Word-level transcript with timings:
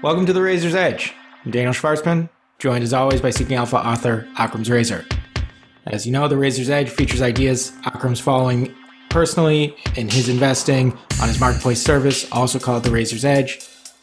Welcome 0.00 0.26
to 0.26 0.32
the 0.32 0.40
Razor's 0.40 0.76
Edge. 0.76 1.12
I'm 1.44 1.50
Daniel 1.50 1.72
Schwartzman, 1.72 2.28
joined 2.60 2.84
as 2.84 2.92
always 2.92 3.20
by 3.20 3.30
Seeking 3.30 3.56
Alpha 3.56 3.78
author 3.78 4.28
Akram's 4.36 4.70
Razor. 4.70 5.04
As 5.86 6.06
you 6.06 6.12
know, 6.12 6.28
the 6.28 6.36
Razor's 6.36 6.70
Edge 6.70 6.88
features 6.88 7.20
ideas 7.20 7.72
Akram's 7.84 8.20
following 8.20 8.72
personally 9.10 9.76
in 9.96 10.08
his 10.08 10.28
investing 10.28 10.96
on 11.20 11.26
his 11.26 11.40
marketplace 11.40 11.82
service, 11.82 12.30
also 12.30 12.60
called 12.60 12.84
the 12.84 12.92
Razor's 12.92 13.24
Edge. 13.24 13.58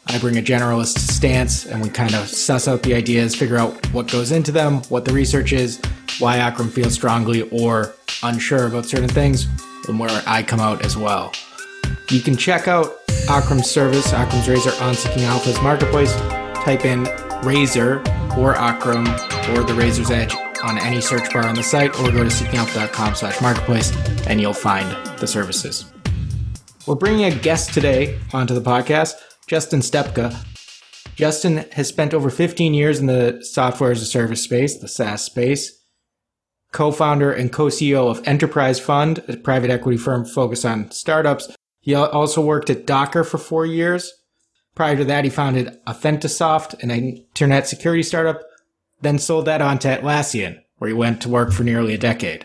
I 0.08 0.18
bring 0.18 0.36
a 0.36 0.42
generalist 0.42 0.98
stance 0.98 1.64
and 1.64 1.82
we 1.82 1.88
kind 1.88 2.14
of 2.14 2.28
suss 2.28 2.68
out 2.68 2.82
the 2.82 2.92
ideas, 2.92 3.34
figure 3.34 3.56
out 3.56 3.90
what 3.94 4.12
goes 4.12 4.32
into 4.32 4.52
them, 4.52 4.82
what 4.90 5.06
the 5.06 5.14
research 5.14 5.54
is, 5.54 5.80
why 6.18 6.36
Akram 6.36 6.68
feels 6.68 6.92
strongly 6.92 7.48
or 7.48 7.94
unsure 8.22 8.66
about 8.66 8.84
certain 8.84 9.08
things, 9.08 9.46
and 9.88 9.98
where 9.98 10.22
I 10.26 10.42
come 10.42 10.60
out 10.60 10.84
as 10.84 10.94
well. 10.94 11.32
You 12.10 12.20
can 12.20 12.36
check 12.36 12.68
out 12.68 13.05
Akram's 13.28 13.68
service, 13.68 14.12
Akram's 14.12 14.48
Razor 14.48 14.72
on 14.82 14.94
Seeking 14.94 15.24
Alpha's 15.24 15.60
marketplace. 15.60 16.14
Type 16.64 16.84
in 16.84 17.08
Razor 17.42 17.98
or 18.38 18.54
Akram 18.54 19.06
or 19.54 19.64
the 19.64 19.74
Razor's 19.76 20.10
Edge 20.10 20.34
on 20.62 20.78
any 20.78 21.00
search 21.00 21.32
bar 21.32 21.46
on 21.46 21.54
the 21.54 21.62
site 21.62 21.90
or 22.00 22.12
go 22.12 22.22
to 22.22 22.30
seekingalpha.com 22.30 23.14
slash 23.14 23.40
marketplace 23.40 23.92
and 24.26 24.40
you'll 24.40 24.52
find 24.52 24.88
the 25.18 25.26
services. 25.26 25.92
We're 26.86 26.94
bringing 26.94 27.24
a 27.24 27.34
guest 27.34 27.74
today 27.74 28.18
onto 28.32 28.54
the 28.54 28.60
podcast, 28.60 29.14
Justen 29.48 29.82
Stepka. 29.82 30.30
Justen 31.16 31.72
has 31.72 31.88
spent 31.88 32.14
over 32.14 32.30
15 32.30 32.74
years 32.74 33.00
in 33.00 33.06
the 33.06 33.40
software 33.42 33.90
as 33.90 34.02
a 34.02 34.06
service 34.06 34.42
space, 34.42 34.78
the 34.78 34.86
SaaS 34.86 35.22
space. 35.22 35.82
Co-founder 36.72 37.32
and 37.32 37.52
co-CEO 37.52 38.08
of 38.10 38.26
Enterprise 38.26 38.78
Fund, 38.78 39.24
a 39.26 39.36
private 39.36 39.70
equity 39.70 39.96
firm 39.96 40.24
focused 40.24 40.64
on 40.64 40.90
startups, 40.90 41.55
he 41.86 41.94
also 41.94 42.44
worked 42.44 42.68
at 42.68 42.84
Docker 42.84 43.22
for 43.22 43.38
four 43.38 43.64
years. 43.64 44.12
Prior 44.74 44.96
to 44.96 45.04
that, 45.04 45.22
he 45.22 45.30
founded 45.30 45.78
Authentisoft, 45.86 46.82
an 46.82 46.90
internet 46.90 47.68
security 47.68 48.02
startup, 48.02 48.42
then 49.02 49.20
sold 49.20 49.44
that 49.44 49.62
on 49.62 49.78
to 49.78 49.96
Atlassian, 49.96 50.60
where 50.78 50.88
he 50.88 50.94
went 50.94 51.22
to 51.22 51.28
work 51.28 51.52
for 51.52 51.62
nearly 51.62 51.94
a 51.94 51.98
decade. 51.98 52.44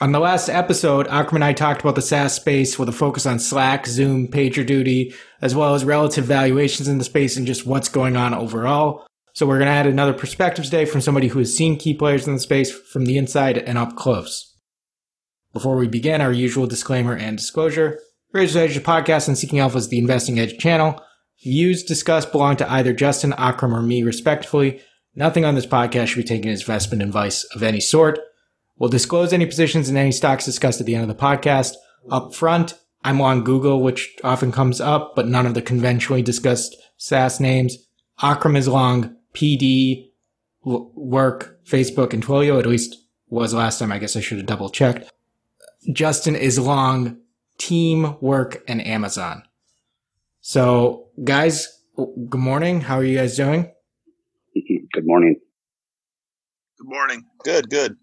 On 0.00 0.12
the 0.12 0.18
last 0.18 0.48
episode, 0.48 1.08
Akram 1.08 1.36
and 1.36 1.44
I 1.44 1.52
talked 1.52 1.82
about 1.82 1.94
the 1.94 2.00
SaaS 2.00 2.34
space 2.34 2.78
with 2.78 2.88
a 2.88 2.92
focus 2.92 3.26
on 3.26 3.38
Slack, 3.38 3.86
Zoom, 3.86 4.28
PagerDuty, 4.28 5.14
as 5.42 5.54
well 5.54 5.74
as 5.74 5.84
relative 5.84 6.24
valuations 6.24 6.88
in 6.88 6.96
the 6.96 7.04
space 7.04 7.36
and 7.36 7.46
just 7.46 7.66
what's 7.66 7.90
going 7.90 8.16
on 8.16 8.32
overall. 8.32 9.06
So 9.34 9.46
we're 9.46 9.58
going 9.58 9.66
to 9.66 9.72
add 9.72 9.86
another 9.86 10.14
perspective 10.14 10.64
today 10.64 10.86
from 10.86 11.02
somebody 11.02 11.28
who 11.28 11.38
has 11.38 11.54
seen 11.54 11.76
key 11.76 11.92
players 11.92 12.26
in 12.26 12.32
the 12.32 12.40
space 12.40 12.72
from 12.72 13.04
the 13.04 13.18
inside 13.18 13.58
and 13.58 13.76
up 13.76 13.94
close. 13.94 14.49
Before 15.52 15.76
we 15.76 15.88
begin, 15.88 16.20
our 16.20 16.32
usual 16.32 16.66
disclaimer 16.66 17.16
and 17.16 17.36
disclosure. 17.36 18.00
Razor's 18.32 18.56
Edge 18.56 18.82
podcast 18.84 19.26
and 19.26 19.36
Seeking 19.36 19.58
Alpha 19.58 19.78
is 19.78 19.88
the 19.88 19.98
Investing 19.98 20.38
Edge 20.38 20.58
channel. 20.58 21.02
Views 21.42 21.82
discussed 21.82 22.30
belong 22.30 22.56
to 22.56 22.70
either 22.70 22.94
Justen, 22.94 23.34
Akram, 23.36 23.74
or 23.74 23.82
me, 23.82 24.04
respectively. 24.04 24.80
Nothing 25.16 25.44
on 25.44 25.56
this 25.56 25.66
podcast 25.66 26.08
should 26.08 26.18
be 26.18 26.24
taken 26.24 26.50
as 26.50 26.60
investment 26.60 27.02
advice 27.02 27.44
of 27.54 27.62
any 27.64 27.80
sort. 27.80 28.20
We'll 28.78 28.90
disclose 28.90 29.32
any 29.32 29.44
positions 29.44 29.90
in 29.90 29.96
any 29.96 30.12
stocks 30.12 30.44
discussed 30.44 30.80
at 30.80 30.86
the 30.86 30.94
end 30.94 31.02
of 31.02 31.08
the 31.08 31.20
podcast. 31.20 31.74
Up 32.10 32.32
front, 32.34 32.74
I'm 33.02 33.20
on 33.20 33.42
Google, 33.42 33.82
which 33.82 34.16
often 34.22 34.52
comes 34.52 34.80
up, 34.80 35.16
but 35.16 35.26
none 35.26 35.46
of 35.46 35.54
the 35.54 35.62
conventionally 35.62 36.22
discussed 36.22 36.76
SaaS 36.96 37.40
names. 37.40 37.76
Akram 38.22 38.54
is 38.54 38.68
long 38.68 39.16
PD, 39.34 40.10
Work, 40.62 41.58
Facebook, 41.64 42.12
and 42.12 42.24
Twilio, 42.24 42.58
at 42.58 42.66
least 42.66 42.96
was 43.28 43.54
last 43.54 43.78
time. 43.78 43.90
I 43.90 43.98
guess 43.98 44.14
I 44.14 44.20
should 44.20 44.38
have 44.38 44.46
double 44.46 44.70
checked. 44.70 45.10
Justen 45.88 46.36
is 46.36 46.58
long 46.58 47.18
teamwork 47.58 48.62
and 48.68 48.84
Amazon. 48.86 49.42
So 50.40 51.08
guys, 51.22 51.68
good 51.96 52.40
morning. 52.40 52.80
How 52.82 52.96
are 52.96 53.04
you 53.04 53.18
guys 53.18 53.36
doing? 53.36 53.70
Good 54.54 55.06
morning. 55.06 55.36
Good 56.78 56.88
morning. 56.88 57.24
Good, 57.44 57.70
good. 57.70 57.96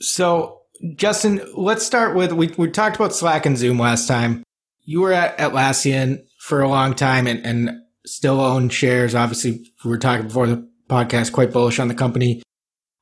So 0.00 0.62
Justen, 0.82 1.48
let's 1.54 1.84
start 1.84 2.16
with, 2.16 2.32
we, 2.32 2.52
we 2.58 2.70
talked 2.70 2.96
about 2.96 3.14
Slack 3.14 3.46
and 3.46 3.56
Zoom 3.56 3.78
last 3.78 4.08
time. 4.08 4.42
You 4.82 5.00
were 5.00 5.12
at 5.12 5.38
Atlassian 5.38 6.24
for 6.38 6.60
a 6.60 6.68
long 6.68 6.94
time 6.94 7.26
and, 7.26 7.44
and 7.46 7.70
still 8.04 8.40
own 8.40 8.68
shares. 8.68 9.14
Obviously, 9.14 9.72
we 9.84 9.90
were 9.90 9.98
talking 9.98 10.26
before 10.26 10.46
the 10.46 10.68
podcast, 10.90 11.32
quite 11.32 11.52
bullish 11.52 11.78
on 11.78 11.88
the 11.88 11.94
company. 11.94 12.42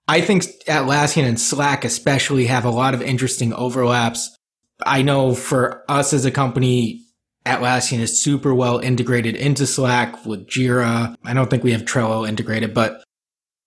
I 0.09 0.21
think 0.21 0.45
Atlassian 0.67 1.25
and 1.25 1.41
Slack 1.41 1.85
especially 1.85 2.47
have 2.47 2.65
a 2.65 2.71
lot 2.71 2.95
of 2.95 3.03
interesting 3.03 3.53
overlaps. 3.53 4.37
I 4.85 5.03
know 5.03 5.35
for 5.35 5.85
us 5.89 6.13
as 6.13 6.25
a 6.25 6.31
company, 6.31 7.05
Atlassian 7.47 8.01
is 8.01 8.21
super 8.21 8.55
well 8.55 8.79
integrated 8.79 9.37
into 9.37 9.67
Slack 9.67 10.25
with 10.27 10.47
Jira. 10.47 11.15
I 11.25 11.35
don't 11.35 11.51
think 11.51 11.65
we 11.65 11.73
have 11.73 11.83
Trello 11.83 12.29
integrated, 12.29 12.75
but 12.75 13.03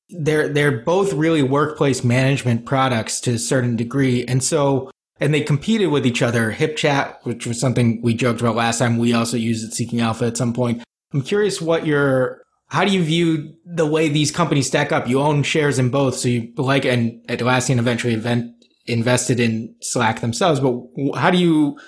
they're 0.09 0.47
they're 0.47 0.79
both 0.79 1.13
really 1.13 1.41
workplace 1.41 2.03
management 2.03 2.66
products 2.66 3.19
to 3.22 3.31
a 3.31 3.40
certain 3.40 3.75
degree. 3.75 4.23
And 4.25 4.44
so 4.44 4.91
and 5.19 5.34
they 5.34 5.41
competed 5.41 5.90
with 5.90 6.06
each 6.06 6.22
other. 6.22 6.52
HipChat, 6.52 7.17
which 7.23 7.47
was 7.47 7.59
something 7.59 8.02
we 8.02 8.13
joked 8.13 8.41
about 8.41 8.56
last 8.56 8.79
time, 8.79 8.97
we 8.97 9.13
also 9.13 9.38
used 9.38 9.66
at 9.66 9.73
Seeking 9.73 10.02
Alpha 10.02 10.25
at 10.25 10.38
some 10.38 10.53
point. 10.53 10.84
I'm 11.13 11.22
curious 11.22 11.62
what 11.62 11.85
your 11.85 12.44
how 12.75 12.83
do 12.83 12.91
you 12.91 13.01
view 13.01 13.53
the 13.65 13.85
way 13.85 14.09
these 14.09 14.31
companies 14.31 14.67
stack 14.67 14.91
up? 14.91 15.07
You 15.07 15.21
own 15.21 15.43
shares 15.43 15.79
in 15.79 15.91
both, 15.91 16.15
so 16.15 16.27
you 16.27 16.51
like 16.57 16.83
and 16.83 17.25
Atlassian 17.29 17.77
eventually 17.79 18.13
event, 18.13 18.51
invested 18.85 19.39
in 19.39 19.73
Slack 19.79 20.19
themselves. 20.19 20.59
But 20.59 20.81
how 21.15 21.31
do 21.31 21.37
you 21.37 21.79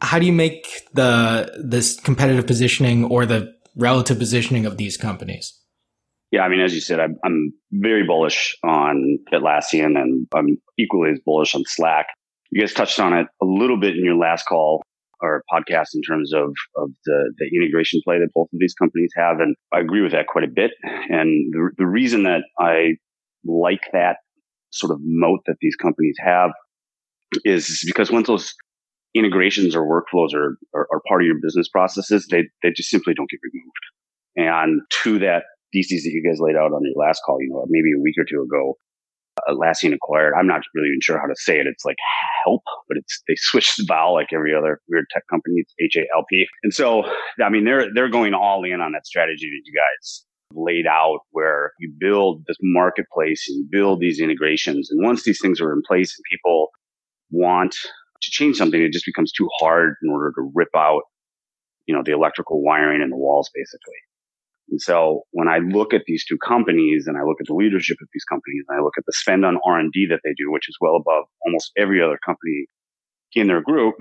how 0.00 0.18
do 0.18 0.24
you 0.24 0.32
make 0.32 0.64
the 0.94 1.52
this 1.62 2.00
competitive 2.00 2.46
positioning 2.46 3.04
or 3.04 3.26
the 3.26 3.52
relative 3.76 4.18
positioning 4.18 4.64
of 4.64 4.78
these 4.78 4.96
companies? 4.96 5.52
Yeah, 6.30 6.44
I 6.44 6.48
mean, 6.48 6.60
as 6.60 6.72
you 6.72 6.80
said, 6.80 6.98
I'm, 6.98 7.18
I'm 7.22 7.52
very 7.72 8.06
bullish 8.06 8.56
on 8.64 9.18
Atlassian, 9.34 10.00
and 10.00 10.26
I'm 10.34 10.56
equally 10.78 11.10
as 11.10 11.20
bullish 11.26 11.54
on 11.54 11.64
Slack. 11.66 12.06
You 12.50 12.62
guys 12.62 12.72
touched 12.72 12.98
on 12.98 13.12
it 13.12 13.26
a 13.42 13.44
little 13.44 13.78
bit 13.78 13.98
in 13.98 14.02
your 14.02 14.16
last 14.16 14.46
call 14.46 14.82
our 15.22 15.42
podcast 15.52 15.88
in 15.94 16.02
terms 16.02 16.32
of, 16.32 16.52
of 16.76 16.90
the, 17.04 17.32
the 17.38 17.50
integration 17.56 18.00
play 18.04 18.18
that 18.18 18.28
both 18.34 18.48
of 18.52 18.58
these 18.58 18.74
companies 18.74 19.10
have. 19.16 19.40
And 19.40 19.56
I 19.72 19.80
agree 19.80 20.02
with 20.02 20.12
that 20.12 20.26
quite 20.26 20.44
a 20.44 20.52
bit. 20.52 20.72
And 20.82 21.52
the, 21.52 21.70
the 21.78 21.86
reason 21.86 22.24
that 22.24 22.42
I 22.58 22.96
like 23.44 23.82
that 23.92 24.16
sort 24.70 24.92
of 24.92 24.98
moat 25.02 25.40
that 25.46 25.56
these 25.60 25.76
companies 25.76 26.16
have 26.24 26.50
is 27.44 27.82
because 27.86 28.10
once 28.10 28.26
those 28.26 28.54
integrations 29.14 29.76
or 29.76 29.86
workflows 29.86 30.34
are, 30.34 30.56
are, 30.74 30.86
are 30.92 31.02
part 31.08 31.22
of 31.22 31.26
your 31.26 31.36
business 31.42 31.68
processes, 31.68 32.26
they, 32.30 32.44
they 32.62 32.70
just 32.70 32.90
simply 32.90 33.14
don't 33.14 33.28
get 33.28 33.40
removed. 33.42 33.84
And 34.36 34.80
to 35.02 35.18
that 35.20 35.44
thesis 35.72 36.04
that 36.04 36.10
you 36.10 36.22
guys 36.26 36.40
laid 36.40 36.56
out 36.56 36.72
on 36.72 36.82
your 36.82 36.94
last 36.96 37.20
call, 37.24 37.40
you 37.40 37.50
know, 37.50 37.64
maybe 37.68 37.92
a 37.96 38.00
week 38.00 38.14
or 38.18 38.24
two 38.24 38.42
ago, 38.42 38.76
Uh, 39.38 39.54
Atlassian 39.54 39.94
acquired. 39.94 40.34
I'm 40.38 40.46
not 40.46 40.60
really 40.74 40.88
even 40.88 41.00
sure 41.00 41.18
how 41.18 41.26
to 41.26 41.34
say 41.36 41.58
it. 41.58 41.66
It's 41.66 41.84
like 41.84 41.96
help, 42.44 42.62
but 42.88 42.98
it's 42.98 43.22
they 43.28 43.34
switched 43.36 43.78
the 43.78 43.84
vowel 43.86 44.14
like 44.14 44.28
every 44.32 44.54
other 44.54 44.80
weird 44.88 45.06
tech 45.10 45.22
company. 45.30 45.56
It's 45.56 45.74
H 45.80 45.96
A 45.96 46.16
L 46.16 46.24
P. 46.28 46.46
And 46.62 46.74
so, 46.74 47.04
I 47.42 47.48
mean, 47.48 47.64
they're 47.64 47.86
they're 47.94 48.10
going 48.10 48.34
all 48.34 48.64
in 48.64 48.80
on 48.80 48.92
that 48.92 49.06
strategy 49.06 49.48
that 49.50 49.62
you 49.64 49.72
guys 49.74 50.24
laid 50.54 50.86
out, 50.86 51.20
where 51.30 51.72
you 51.78 51.90
build 51.98 52.44
this 52.46 52.58
marketplace 52.60 53.46
and 53.48 53.58
you 53.58 53.66
build 53.70 54.00
these 54.00 54.20
integrations. 54.20 54.90
And 54.90 55.02
once 55.02 55.24
these 55.24 55.40
things 55.40 55.60
are 55.60 55.72
in 55.72 55.82
place 55.86 56.14
and 56.16 56.24
people 56.30 56.68
want 57.30 57.72
to 57.72 58.30
change 58.30 58.56
something, 58.56 58.80
it 58.80 58.92
just 58.92 59.06
becomes 59.06 59.32
too 59.32 59.48
hard 59.60 59.94
in 60.02 60.10
order 60.10 60.30
to 60.36 60.52
rip 60.54 60.68
out, 60.76 61.02
you 61.86 61.94
know, 61.94 62.02
the 62.04 62.12
electrical 62.12 62.62
wiring 62.62 63.00
and 63.00 63.10
the 63.10 63.16
walls, 63.16 63.50
basically. 63.54 63.96
And 64.70 64.80
so 64.80 65.22
when 65.32 65.48
I 65.48 65.58
look 65.58 65.92
at 65.92 66.02
these 66.06 66.24
two 66.24 66.38
companies 66.38 67.06
and 67.06 67.16
I 67.16 67.22
look 67.22 67.38
at 67.40 67.46
the 67.46 67.54
leadership 67.54 67.98
of 68.00 68.08
these 68.12 68.24
companies 68.24 68.64
and 68.68 68.78
I 68.78 68.82
look 68.82 68.94
at 68.96 69.04
the 69.06 69.12
spend 69.12 69.44
on 69.44 69.58
R&D 69.64 70.06
that 70.10 70.20
they 70.24 70.34
do, 70.36 70.50
which 70.50 70.68
is 70.68 70.76
well 70.80 70.96
above 70.96 71.24
almost 71.44 71.72
every 71.76 72.02
other 72.02 72.18
company 72.24 72.66
in 73.34 73.48
their 73.48 73.62
group, 73.62 73.96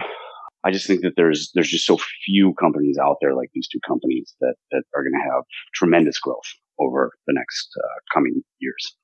I 0.64 0.72
just 0.72 0.86
think 0.86 1.02
that 1.02 1.14
there's 1.16 1.52
there's 1.54 1.70
just 1.70 1.86
so 1.86 1.98
few 2.26 2.54
companies 2.56 2.98
out 3.02 3.18
there 3.22 3.36
like 3.36 3.50
these 3.54 3.68
two 3.68 3.80
companies 3.88 4.34
that 4.42 4.56
that 4.72 4.84
are 4.96 5.04
going 5.04 5.14
to 5.14 5.34
have 5.34 5.44
tremendous 5.74 6.20
growth 6.20 6.46
over 6.80 7.12
the 7.28 7.34
next 7.34 7.70
uh, 7.84 8.00
coming 8.14 8.42
years. 8.60 8.96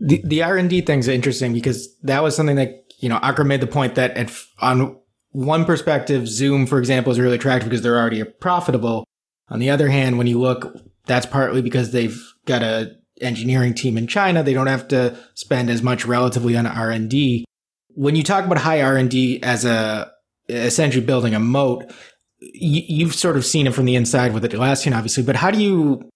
The 0.00 0.22
the 0.24 0.42
R 0.42 0.56
and 0.56 0.70
D 0.70 0.80
thing's 0.80 1.08
interesting 1.08 1.52
because 1.52 1.94
that 2.00 2.22
was 2.22 2.34
something 2.34 2.56
that 2.56 2.92
you 2.98 3.08
know 3.08 3.18
Akram 3.22 3.48
made 3.48 3.60
the 3.60 3.66
point 3.66 3.96
that 3.96 4.16
at, 4.16 4.32
on 4.60 4.98
one 5.32 5.64
perspective, 5.64 6.28
Zoom, 6.28 6.66
for 6.66 6.78
example, 6.78 7.12
is 7.12 7.20
really 7.20 7.34
attractive 7.34 7.68
because 7.68 7.82
they're 7.82 7.98
already 7.98 8.22
profitable. 8.24 9.04
On 9.48 9.58
the 9.58 9.68
other 9.68 9.88
hand, 9.88 10.16
when 10.16 10.26
you 10.26 10.40
look 10.40 10.74
that's 11.06 11.26
partly 11.26 11.62
because 11.62 11.90
they've 11.90 12.20
got 12.46 12.62
a 12.62 12.96
engineering 13.20 13.74
team 13.74 13.96
in 13.96 14.06
China. 14.06 14.42
They 14.42 14.54
don't 14.54 14.66
have 14.66 14.88
to 14.88 15.16
spend 15.34 15.70
as 15.70 15.82
much 15.82 16.04
relatively 16.04 16.56
on 16.56 16.66
R&D. 16.66 17.44
When 17.94 18.16
you 18.16 18.22
talk 18.22 18.44
about 18.44 18.58
high 18.58 18.82
R&D 18.82 19.42
as 19.42 19.64
a 19.64 20.10
essentially 20.48 21.04
building 21.04 21.34
a 21.34 21.40
moat, 21.40 21.90
you, 22.40 23.06
have 23.06 23.14
sort 23.14 23.36
of 23.36 23.44
seen 23.44 23.66
it 23.66 23.74
from 23.74 23.86
the 23.86 23.96
inside 23.96 24.34
with 24.34 24.44
Atlassian, 24.44 24.94
obviously, 24.94 25.22
but 25.22 25.36
how 25.36 25.50
do 25.50 25.62
you, 25.62 26.10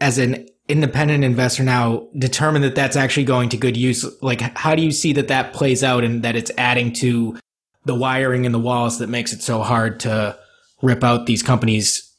as 0.00 0.18
an 0.18 0.48
independent 0.68 1.22
investor 1.22 1.62
now, 1.62 2.08
determine 2.18 2.62
that 2.62 2.74
that's 2.74 2.96
actually 2.96 3.24
going 3.24 3.48
to 3.50 3.56
good 3.56 3.76
use? 3.76 4.04
Like, 4.22 4.40
how 4.40 4.74
do 4.74 4.82
you 4.82 4.90
see 4.90 5.12
that 5.12 5.28
that 5.28 5.52
plays 5.52 5.84
out 5.84 6.02
and 6.02 6.22
that 6.22 6.34
it's 6.34 6.50
adding 6.58 6.92
to 6.94 7.38
the 7.84 7.94
wiring 7.94 8.44
in 8.44 8.52
the 8.52 8.58
walls 8.58 8.98
that 8.98 9.08
makes 9.08 9.32
it 9.32 9.42
so 9.42 9.62
hard 9.62 10.00
to 10.00 10.38
rip 10.82 11.04
out 11.04 11.26
these 11.26 11.42
companies 11.42 12.09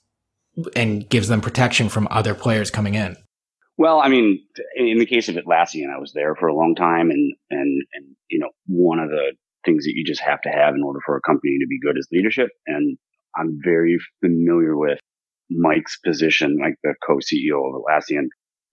and 0.75 1.07
gives 1.09 1.27
them 1.27 1.42
protection 1.42 1.89
from 1.89 2.07
other 2.12 2.33
players 2.33 2.71
coming 2.71 2.95
in. 2.95 3.15
Well, 3.77 4.00
I 4.01 4.09
mean, 4.09 4.44
in 4.75 5.00
the 5.00 5.06
case 5.06 5.30
of 5.30 5.36
Atlassian, 5.36 5.89
I 5.94 6.00
was 6.00 6.13
there 6.13 6.36
for 6.36 6.48
a 6.48 6.56
long 6.56 6.75
time, 6.75 7.09
and 7.09 7.33
and 7.50 7.83
and 7.94 8.06
you 8.30 8.39
know, 8.39 8.50
one 8.68 9.00
of 9.00 9.09
the 9.09 9.33
things 9.65 9.86
that 9.86 9.94
you 9.95 10.03
just 10.06 10.21
have 10.21 10.42
to 10.42 10.50
have 10.50 10.75
in 10.75 10.83
order 10.83 11.00
for 11.06 11.15
a 11.15 11.21
company 11.21 11.57
to 11.59 11.68
be 11.68 11.80
good 11.80 11.98
is 11.98 12.07
leadership. 12.12 12.50
And 12.68 12.98
I'm 13.36 13.59
very 13.63 13.98
familiar 14.24 14.77
with 14.77 15.00
Mike's 15.50 15.98
position, 16.03 16.57
like 16.62 16.75
the 16.83 16.95
co-CEO 17.06 17.57
of 17.68 17.81
Atlassian, 17.81 18.27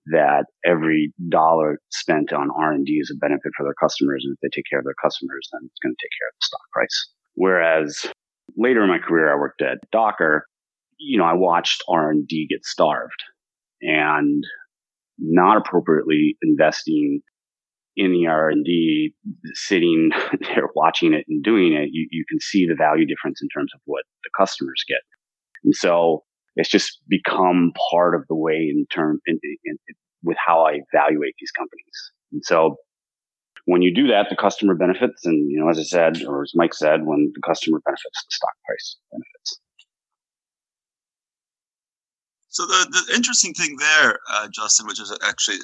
that 0.07 0.47
every 0.65 1.13
dollar 1.29 1.79
spent 1.91 2.33
on 2.33 2.49
R&D 2.57 2.93
is 2.93 3.13
a 3.15 3.19
benefit 3.19 3.53
for 3.57 3.65
their 3.65 3.75
customers. 3.81 4.25
And 4.25 4.35
if 4.35 4.41
they 4.41 4.57
take 4.57 4.65
care 4.71 4.79
of 4.79 4.85
their 4.85 4.95
customers, 5.03 5.49
then 5.53 5.61
it's 5.65 5.81
going 5.83 5.95
to 5.95 6.03
take 6.03 6.15
care 6.19 6.29
of 6.29 6.35
the 6.41 6.47
stock 6.47 6.71
price. 6.73 7.09
Whereas 7.35 8.13
later 8.57 8.83
in 8.83 8.89
my 8.89 8.99
career, 8.99 9.33
I 9.33 9.39
worked 9.39 9.63
at 9.63 9.79
Docker. 9.93 10.47
You 10.99 11.19
know, 11.19 11.25
I 11.25 11.35
watched 11.35 11.83
R&D 11.89 12.47
get 12.51 12.65
starved 12.65 13.23
and 13.81 14.45
not 15.19 15.57
appropriately 15.57 16.37
investing 16.43 17.21
in 17.97 18.13
the 18.13 18.27
R&D, 18.29 19.13
sitting 19.55 20.11
there 20.41 20.69
watching 20.75 21.13
it 21.13 21.25
and 21.29 21.43
doing 21.43 21.73
it, 21.73 21.89
you, 21.93 22.07
you 22.11 22.25
can 22.29 22.41
see 22.41 22.67
the 22.67 22.77
value 22.77 23.05
difference 23.05 23.41
in 23.43 23.49
terms 23.49 23.73
of 23.75 23.81
what 23.87 24.05
the 24.23 24.31
customers 24.39 24.85
get. 24.89 25.01
And 25.65 25.75
so 25.75 26.23
it's 26.55 26.69
just 26.69 27.01
become 27.09 27.73
part 27.91 28.15
of 28.15 28.23
the 28.29 28.37
way 28.37 28.55
in 28.55 28.87
term 28.95 29.21
in, 29.27 29.39
in, 29.43 29.57
in, 29.65 29.95
with 30.23 30.37
how 30.45 30.65
I 30.65 30.81
evaluate 30.93 31.35
these 31.41 31.51
companies. 31.51 32.13
And 32.33 32.43
so 32.45 32.77
when 33.65 33.83
you 33.83 33.95
do 33.95 34.07
that, 34.07 34.29
the 34.31 34.37
customer 34.37 34.75
benefits. 34.75 35.27
And, 35.27 35.51
you 35.51 35.61
know, 35.61 35.69
as 35.69 35.79
I 35.79 35.83
said, 35.83 36.25
or 36.25 36.43
as 36.43 36.53
Mike 36.55 36.75
said, 36.75 37.05
when 37.05 37.33
the 37.35 37.43
customer 37.47 37.81
benefits, 37.85 38.25
the 38.25 38.31
stock 38.31 38.55
price 38.65 38.97
benefits. 39.11 39.61
So 42.59 42.67
the, 42.67 43.05
the 43.07 43.15
interesting 43.15 43.55
thing 43.55 43.77
there, 43.79 44.19
uh, 44.29 44.49
Justen, 44.49 44.89
which 44.89 45.01
is 45.01 45.17
actually 45.23 45.59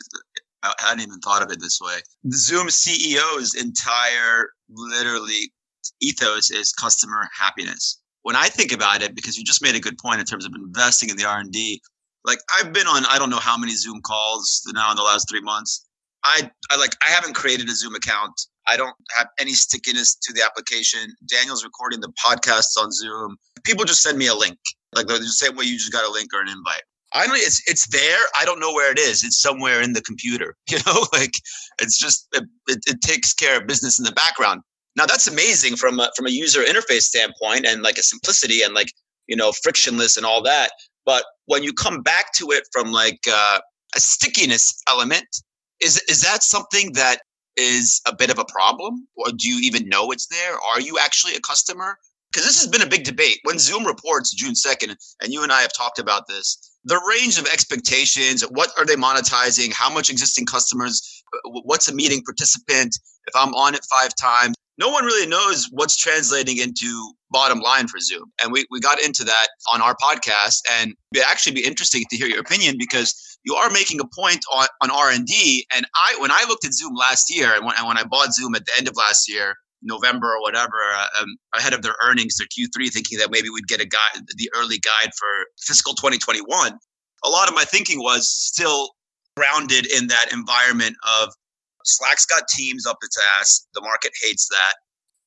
I 0.62 0.72
hadn't 0.78 1.02
even 1.02 1.18
thought 1.18 1.42
of 1.42 1.50
it 1.50 1.58
this 1.60 1.80
way. 1.80 1.98
Zoom 2.30 2.68
CEO's 2.68 3.52
entire, 3.60 4.50
literally, 4.70 5.52
ethos 6.00 6.52
is 6.52 6.70
customer 6.70 7.28
happiness. 7.36 8.00
When 8.22 8.36
I 8.36 8.46
think 8.46 8.70
about 8.70 9.02
it, 9.02 9.16
because 9.16 9.36
you 9.36 9.42
just 9.42 9.60
made 9.60 9.74
a 9.74 9.80
good 9.80 9.98
point 9.98 10.20
in 10.20 10.24
terms 10.24 10.46
of 10.46 10.52
investing 10.54 11.08
in 11.10 11.16
the 11.16 11.24
R 11.24 11.40
and 11.40 11.50
D, 11.50 11.82
like 12.24 12.38
I've 12.56 12.72
been 12.72 12.86
on 12.86 13.04
I 13.06 13.18
don't 13.18 13.28
know 13.28 13.40
how 13.40 13.58
many 13.58 13.74
Zoom 13.74 14.00
calls 14.00 14.62
now 14.72 14.92
in 14.92 14.96
the 14.96 15.02
last 15.02 15.28
three 15.28 15.42
months. 15.42 15.84
I 16.22 16.48
I 16.70 16.76
like 16.76 16.94
I 17.04 17.10
haven't 17.10 17.34
created 17.34 17.68
a 17.68 17.74
Zoom 17.74 17.96
account. 17.96 18.40
I 18.68 18.76
don't 18.76 18.94
have 19.16 19.26
any 19.40 19.54
stickiness 19.54 20.14
to 20.14 20.32
the 20.32 20.44
application. 20.44 21.12
Daniel's 21.28 21.64
recording 21.64 22.00
the 22.00 22.12
podcasts 22.24 22.78
on 22.78 22.92
Zoom. 22.92 23.36
People 23.64 23.84
just 23.84 24.02
send 24.02 24.16
me 24.16 24.28
a 24.28 24.34
link, 24.34 24.58
like 24.96 25.06
the 25.06 25.22
same 25.26 25.56
way 25.56 25.64
you 25.64 25.78
just 25.78 25.92
got 25.92 26.04
a 26.04 26.10
link 26.10 26.30
or 26.34 26.40
an 26.40 26.48
invite. 26.48 26.82
I 27.14 27.26
don't. 27.26 27.36
It's 27.36 27.62
it's 27.68 27.86
there. 27.88 28.18
I 28.38 28.44
don't 28.44 28.58
know 28.58 28.72
where 28.72 28.90
it 28.90 28.98
is. 28.98 29.22
It's 29.22 29.40
somewhere 29.40 29.80
in 29.80 29.92
the 29.92 30.02
computer. 30.02 30.56
You 30.70 30.78
know, 30.86 31.06
like 31.12 31.34
it's 31.80 31.98
just 31.98 32.26
it, 32.32 32.44
it, 32.66 32.78
it 32.86 33.00
takes 33.00 33.32
care 33.32 33.58
of 33.58 33.66
business 33.66 33.98
in 33.98 34.04
the 34.04 34.12
background. 34.12 34.62
Now 34.96 35.06
that's 35.06 35.26
amazing 35.26 35.76
from 35.76 36.00
a, 36.00 36.10
from 36.16 36.26
a 36.26 36.30
user 36.30 36.62
interface 36.62 37.02
standpoint 37.02 37.66
and 37.66 37.82
like 37.82 37.98
a 37.98 38.02
simplicity 38.02 38.62
and 38.62 38.74
like 38.74 38.92
you 39.26 39.36
know 39.36 39.52
frictionless 39.52 40.16
and 40.16 40.26
all 40.26 40.42
that. 40.42 40.72
But 41.06 41.24
when 41.46 41.62
you 41.62 41.72
come 41.72 42.02
back 42.02 42.32
to 42.34 42.50
it 42.50 42.64
from 42.72 42.92
like 42.92 43.20
uh, 43.30 43.60
a 43.94 44.00
stickiness 44.00 44.74
element, 44.88 45.26
is 45.80 46.02
is 46.08 46.22
that 46.22 46.42
something 46.42 46.92
that 46.94 47.20
is 47.56 48.00
a 48.06 48.14
bit 48.14 48.30
of 48.30 48.38
a 48.38 48.44
problem, 48.46 49.06
or 49.16 49.26
do 49.30 49.48
you 49.48 49.60
even 49.62 49.88
know 49.88 50.10
it's 50.10 50.26
there? 50.26 50.54
Are 50.72 50.80
you 50.80 50.98
actually 50.98 51.36
a 51.36 51.40
customer? 51.40 51.96
Because 52.34 52.48
this 52.48 52.60
has 52.60 52.68
been 52.68 52.82
a 52.82 52.90
big 52.90 53.04
debate. 53.04 53.38
When 53.44 53.60
Zoom 53.60 53.86
reports 53.86 54.34
June 54.34 54.56
second, 54.56 54.96
and 55.22 55.32
you 55.32 55.44
and 55.44 55.52
I 55.52 55.60
have 55.60 55.72
talked 55.72 56.00
about 56.00 56.26
this, 56.26 56.74
the 56.84 57.00
range 57.08 57.38
of 57.38 57.46
expectations 57.46 58.42
what 58.50 58.70
are 58.78 58.84
they 58.84 58.94
monetizing 58.94 59.72
how 59.72 59.90
much 59.92 60.10
existing 60.10 60.46
customers 60.46 61.22
uh, 61.34 61.50
what's 61.64 61.88
a 61.88 61.94
meeting 61.94 62.22
participant 62.22 62.98
if 63.26 63.34
i'm 63.34 63.54
on 63.54 63.74
it 63.74 63.80
five 63.90 64.14
times 64.14 64.54
no 64.76 64.88
one 64.88 65.04
really 65.04 65.26
knows 65.26 65.68
what's 65.70 65.96
translating 65.96 66.58
into 66.58 67.12
bottom 67.30 67.60
line 67.60 67.88
for 67.88 67.98
zoom 67.98 68.30
and 68.42 68.52
we, 68.52 68.64
we 68.70 68.80
got 68.80 69.00
into 69.02 69.24
that 69.24 69.48
on 69.72 69.80
our 69.80 69.96
podcast 69.96 70.60
and 70.72 70.94
it'd 71.14 71.26
actually 71.26 71.52
be 71.52 71.64
interesting 71.64 72.04
to 72.10 72.16
hear 72.16 72.26
your 72.26 72.40
opinion 72.40 72.76
because 72.78 73.38
you 73.44 73.54
are 73.54 73.70
making 73.70 74.00
a 74.00 74.06
point 74.14 74.44
on, 74.54 74.66
on 74.82 74.90
r&d 74.90 75.66
and 75.74 75.86
i 75.94 76.16
when 76.20 76.30
i 76.30 76.44
looked 76.48 76.64
at 76.64 76.74
zoom 76.74 76.94
last 76.94 77.34
year 77.34 77.54
and 77.54 77.64
when, 77.64 77.74
and 77.78 77.86
when 77.86 77.96
i 77.96 78.04
bought 78.04 78.32
zoom 78.34 78.54
at 78.54 78.64
the 78.66 78.72
end 78.76 78.88
of 78.88 78.96
last 78.96 79.28
year 79.28 79.56
November 79.84 80.28
or 80.32 80.40
whatever, 80.40 80.76
uh, 80.96 81.06
um, 81.20 81.36
ahead 81.54 81.74
of 81.74 81.82
their 81.82 81.94
earnings, 82.02 82.36
their 82.36 82.48
Q3, 82.48 82.90
thinking 82.90 83.18
that 83.18 83.30
maybe 83.30 83.50
we'd 83.50 83.68
get 83.68 83.80
a 83.80 83.86
guide, 83.86 84.22
the 84.36 84.50
early 84.56 84.78
guide 84.78 85.10
for 85.16 85.28
fiscal 85.60 85.94
2021. 85.94 86.72
A 87.24 87.28
lot 87.28 87.48
of 87.48 87.54
my 87.54 87.64
thinking 87.64 88.00
was 88.00 88.28
still 88.28 88.90
grounded 89.36 89.86
in 89.86 90.08
that 90.08 90.32
environment 90.32 90.96
of 91.20 91.32
Slack's 91.84 92.26
got 92.26 92.48
teams 92.48 92.86
up 92.86 92.98
its 93.02 93.18
ass. 93.38 93.66
The 93.74 93.82
market 93.82 94.12
hates 94.22 94.48
that. 94.48 94.74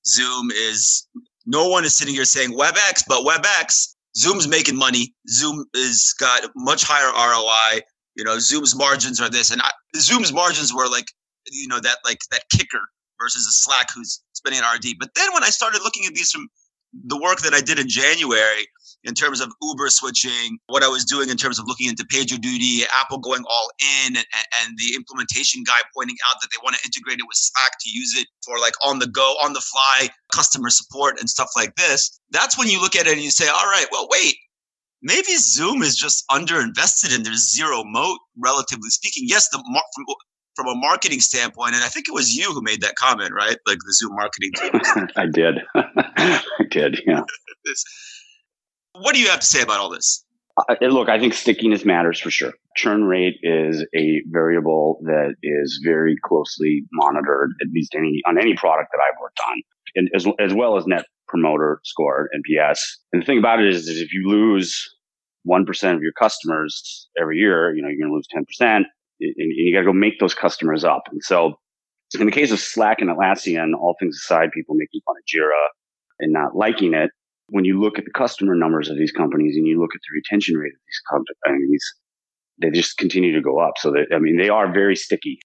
Zoom 0.06 0.52
is 0.52 1.08
no 1.46 1.68
one 1.68 1.86
is 1.86 1.96
sitting 1.96 2.14
here 2.14 2.26
saying 2.26 2.52
WebEx, 2.52 3.04
but 3.08 3.26
WebEx, 3.26 3.96
Zoom's 4.16 4.48
making 4.48 4.76
money. 4.76 5.14
Zoom 5.30 5.66
is 5.74 6.14
got 6.20 6.50
much 6.56 6.84
higher 6.84 7.12
ROI. 7.12 7.82
You 8.16 8.24
know, 8.24 8.40
Zoom's 8.40 8.76
margins 8.76 9.22
are 9.22 9.30
this, 9.30 9.52
and 9.52 9.62
I, 9.62 9.70
Zoom's 9.96 10.34
margins 10.34 10.74
were 10.74 10.88
like, 10.88 11.06
you 11.52 11.68
know, 11.68 11.80
that 11.80 11.98
like 12.04 12.20
that 12.32 12.44
kicker 12.52 12.82
versus 13.20 13.48
a 13.48 13.52
Slack 13.52 13.88
who's 13.94 14.22
spending 14.34 14.62
an 14.62 14.68
RD. 14.76 14.98
But 15.00 15.10
then 15.16 15.34
when 15.34 15.44
I 15.44 15.50
started 15.50 15.82
looking 15.84 16.06
at 16.06 16.14
these 16.14 16.32
from 16.32 16.48
the 16.94 17.20
work 17.20 17.40
that 17.42 17.54
I 17.54 17.62
did 17.62 17.80
in 17.80 17.88
January 17.88 18.68
in 19.04 19.14
terms 19.14 19.40
of 19.42 19.52
Uber 19.62 19.90
switching, 19.90 20.58
what 20.68 20.84
I 20.84 20.88
was 20.88 21.06
doing 21.06 21.30
in 21.30 21.38
terms 21.38 21.60
of 21.60 21.66
looking 21.68 21.88
into 21.88 22.04
PagerDuty, 22.06 22.84
Apple 22.94 23.20
going 23.20 23.44
all 23.48 23.70
in, 23.80 24.16
and, 24.16 24.26
and 24.62 24.78
the 24.78 24.96
implementation 24.96 25.64
guy 25.64 25.80
pointing 25.96 26.18
out 26.30 26.38
that 26.42 26.50
they 26.52 26.58
want 26.64 26.76
to 26.76 26.86
integrate 26.86 27.20
it 27.20 27.28
with 27.28 27.38
Slack 27.38 27.72
to 27.80 27.90
use 27.90 28.18
it 28.18 28.28
for 28.44 28.60
like 28.60 28.74
on 28.84 29.00
the 29.00 29.08
go, 29.08 29.36
on 29.44 29.54
the 29.54 29.62
fly 29.62 30.10
customer 30.34 30.70
support 30.70 31.20
and 31.20 31.30
stuff 31.30 31.50
like 31.56 31.76
this. 31.76 32.20
That's 32.32 32.58
when 32.58 32.70
you 32.70 32.82
look 32.82 32.96
at 32.96 33.08
it 33.08 33.14
and 33.14 33.22
you 33.22 33.32
say, 33.32 33.48
all 33.48 33.68
right, 33.68 33.88
well, 33.92 34.08
wait, 34.10 34.36
maybe 35.02 35.36
Zoom 35.38 35.84
is 35.84 35.96
just 35.96 36.26
underinvested 36.30 37.14
and 37.14 37.26
there's 37.26 37.54
zero 37.54 37.84
moat, 37.86 38.20
relatively 38.38 38.90
speaking. 38.90 39.24
Yes, 39.28 39.48
the 39.50 39.64
from 40.58 40.68
a 40.68 40.76
marketing 40.76 41.22
standpoint, 41.22 41.76
and 41.76 41.84
I 41.84 41.88
think 41.88 42.10
it 42.10 42.14
was 42.14 42.36
you 42.36 42.52
who 42.52 42.62
made 42.62 42.82
that 42.82 42.96
comment, 42.96 43.32
right? 43.34 43.58
Like 43.68 43.78
the 43.78 43.94
Zoom 43.94 44.16
marketing 44.16 44.52
team. 44.56 45.08
I 45.16 45.28
did. 45.28 45.60
I 45.76 46.64
did. 46.70 47.02
Yeah. 47.06 47.22
what 48.94 49.14
do 49.14 49.22
you 49.22 49.30
have 49.30 49.40
to 49.40 49.46
say 49.46 49.62
about 49.62 49.80
all 49.80 49.90
this? 49.90 50.26
Uh, 50.58 50.76
look, 50.88 51.10
I 51.10 51.20
think 51.20 51.36
stickiness 51.36 51.86
matters 51.86 52.20
for 52.20 52.32
sure. 52.32 52.54
Churn 52.76 53.04
rate 53.04 53.36
is 53.44 53.86
a 53.96 54.24
variable 54.32 55.00
that 55.04 55.36
is 55.44 55.80
very 55.86 56.16
closely 56.26 56.84
monitored, 56.92 57.52
at 57.62 57.68
least 57.72 57.94
any 57.96 58.22
on 58.28 58.40
any 58.40 58.56
product 58.56 58.90
that 58.92 59.00
I've 59.00 59.20
worked 59.22 59.40
on, 59.48 59.62
and 59.96 60.10
as, 60.16 60.26
as 60.40 60.56
well 60.56 60.76
as 60.76 60.88
Net 60.88 61.06
Promoter 61.28 61.80
Score 61.84 62.30
(NPS). 62.36 62.80
And 63.14 63.22
the 63.22 63.26
thing 63.26 63.38
about 63.38 63.60
it 63.60 63.68
is, 63.68 63.88
is 63.88 64.02
if 64.02 64.12
you 64.12 64.28
lose 64.28 64.84
one 65.44 65.66
percent 65.66 65.96
of 65.96 66.02
your 66.02 66.14
customers 66.14 67.08
every 67.22 67.38
year, 67.38 67.76
you 67.76 67.84
know 67.84 67.90
you're 67.90 68.00
going 68.00 68.10
to 68.10 68.16
lose 68.16 68.28
ten 68.32 68.44
percent 68.44 68.88
and, 69.20 69.34
you 69.38 69.74
got 69.74 69.82
to 69.82 69.86
go 69.86 69.94
make 69.94 70.20
those 70.20 70.36
customers 70.36 70.84
up. 70.84 71.04
And 71.12 71.24
so 71.24 71.56
in 72.20 72.26
the 72.26 72.32
case 72.32 72.52
of 72.52 72.60
Slack 72.60 73.02
and 73.02 73.10
Atlassian, 73.10 73.74
all 73.74 73.96
things 74.00 74.18
aside, 74.18 74.52
people 74.54 74.76
making 74.76 75.02
fun 75.06 75.16
of 75.18 75.24
Jira 75.26 75.68
and 76.20 76.34
not 76.34 76.56
liking 76.56 76.94
it, 76.94 77.12
when 77.50 77.66
you 77.66 77.80
look 77.80 77.98
at 77.98 78.06
the 78.06 78.12
customer 78.12 78.56
numbers 78.56 78.90
of 78.90 78.98
these 78.98 79.12
companies 79.12 79.56
and 79.56 79.66
you 79.66 79.80
look 79.80 79.92
at 79.96 80.02
the 80.02 80.16
retention 80.16 80.56
rate 80.56 80.74
of 80.74 80.80
these 80.86 81.02
companies, 81.10 81.84
they 82.62 82.72
just 82.72 82.98
continue 82.98 83.34
to 83.34 83.42
go 83.42 83.60
up. 83.60 83.74
So 83.78 83.92
that, 83.92 84.08
I 84.14 84.20
mean, 84.20 84.38
they 84.38 84.50
are 84.50 84.72
very 84.72 84.96
sticky 84.96 85.40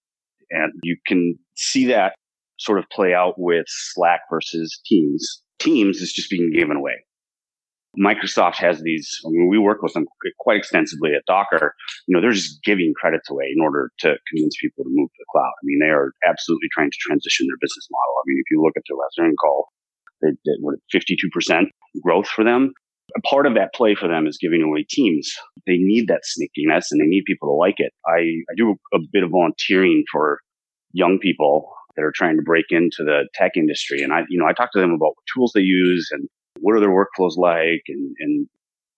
and 0.51 0.73
you 0.83 0.97
can 1.07 1.37
see 1.57 1.87
that 1.87 2.15
sort 2.59 2.79
of 2.79 2.85
play 2.91 3.15
out 3.15 3.35
with 3.39 3.65
Slack 3.69 4.21
versus 4.31 4.81
Teams. 4.87 5.43
Teams 5.59 6.01
is 6.01 6.13
just 6.13 6.31
being 6.31 6.53
given 6.55 6.77
away. 6.77 7.05
Microsoft 7.99 8.57
has 8.57 8.81
these, 8.81 9.09
I 9.27 9.29
mean, 9.29 9.49
we 9.51 9.59
work 9.59 9.83
with 9.83 9.93
them 9.93 10.07
quite 10.41 10.57
extensively 10.57 11.11
at 11.15 11.27
Docker. 11.27 11.75
You 12.07 12.15
know, 12.15 12.23
they're 12.23 12.33
just 12.33 12.63
giving 12.65 12.95
credits 12.99 13.29
away 13.29 13.53
in 13.55 13.63
order 13.63 13.91
to 14.01 14.15
convince 14.29 14.57
people 14.61 14.85
to 14.85 14.91
move 14.91 15.09
to 15.09 15.19
the 15.21 15.27
cloud. 15.31 15.53
I 15.53 15.65
mean, 15.65 15.79
they 15.81 15.93
are 15.93 16.13
absolutely 16.27 16.69
trying 16.73 16.91
to 16.91 16.97
transition 17.01 17.47
their 17.47 17.61
business 17.61 17.87
model. 17.91 18.15
I 18.17 18.25
mean, 18.27 18.39
if 18.41 18.51
you 18.51 18.63
look 18.63 18.77
at 18.77 18.83
their 18.89 18.97
last 18.97 19.19
earnings 19.21 19.37
call, 19.39 19.69
they 20.23 20.29
did 20.29 20.59
what, 20.61 20.77
52% 20.95 21.67
growth 22.03 22.29
for 22.29 22.45
them. 22.45 22.73
A 23.15 23.21
part 23.29 23.47
of 23.47 23.55
that 23.55 23.75
play 23.75 23.95
for 23.95 24.09
them 24.09 24.27
is 24.27 24.39
giving 24.41 24.63
away 24.63 24.87
teams. 24.89 25.31
They 25.67 25.77
need 25.77 26.09
that 26.09 26.23
sneakiness 26.25 26.87
and 26.91 27.01
they 27.01 27.07
need 27.07 27.25
people 27.27 27.49
to 27.49 27.53
like 27.53 27.75
it. 27.77 27.93
I, 28.07 28.21
I 28.49 28.55
do 28.57 28.77
a 28.95 28.99
bit 29.13 29.23
of 29.23 29.31
volunteering 29.31 30.05
for 30.11 30.41
young 30.93 31.19
people 31.21 31.69
that 31.97 32.05
are 32.05 32.13
trying 32.15 32.37
to 32.37 32.43
break 32.43 32.67
into 32.71 33.05
the 33.05 33.29
tech 33.35 33.53
industry. 33.55 34.01
And 34.01 34.15
I, 34.15 34.21
you 34.31 34.39
know, 34.39 34.47
I 34.47 34.55
talk 34.55 34.73
to 34.73 34.81
them 34.81 34.93
about 34.93 35.13
what 35.13 35.27
tools 35.35 35.53
they 35.55 35.61
use 35.61 36.09
and 36.11 36.27
what 36.63 36.77
are 36.77 36.81
their 36.81 36.91
workflows 36.91 37.37
like 37.37 37.83
and, 37.89 38.15
and 38.19 38.49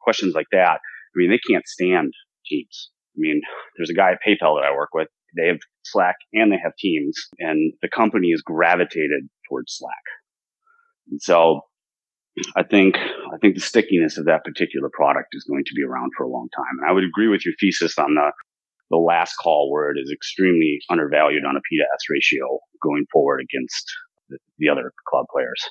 questions 0.04 0.34
like 0.34 0.46
that. 0.52 0.78
I 0.78 1.14
mean, 1.16 1.30
they 1.30 1.40
can't 1.50 1.66
stand 1.66 2.12
Teams. 2.46 2.90
I 3.16 3.18
mean, 3.18 3.40
there's 3.76 3.90
a 3.90 3.94
guy 3.94 4.12
at 4.12 4.18
PayPal 4.26 4.60
that 4.60 4.68
I 4.70 4.76
work 4.76 4.90
with. 4.92 5.08
They 5.36 5.46
have 5.48 5.58
Slack 5.84 6.16
and 6.34 6.52
they 6.52 6.58
have 6.62 6.76
Teams 6.78 7.16
and 7.38 7.72
the 7.80 7.88
company 7.88 8.28
is 8.28 8.42
gravitated 8.42 9.28
towards 9.48 9.74
Slack. 9.78 10.04
And 11.10 11.20
so 11.22 11.62
I 12.56 12.62
think 12.62 12.96
I 12.96 13.38
think 13.40 13.54
the 13.54 13.60
stickiness 13.60 14.18
of 14.18 14.26
that 14.26 14.44
particular 14.44 14.90
product 14.92 15.28
is 15.32 15.44
going 15.44 15.64
to 15.64 15.74
be 15.74 15.82
around 15.82 16.10
for 16.16 16.24
a 16.24 16.28
long 16.28 16.48
time. 16.54 16.78
And 16.80 16.90
I 16.90 16.92
would 16.92 17.04
agree 17.04 17.28
with 17.28 17.44
your 17.44 17.54
thesis 17.60 17.98
on 17.98 18.14
the 18.14 18.30
the 18.90 18.96
last 18.98 19.34
call 19.42 19.72
where 19.72 19.90
it 19.90 19.98
is 19.98 20.10
extremely 20.12 20.78
undervalued 20.90 21.44
on 21.44 21.56
a 21.56 21.60
P 21.60 21.78
to 21.78 21.84
S 21.94 22.02
ratio 22.10 22.58
going 22.82 23.06
forward 23.12 23.40
against 23.40 23.86
the, 24.28 24.38
the 24.58 24.68
other 24.68 24.92
cloud 25.08 25.24
players. 25.32 25.62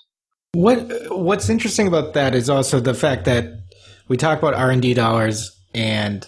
What 0.53 0.87
What's 1.09 1.49
interesting 1.49 1.87
about 1.87 2.13
that 2.13 2.35
is 2.35 2.49
also 2.49 2.79
the 2.79 2.93
fact 2.93 3.25
that 3.25 3.59
we 4.07 4.17
talk 4.17 4.37
about 4.37 4.53
R 4.53 4.69
and 4.69 4.81
D 4.81 4.93
dollars, 4.93 5.59
and 5.73 6.27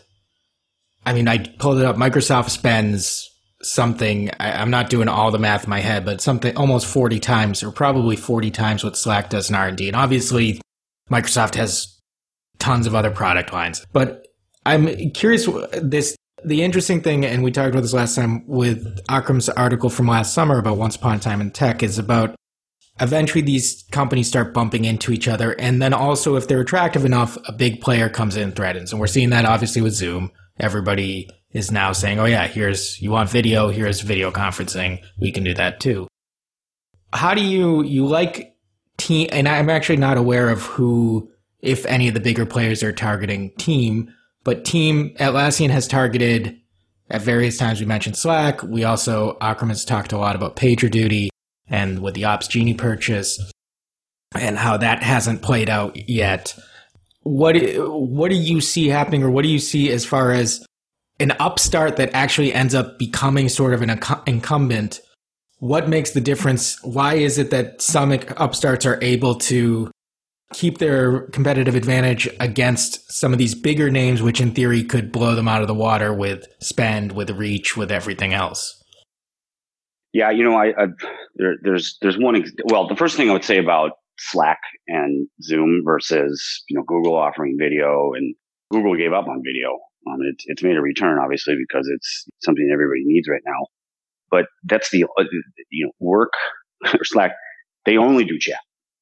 I 1.05 1.13
mean, 1.13 1.27
I 1.27 1.37
pulled 1.37 1.79
it 1.79 1.85
up. 1.85 1.95
Microsoft 1.95 2.49
spends 2.49 3.29
something. 3.61 4.31
I, 4.39 4.61
am 4.61 4.71
not 4.71 4.89
doing 4.89 5.07
all 5.07 5.29
the 5.29 5.37
math 5.37 5.65
in 5.65 5.69
my 5.69 5.79
head, 5.79 6.05
but 6.05 6.21
something 6.21 6.57
almost 6.57 6.87
40 6.87 7.19
times, 7.19 7.61
or 7.61 7.71
probably 7.71 8.15
40 8.15 8.49
times 8.51 8.83
what 8.83 8.97
Slack 8.97 9.29
does 9.29 9.49
in 9.49 9.55
R 9.55 9.67
and 9.67 9.77
D. 9.77 9.87
And 9.87 9.95
obviously, 9.95 10.59
Microsoft 11.11 11.53
has 11.55 11.99
tons 12.57 12.87
of 12.87 12.95
other 12.95 13.11
product 13.11 13.53
lines. 13.53 13.85
But 13.93 14.27
I'm 14.65 15.11
curious. 15.11 15.47
This 15.73 16.15
the 16.43 16.63
interesting 16.63 17.01
thing, 17.01 17.25
and 17.25 17.43
we 17.43 17.51
talked 17.51 17.69
about 17.69 17.81
this 17.81 17.93
last 17.93 18.15
time 18.15 18.47
with 18.47 18.99
Akram's 19.07 19.49
article 19.49 19.91
from 19.91 20.07
last 20.07 20.33
summer 20.33 20.57
about 20.57 20.77
Once 20.77 20.95
Upon 20.95 21.17
a 21.17 21.19
Time 21.19 21.41
in 21.41 21.51
Tech, 21.51 21.83
is 21.83 21.99
about 21.99 22.35
eventually 22.99 23.41
these 23.41 23.83
companies 23.91 24.27
start 24.27 24.53
bumping 24.53 24.85
into 24.85 25.11
each 25.11 25.27
other. 25.27 25.51
And 25.59 25.81
then 25.81 25.93
also, 25.93 26.35
if 26.35 26.47
they're 26.47 26.61
attractive 26.61 27.05
enough, 27.05 27.37
a 27.45 27.51
big 27.51 27.81
player 27.81 28.09
comes 28.09 28.35
in 28.35 28.43
and 28.43 28.55
threatens. 28.55 28.91
And 28.91 28.99
we're 28.99 29.07
seeing 29.07 29.31
that 29.31 29.45
obviously 29.45 29.81
with 29.81 29.93
Zoom. 29.93 30.31
Everybody 30.59 31.29
is 31.51 31.71
now 31.71 31.91
saying, 31.91 32.19
oh, 32.19 32.25
yeah, 32.25 32.47
here's, 32.47 33.01
you 33.01 33.11
want 33.11 33.29
video, 33.29 33.69
here's 33.69 34.01
video 34.01 34.31
conferencing. 34.31 35.03
We 35.19 35.31
can 35.31 35.43
do 35.43 35.53
that 35.55 35.79
too. 35.79 36.07
How 37.13 37.33
do 37.33 37.41
you, 37.41 37.83
you 37.83 38.05
like 38.05 38.55
team, 38.97 39.29
and 39.31 39.47
I'm 39.47 39.69
actually 39.69 39.97
not 39.97 40.17
aware 40.17 40.49
of 40.49 40.63
who, 40.63 41.31
if 41.61 41.85
any 41.85 42.07
of 42.07 42.13
the 42.13 42.19
bigger 42.19 42.45
players 42.45 42.83
are 42.83 42.91
targeting 42.91 43.51
team, 43.57 44.13
but 44.43 44.65
team 44.65 45.15
Atlassian 45.19 45.69
has 45.69 45.87
targeted 45.87 46.59
at 47.09 47.21
various 47.21 47.57
times. 47.57 47.79
We 47.79 47.85
mentioned 47.85 48.17
Slack. 48.17 48.61
We 48.63 48.83
also, 48.83 49.37
Akram 49.41 49.69
has 49.69 49.85
talked 49.85 50.11
a 50.11 50.17
lot 50.17 50.35
about 50.35 50.55
PagerDuty 50.55 51.29
and 51.67 51.99
with 51.99 52.13
the 52.13 52.23
Opsgenie 52.23 52.77
purchase 52.77 53.39
and 54.35 54.57
how 54.57 54.77
that 54.77 55.03
hasn't 55.03 55.41
played 55.41 55.69
out 55.69 56.09
yet. 56.09 56.57
What 57.21 57.55
what 57.55 58.29
do 58.29 58.35
you 58.35 58.61
see 58.61 58.87
happening, 58.87 59.23
or 59.23 59.31
what 59.31 59.43
do 59.43 59.49
you 59.49 59.59
see 59.59 59.91
as 59.91 60.05
far 60.05 60.31
as 60.31 60.65
an 61.19 61.31
upstart 61.39 61.95
that 61.97 62.13
actually 62.13 62.53
ends 62.53 62.75
up 62.75 62.99
becoming 62.99 63.49
sort 63.49 63.73
of 63.73 63.81
an 63.81 63.99
incumbent? 64.27 64.99
What 65.59 65.89
makes 65.89 66.11
the 66.11 66.21
difference? 66.21 66.77
Why 66.83 67.15
is 67.15 67.37
it 67.37 67.49
that 67.49 67.81
some 67.81 68.11
upstarts 68.11 68.85
are 68.85 68.99
able 69.01 69.35
to 69.35 69.89
keep 70.53 70.77
their 70.77 71.21
competitive 71.27 71.73
advantage 71.73 72.29
against 72.39 73.11
some 73.11 73.33
of 73.33 73.39
these 73.39 73.55
bigger 73.55 73.89
names, 73.89 74.21
which 74.21 74.39
in 74.39 74.51
theory 74.51 74.83
could 74.83 75.11
blow 75.11 75.33
them 75.33 75.47
out 75.47 75.61
of 75.61 75.67
the 75.67 75.73
water 75.73 76.13
with 76.13 76.45
spend, 76.59 77.13
with 77.13 77.31
reach, 77.31 77.75
with 77.75 77.91
everything 77.91 78.33
else? 78.33 78.74
Yeah, 80.15 80.31
you 80.31 80.45
know, 80.45 80.55
I, 80.55 80.67
I 80.81 80.87
there, 81.35 81.55
there's 81.61 81.97
there's 82.01 82.17
one. 82.17 82.37
Ex- 82.37 82.53
well, 82.71 82.87
the 82.87 82.95
first 82.95 83.17
thing 83.17 83.29
I 83.29 83.33
would 83.33 83.43
say 83.43 83.57
about 83.57 83.91
Slack 84.17 84.59
and 84.87 85.27
Zoom 85.43 85.81
versus 85.83 86.63
you 86.69 86.77
know 86.77 86.83
Google 86.87 87.15
offering 87.15 87.57
video 87.59 88.13
and 88.13 88.33
Google 88.71 88.95
gave 88.95 89.11
up 89.11 89.27
on 89.27 89.43
video. 89.45 89.71
Um, 90.07 90.21
it, 90.21 90.37
it's 90.45 90.63
made 90.63 90.77
a 90.77 90.81
return 90.81 91.19
obviously 91.21 91.55
because 91.59 91.85
it's 91.93 92.29
something 92.41 92.69
everybody 92.71 93.01
needs 93.03 93.27
right 93.27 93.41
now. 93.45 93.65
But 94.31 94.45
that's 94.63 94.89
the 94.89 95.03
uh, 95.03 95.23
you 95.69 95.85
know 95.85 95.91
work 95.99 96.31
or 96.93 97.03
Slack. 97.03 97.33
They 97.85 97.97
only 97.97 98.23
do 98.23 98.39
chat. 98.39 98.59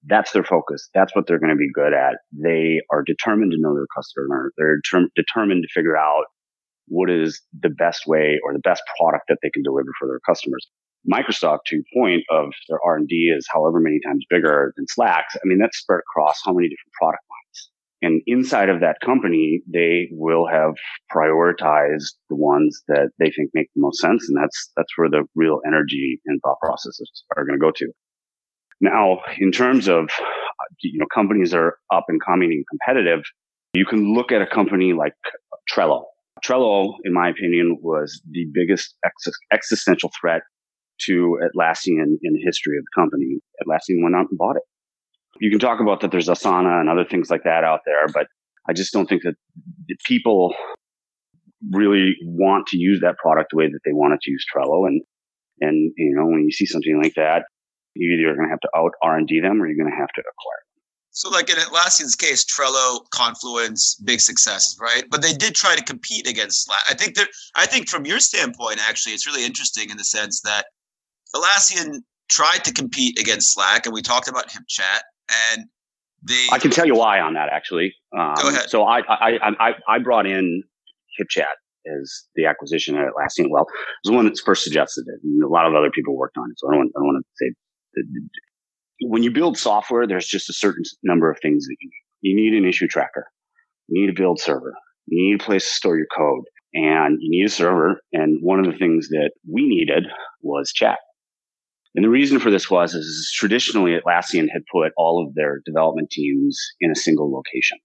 That's 0.07 0.31
their 0.31 0.43
focus. 0.43 0.89
That's 0.95 1.15
what 1.15 1.27
they're 1.27 1.39
going 1.39 1.51
to 1.51 1.55
be 1.55 1.69
good 1.75 1.93
at. 1.93 2.15
They 2.31 2.81
are 2.91 3.03
determined 3.03 3.51
to 3.51 3.59
know 3.59 3.75
their 3.75 3.85
customer. 3.95 4.51
They're 4.57 4.81
term- 4.89 5.11
determined 5.15 5.61
to 5.61 5.69
figure 5.79 5.95
out 5.95 6.23
what 6.87 7.11
is 7.11 7.39
the 7.61 7.69
best 7.69 8.07
way 8.07 8.39
or 8.43 8.51
the 8.51 8.59
best 8.63 8.81
product 8.97 9.25
that 9.29 9.37
they 9.43 9.51
can 9.51 9.61
deliver 9.61 9.91
for 9.99 10.07
their 10.07 10.19
customers. 10.27 10.67
Microsoft, 11.11 11.59
to 11.67 11.75
your 11.75 11.83
point 11.93 12.23
of 12.29 12.53
their 12.69 12.79
R 12.85 12.97
and 12.97 13.07
D 13.07 13.33
is 13.35 13.47
however 13.51 13.79
many 13.79 13.99
times 14.05 14.25
bigger 14.29 14.73
than 14.77 14.85
Slack's. 14.87 15.35
I 15.35 15.41
mean, 15.45 15.59
that's 15.59 15.77
spread 15.77 15.99
across 15.99 16.39
how 16.45 16.53
many 16.53 16.67
different 16.67 16.93
product 16.99 17.23
lines. 17.29 17.69
And 18.01 18.21
inside 18.27 18.69
of 18.69 18.81
that 18.81 18.97
company, 19.03 19.61
they 19.71 20.09
will 20.11 20.45
have 20.47 20.73
prioritized 21.09 22.11
the 22.29 22.35
ones 22.35 22.83
that 22.89 23.11
they 23.17 23.31
think 23.31 23.51
make 23.53 23.69
the 23.75 23.81
most 23.81 24.01
sense. 24.01 24.27
And 24.27 24.41
that's, 24.41 24.71
that's 24.75 24.91
where 24.97 25.09
the 25.09 25.23
real 25.35 25.59
energy 25.65 26.19
and 26.25 26.41
thought 26.41 26.59
processes 26.61 27.23
are 27.37 27.45
going 27.45 27.57
to 27.57 27.63
go 27.63 27.71
to. 27.75 27.87
Now, 28.81 29.19
in 29.37 29.53
terms 29.53 29.87
of, 29.87 30.09
you 30.81 30.99
know, 30.99 31.05
companies 31.13 31.53
are 31.53 31.77
up 31.93 32.05
and 32.09 32.21
coming 32.21 32.51
and 32.51 32.65
competitive, 32.69 33.23
you 33.73 33.85
can 33.85 34.13
look 34.13 34.33
at 34.33 34.41
a 34.41 34.47
company 34.47 34.91
like 34.91 35.13
Trello. 35.71 36.03
Trello, 36.45 36.95
in 37.05 37.13
my 37.13 37.29
opinion, 37.29 37.77
was 37.81 38.21
the 38.29 38.45
biggest 38.53 38.95
ex- 39.05 39.37
existential 39.53 40.11
threat 40.19 40.41
to 41.01 41.39
Atlassian 41.43 42.17
in 42.21 42.33
the 42.33 42.41
history 42.43 42.77
of 42.77 42.83
the 42.83 43.01
company. 43.01 43.39
Atlassian 43.61 44.03
went 44.03 44.15
out 44.15 44.27
and 44.29 44.37
bought 44.37 44.55
it. 44.55 44.63
You 45.39 45.49
can 45.49 45.59
talk 45.59 45.79
about 45.79 46.01
that 46.01 46.11
there's 46.11 46.27
Asana 46.27 46.79
and 46.79 46.89
other 46.89 47.05
things 47.05 47.29
like 47.29 47.43
that 47.43 47.63
out 47.63 47.81
there, 47.85 48.07
but 48.13 48.27
I 48.67 48.73
just 48.73 48.93
don't 48.93 49.07
think 49.07 49.23
that 49.23 49.35
people 50.05 50.55
really 51.71 52.15
want 52.23 52.67
to 52.67 52.77
use 52.77 52.99
that 53.01 53.17
product 53.17 53.51
the 53.51 53.57
way 53.57 53.67
that 53.67 53.79
they 53.85 53.93
wanted 53.93 54.21
to 54.21 54.31
use 54.31 54.45
Trello. 54.53 54.87
And, 54.87 55.01
and, 55.59 55.91
you 55.97 56.15
know, 56.15 56.25
when 56.25 56.43
you 56.43 56.51
see 56.51 56.65
something 56.65 57.01
like 57.01 57.15
that, 57.15 57.43
you 57.95 58.11
either 58.11 58.35
going 58.35 58.47
to 58.47 58.51
have 58.51 58.59
to 58.61 58.69
out 58.75 58.91
R&D 59.01 59.39
them 59.39 59.61
or 59.61 59.67
you're 59.67 59.77
going 59.77 59.91
to 59.91 59.99
have 59.99 60.11
to 60.15 60.21
acquire. 60.21 60.63
So, 61.15 61.29
like 61.29 61.47
in 61.49 61.57
Atlassian's 61.57 62.15
case, 62.15 62.43
Trello, 62.43 63.01
Confluence, 63.11 63.95
big 64.03 64.19
successes, 64.19 64.79
right? 64.81 65.03
But 65.11 65.21
they 65.21 65.33
did 65.33 65.53
try 65.53 65.75
to 65.75 65.83
compete 65.83 66.27
against 66.27 66.65
Slack. 66.65 66.81
I 66.89 66.95
think 66.95 67.15
that 67.15 67.27
I 67.55 67.67
think 67.67 67.87
from 67.87 68.07
your 68.07 68.19
standpoint, 68.19 68.79
actually, 68.79 69.13
it's 69.13 69.27
really 69.27 69.45
interesting 69.45 69.91
in 69.91 69.97
the 69.97 70.03
sense 70.03 70.41
that 70.41 70.65
Atlassian 71.35 71.99
tried 72.29 72.63
to 72.65 72.73
compete 72.73 73.19
against 73.19 73.53
Slack, 73.53 73.85
and 73.85 73.93
we 73.93 74.01
talked 74.01 74.27
about 74.27 74.49
HipChat, 74.49 75.01
and 75.53 75.65
they. 76.27 76.47
I 76.51 76.59
can 76.59 76.71
tell 76.71 76.85
you 76.85 76.95
why 76.95 77.19
on 77.19 77.33
that 77.33 77.49
actually. 77.51 77.93
Um, 78.17 78.33
Go 78.41 78.49
ahead. 78.49 78.69
So 78.69 78.83
I 78.83 78.99
I 79.09 79.39
I 79.59 79.73
I 79.87 79.99
brought 79.99 80.25
in 80.25 80.63
HipChat 81.19 81.53
as 82.01 82.23
the 82.35 82.45
acquisition 82.45 82.95
at 82.95 83.05
Atlassian. 83.07 83.49
Well, 83.49 83.63
it 83.63 84.07
was 84.07 84.11
the 84.11 84.13
one 84.13 84.25
that's 84.25 84.41
first 84.41 84.63
suggested 84.63 85.05
it, 85.07 85.19
and 85.23 85.43
a 85.43 85.47
lot 85.47 85.65
of 85.65 85.75
other 85.75 85.91
people 85.91 86.15
worked 86.15 86.37
on 86.37 86.49
it. 86.49 86.59
So 86.59 86.69
I 86.69 86.75
don't 86.75 86.91
I 86.95 86.99
don't 86.99 87.07
want 87.07 87.25
to 87.25 87.45
say. 87.45 87.53
When 89.05 89.21
you 89.21 89.31
build 89.31 89.57
software, 89.57 90.07
there's 90.07 90.27
just 90.27 90.49
a 90.49 90.53
certain 90.53 90.83
number 91.03 91.29
of 91.29 91.37
things 91.41 91.65
that 91.65 91.75
you 91.81 91.89
need. 91.89 92.03
You 92.21 92.35
need 92.35 92.57
an 92.57 92.67
issue 92.67 92.87
tracker. 92.87 93.27
You 93.87 94.01
need 94.01 94.09
a 94.09 94.19
build 94.19 94.39
server. 94.39 94.73
You 95.07 95.31
need 95.31 95.41
a 95.41 95.43
place 95.43 95.63
to 95.63 95.75
store 95.75 95.97
your 95.97 96.07
code 96.15 96.45
and 96.73 97.17
you 97.21 97.29
need 97.29 97.45
a 97.45 97.49
server. 97.49 98.01
And 98.13 98.39
one 98.41 98.59
of 98.59 98.65
the 98.65 98.77
things 98.77 99.09
that 99.09 99.31
we 99.51 99.67
needed 99.67 100.07
was 100.41 100.71
chat. 100.71 100.97
And 101.95 102.03
the 102.03 102.09
reason 102.09 102.39
for 102.39 102.49
this 102.49 102.69
was 102.69 102.95
is 102.95 103.31
traditionally 103.35 103.91
Atlassian 103.91 104.47
had 104.51 104.63
put 104.71 104.93
all 104.97 105.25
of 105.25 105.35
their 105.35 105.61
development 105.65 106.09
teams 106.09 106.59
in 106.79 106.91
a 106.91 106.95
single 106.95 107.31
location. 107.31 107.77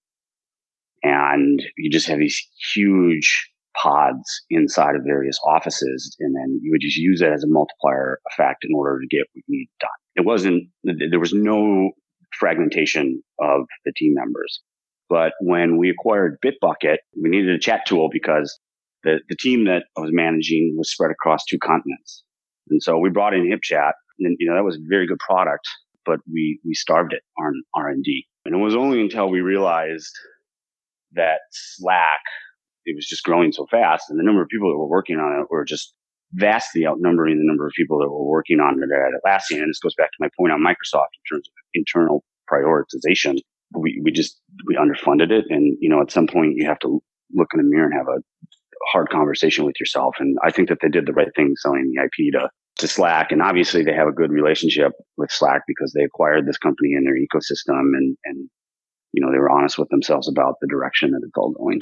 And 1.02 1.62
you 1.76 1.90
just 1.90 2.08
have 2.08 2.18
these 2.18 2.40
huge 2.72 3.50
pods 3.76 4.42
inside 4.50 4.96
of 4.96 5.02
various 5.06 5.38
offices. 5.44 6.16
And 6.20 6.34
then 6.34 6.58
you 6.62 6.72
would 6.72 6.80
just 6.80 6.96
use 6.96 7.20
it 7.20 7.30
as 7.30 7.44
a 7.44 7.48
multiplier 7.48 8.18
effect 8.32 8.64
in 8.64 8.74
order 8.74 8.98
to 9.00 9.06
get 9.06 9.26
what 9.32 9.42
you 9.46 9.58
need 9.58 9.68
done. 9.78 9.90
It 10.16 10.24
wasn't, 10.24 10.64
there 10.84 11.20
was 11.20 11.32
no 11.32 11.92
fragmentation 12.38 13.22
of 13.38 13.66
the 13.84 13.92
team 13.96 14.14
members. 14.14 14.60
But 15.08 15.32
when 15.40 15.78
we 15.78 15.90
acquired 15.90 16.38
Bitbucket, 16.44 16.98
we 17.20 17.30
needed 17.30 17.54
a 17.54 17.58
chat 17.58 17.86
tool 17.86 18.08
because 18.12 18.58
the, 19.04 19.20
the 19.28 19.36
team 19.36 19.64
that 19.64 19.84
I 19.96 20.00
was 20.00 20.10
managing 20.12 20.74
was 20.76 20.90
spread 20.90 21.10
across 21.10 21.44
two 21.44 21.58
continents. 21.58 22.24
And 22.70 22.82
so 22.82 22.98
we 22.98 23.10
brought 23.10 23.34
in 23.34 23.44
HipChat 23.44 23.92
and, 24.20 24.36
you 24.38 24.48
know, 24.48 24.56
that 24.56 24.64
was 24.64 24.76
a 24.76 24.88
very 24.88 25.06
good 25.06 25.18
product, 25.18 25.66
but 26.04 26.20
we, 26.30 26.60
we 26.64 26.74
starved 26.74 27.12
it 27.12 27.22
on 27.38 27.62
R&D. 27.74 28.26
And 28.44 28.54
it 28.54 28.58
was 28.58 28.74
only 28.74 29.00
until 29.00 29.28
we 29.28 29.40
realized 29.40 30.12
that 31.12 31.40
Slack, 31.52 32.20
it 32.84 32.94
was 32.96 33.06
just 33.06 33.24
growing 33.24 33.52
so 33.52 33.66
fast 33.70 34.10
and 34.10 34.18
the 34.18 34.24
number 34.24 34.42
of 34.42 34.48
people 34.48 34.70
that 34.70 34.78
were 34.78 34.88
working 34.88 35.18
on 35.18 35.40
it 35.40 35.50
were 35.50 35.64
just 35.64 35.94
vastly 36.32 36.86
outnumbering 36.86 37.38
the 37.38 37.46
number 37.46 37.66
of 37.66 37.72
people 37.74 37.98
that 37.98 38.08
were 38.08 38.24
working 38.24 38.60
on 38.60 38.82
it 38.82 38.90
at 38.92 39.12
Atlassian. 39.20 39.62
And 39.62 39.70
this 39.70 39.80
goes 39.80 39.94
back 39.94 40.10
to 40.10 40.16
my 40.20 40.28
point 40.36 40.52
on 40.52 40.60
Microsoft 40.60 41.12
in 41.14 41.36
terms 41.36 41.48
of 41.48 41.52
internal 41.74 42.24
prioritization. 42.50 43.38
We, 43.74 44.00
we 44.02 44.10
just, 44.10 44.40
we 44.66 44.76
underfunded 44.76 45.30
it. 45.30 45.46
And, 45.50 45.76
you 45.80 45.88
know, 45.88 46.00
at 46.00 46.10
some 46.10 46.26
point 46.26 46.56
you 46.56 46.66
have 46.66 46.78
to 46.80 47.02
look 47.32 47.48
in 47.54 47.58
the 47.58 47.68
mirror 47.68 47.86
and 47.86 47.94
have 47.94 48.08
a 48.08 48.20
hard 48.92 49.10
conversation 49.10 49.64
with 49.64 49.78
yourself. 49.80 50.16
And 50.18 50.36
I 50.44 50.50
think 50.50 50.68
that 50.68 50.78
they 50.80 50.88
did 50.88 51.06
the 51.06 51.12
right 51.12 51.34
thing 51.34 51.54
selling 51.56 51.92
the 51.92 52.02
IP 52.02 52.32
to 52.32 52.50
to 52.78 52.88
Slack. 52.88 53.32
And 53.32 53.42
obviously 53.42 53.82
they 53.82 53.92
have 53.92 54.08
a 54.08 54.12
good 54.12 54.30
relationship 54.30 54.92
with 55.16 55.30
Slack 55.30 55.62
because 55.66 55.92
they 55.92 56.04
acquired 56.04 56.46
this 56.46 56.58
company 56.58 56.94
in 56.94 57.04
their 57.04 57.16
ecosystem 57.16 57.96
and, 57.96 58.16
and, 58.24 58.48
you 59.12 59.24
know, 59.24 59.32
they 59.32 59.38
were 59.38 59.50
honest 59.50 59.78
with 59.78 59.88
themselves 59.88 60.28
about 60.28 60.54
the 60.60 60.68
direction 60.68 61.10
that 61.10 61.20
it's 61.24 61.36
all 61.36 61.50
going. 61.50 61.80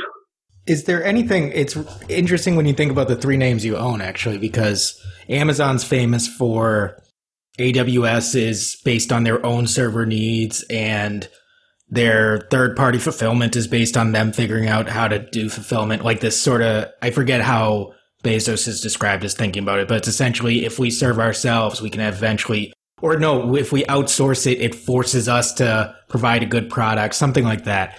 Is 0.66 0.84
there 0.84 1.04
anything, 1.04 1.52
it's 1.52 1.76
interesting 2.08 2.56
when 2.56 2.66
you 2.66 2.72
think 2.72 2.90
about 2.90 3.08
the 3.08 3.16
three 3.16 3.36
names 3.36 3.64
you 3.64 3.76
own 3.76 4.00
actually, 4.00 4.38
because 4.38 5.00
Amazon's 5.28 5.84
famous 5.84 6.26
for 6.26 7.00
AWS 7.58 8.34
is 8.34 8.80
based 8.84 9.12
on 9.12 9.24
their 9.24 9.44
own 9.44 9.66
server 9.66 10.06
needs 10.06 10.64
and 10.70 11.28
their 11.88 12.46
third 12.50 12.76
party 12.76 12.98
fulfillment 12.98 13.54
is 13.54 13.68
based 13.68 13.96
on 13.96 14.12
them 14.12 14.32
figuring 14.32 14.68
out 14.68 14.88
how 14.88 15.06
to 15.06 15.18
do 15.18 15.48
fulfillment. 15.48 16.04
Like 16.04 16.20
this 16.20 16.40
sort 16.40 16.62
of, 16.62 16.88
I 17.00 17.10
forget 17.10 17.40
how 17.40 17.92
Bezos 18.24 18.66
is 18.66 18.80
described 18.80 19.24
as 19.24 19.34
thinking 19.34 19.62
about 19.62 19.78
it, 19.78 19.88
but 19.88 19.98
it's 19.98 20.08
essentially 20.08 20.64
if 20.64 20.78
we 20.78 20.90
serve 20.90 21.20
ourselves, 21.20 21.80
we 21.80 21.90
can 21.90 22.00
eventually, 22.00 22.72
or 23.00 23.18
no, 23.18 23.54
if 23.54 23.72
we 23.72 23.84
outsource 23.84 24.50
it, 24.50 24.60
it 24.60 24.74
forces 24.74 25.28
us 25.28 25.52
to 25.54 25.94
provide 26.08 26.42
a 26.42 26.46
good 26.46 26.68
product, 26.68 27.14
something 27.14 27.44
like 27.44 27.64
that. 27.64 27.96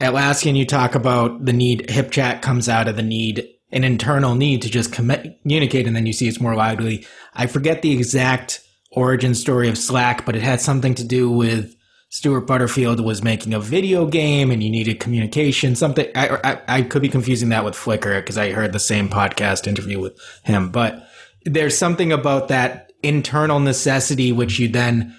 Atlassian, 0.00 0.56
you 0.56 0.66
talk 0.66 0.94
about 0.94 1.46
the 1.46 1.54
need, 1.54 1.88
HipChat 1.88 2.42
comes 2.42 2.68
out 2.68 2.86
of 2.86 2.96
the 2.96 3.02
need, 3.02 3.48
an 3.72 3.82
internal 3.82 4.34
need 4.34 4.60
to 4.62 4.70
just 4.70 4.92
communicate, 4.92 5.86
and 5.86 5.96
then 5.96 6.04
you 6.04 6.12
see 6.12 6.28
it's 6.28 6.40
more 6.40 6.54
widely. 6.54 7.06
I 7.34 7.46
forget 7.46 7.80
the 7.80 7.92
exact 7.92 8.60
origin 8.92 9.34
story 9.34 9.70
of 9.70 9.78
Slack, 9.78 10.26
but 10.26 10.36
it 10.36 10.42
had 10.42 10.60
something 10.60 10.94
to 10.96 11.04
do 11.04 11.30
with 11.30 11.74
Stewart 12.08 12.46
Butterfield 12.46 13.00
was 13.00 13.22
making 13.22 13.52
a 13.52 13.60
video 13.60 14.06
game 14.06 14.50
and 14.50 14.62
you 14.62 14.70
needed 14.70 15.00
communication, 15.00 15.74
something. 15.74 16.08
I, 16.14 16.38
I, 16.44 16.62
I 16.68 16.82
could 16.82 17.02
be 17.02 17.08
confusing 17.08 17.48
that 17.50 17.64
with 17.64 17.74
Flickr 17.74 18.16
because 18.20 18.38
I 18.38 18.52
heard 18.52 18.72
the 18.72 18.78
same 18.78 19.08
podcast 19.08 19.66
interview 19.66 20.00
with 20.00 20.18
him, 20.44 20.70
but 20.70 21.08
there's 21.44 21.76
something 21.76 22.12
about 22.12 22.48
that 22.48 22.92
internal 23.02 23.60
necessity 23.60 24.32
which 24.32 24.58
you 24.58 24.68
then 24.68 25.16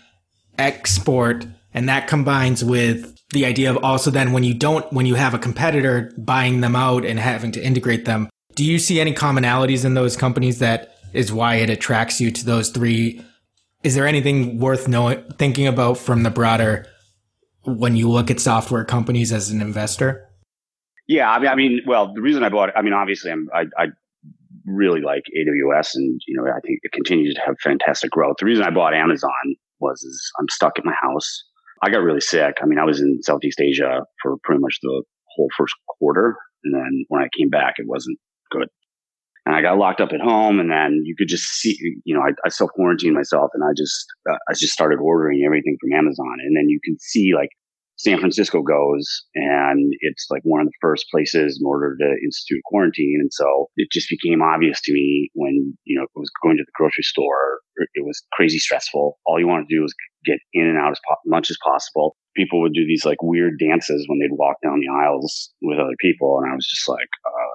export 0.58 1.46
and 1.74 1.88
that 1.89 2.08
combines 2.08 2.63
with 2.63 3.15
the 3.29 3.46
idea 3.46 3.70
of 3.70 3.84
also 3.84 4.10
then 4.10 4.32
when 4.32 4.44
you 4.44 4.53
don't, 4.53 4.91
when 4.91 5.06
you 5.06 5.15
have 5.15 5.34
a 5.34 5.39
competitor 5.39 6.12
buying 6.17 6.62
them 6.62 6.75
out 6.75 7.06
and 7.06 7.20
having 7.20 7.51
to 7.51 7.62
integrate 7.62 8.06
them, 8.06 8.29
do 8.56 8.65
you 8.65 8.79
see 8.79 9.00
any 9.00 9.13
commonalities 9.13 9.86
in 9.86 9.94
those 9.94 10.17
companies 10.17 10.60
that 10.60 10.96
is 11.13 11.32
why 11.32 11.56
it 11.56 11.70
attracts 11.70 12.20
you 12.20 12.32
to 12.32 12.46
those 12.46 12.70
three 12.70 13.22
is 13.88 13.96
there 13.96 14.06
anything 14.06 14.60
worth 14.60 14.89
knowing 14.89 15.24
thinking 15.38 15.65
about 15.65 15.98
from 15.98 16.24
the 16.24 16.29
broader 16.29 16.86
when 17.63 17.96
you 17.96 18.10
look 18.10 18.29
at 18.29 18.38
software 18.38 18.84
companies 18.84 19.32
as 19.32 19.50
an 19.50 19.62
investor? 19.62 20.29
Yeah, 21.08 21.32
I 21.32 21.39
mean, 21.39 21.48
I 21.48 21.56
mean, 21.56 21.79
well, 21.88 22.13
the 22.13 22.22
reason 22.22 22.44
I 22.44 22.50
bought, 22.50 22.75
I 22.75 22.82
mean, 22.82 22.91
obviously, 22.91 23.32
I'm, 23.32 23.48
I, 23.53 23.63
I 23.77 23.86
really 24.65 25.00
like 25.00 25.24
AWS, 25.39 25.96
and 25.96 26.20
you 26.27 26.36
know, 26.36 26.51
I 26.51 26.60
think 26.65 26.79
it 26.84 26.91
continues 26.91 27.34
to 27.36 27.41
have 27.46 27.56
fantastic 27.63 28.12
growth. 28.12 28.36
The 28.39 28.46
reason 28.46 28.65
I 28.65 28.72
bought 28.72 28.94
Amazon 28.94 29.32
was 29.79 30.03
is 30.03 30.32
I'm 30.38 30.50
stuck 30.50 30.77
at 30.77 30.84
my 30.84 30.96
house. 31.01 31.46
I 31.82 31.89
got 31.89 32.00
really 32.00 32.20
sick. 32.20 32.58
I 32.62 32.65
mean, 32.65 32.79
I 32.79 32.84
was 32.84 33.00
in 33.00 33.24
Southeast 33.24 33.62
Asia 33.62 34.01
for 34.22 34.36
pretty 34.44 34.60
much 34.60 34.79
the 34.82 35.01
whole 35.34 35.48
first 35.58 35.75
quarter, 35.98 36.36
and 36.65 36.75
then 36.75 37.06
when 37.08 37.22
I 37.22 37.29
came 37.38 37.50
back, 37.50 37.75
it 37.77 37.88
wasn't 37.88 38.20
good 38.51 38.67
and 39.47 39.55
I 39.55 39.61
got 39.61 39.77
locked 39.77 40.01
up 40.01 40.11
at 40.11 40.19
home. 40.19 40.59
And 40.59 40.69
then 40.69 41.01
you 41.05 41.15
could 41.17 41.29
just 41.29 41.45
see, 41.45 41.77
you 42.03 42.13
know, 42.13 42.19
I, 42.19 42.31
I 42.45 42.49
self 42.49 42.69
quarantined 42.75 43.15
myself, 43.15 43.49
and 43.53 43.63
I 43.63 43.71
just 43.75 44.05
uh, 44.29 44.37
I 44.49 44.53
just 44.53 44.73
started 44.73 44.99
ordering 44.99 45.43
everything 45.45 45.77
from 45.79 45.93
Amazon, 45.97 46.35
and 46.43 46.55
then 46.55 46.67
you 46.67 46.79
can 46.83 46.99
see 46.99 47.31
like 47.33 47.49
San 47.95 48.19
Francisco 48.19 48.61
goes, 48.61 49.07
and 49.35 49.93
it's 50.01 50.27
like 50.29 50.41
one 50.43 50.59
of 50.59 50.67
the 50.67 50.79
first 50.81 51.05
places 51.09 51.57
in 51.59 51.65
order 51.65 51.95
to 51.97 52.17
institute 52.23 52.61
quarantine. 52.65 53.19
And 53.21 53.31
so 53.31 53.69
it 53.77 53.87
just 53.91 54.09
became 54.09 54.41
obvious 54.41 54.81
to 54.81 54.93
me 54.93 55.31
when, 55.33 55.75
you 55.85 55.97
know, 55.97 56.03
it 56.03 56.19
was 56.19 56.29
going 56.43 56.57
to 56.57 56.63
the 56.63 56.71
grocery 56.75 57.03
store, 57.03 57.61
it 57.77 58.05
was 58.05 58.21
crazy 58.33 58.59
stressful. 58.59 59.17
All 59.25 59.39
you 59.39 59.47
want 59.47 59.67
to 59.67 59.75
do 59.75 59.83
is 59.83 59.95
get 60.25 60.37
in 60.53 60.67
and 60.67 60.77
out 60.77 60.91
as 60.91 60.99
po- 61.07 61.23
much 61.25 61.49
as 61.49 61.57
possible. 61.63 62.15
People 62.35 62.61
would 62.61 62.73
do 62.73 62.85
these 62.85 63.03
like 63.03 63.17
weird 63.23 63.57
dances 63.57 64.05
when 64.07 64.19
they'd 64.19 64.37
walk 64.37 64.57
down 64.61 64.79
the 64.79 64.93
aisles 64.93 65.51
with 65.63 65.79
other 65.79 65.97
people. 65.99 66.37
And 66.37 66.51
I 66.51 66.55
was 66.55 66.67
just 66.67 66.87
like, 66.87 67.09
uh, 67.25 67.46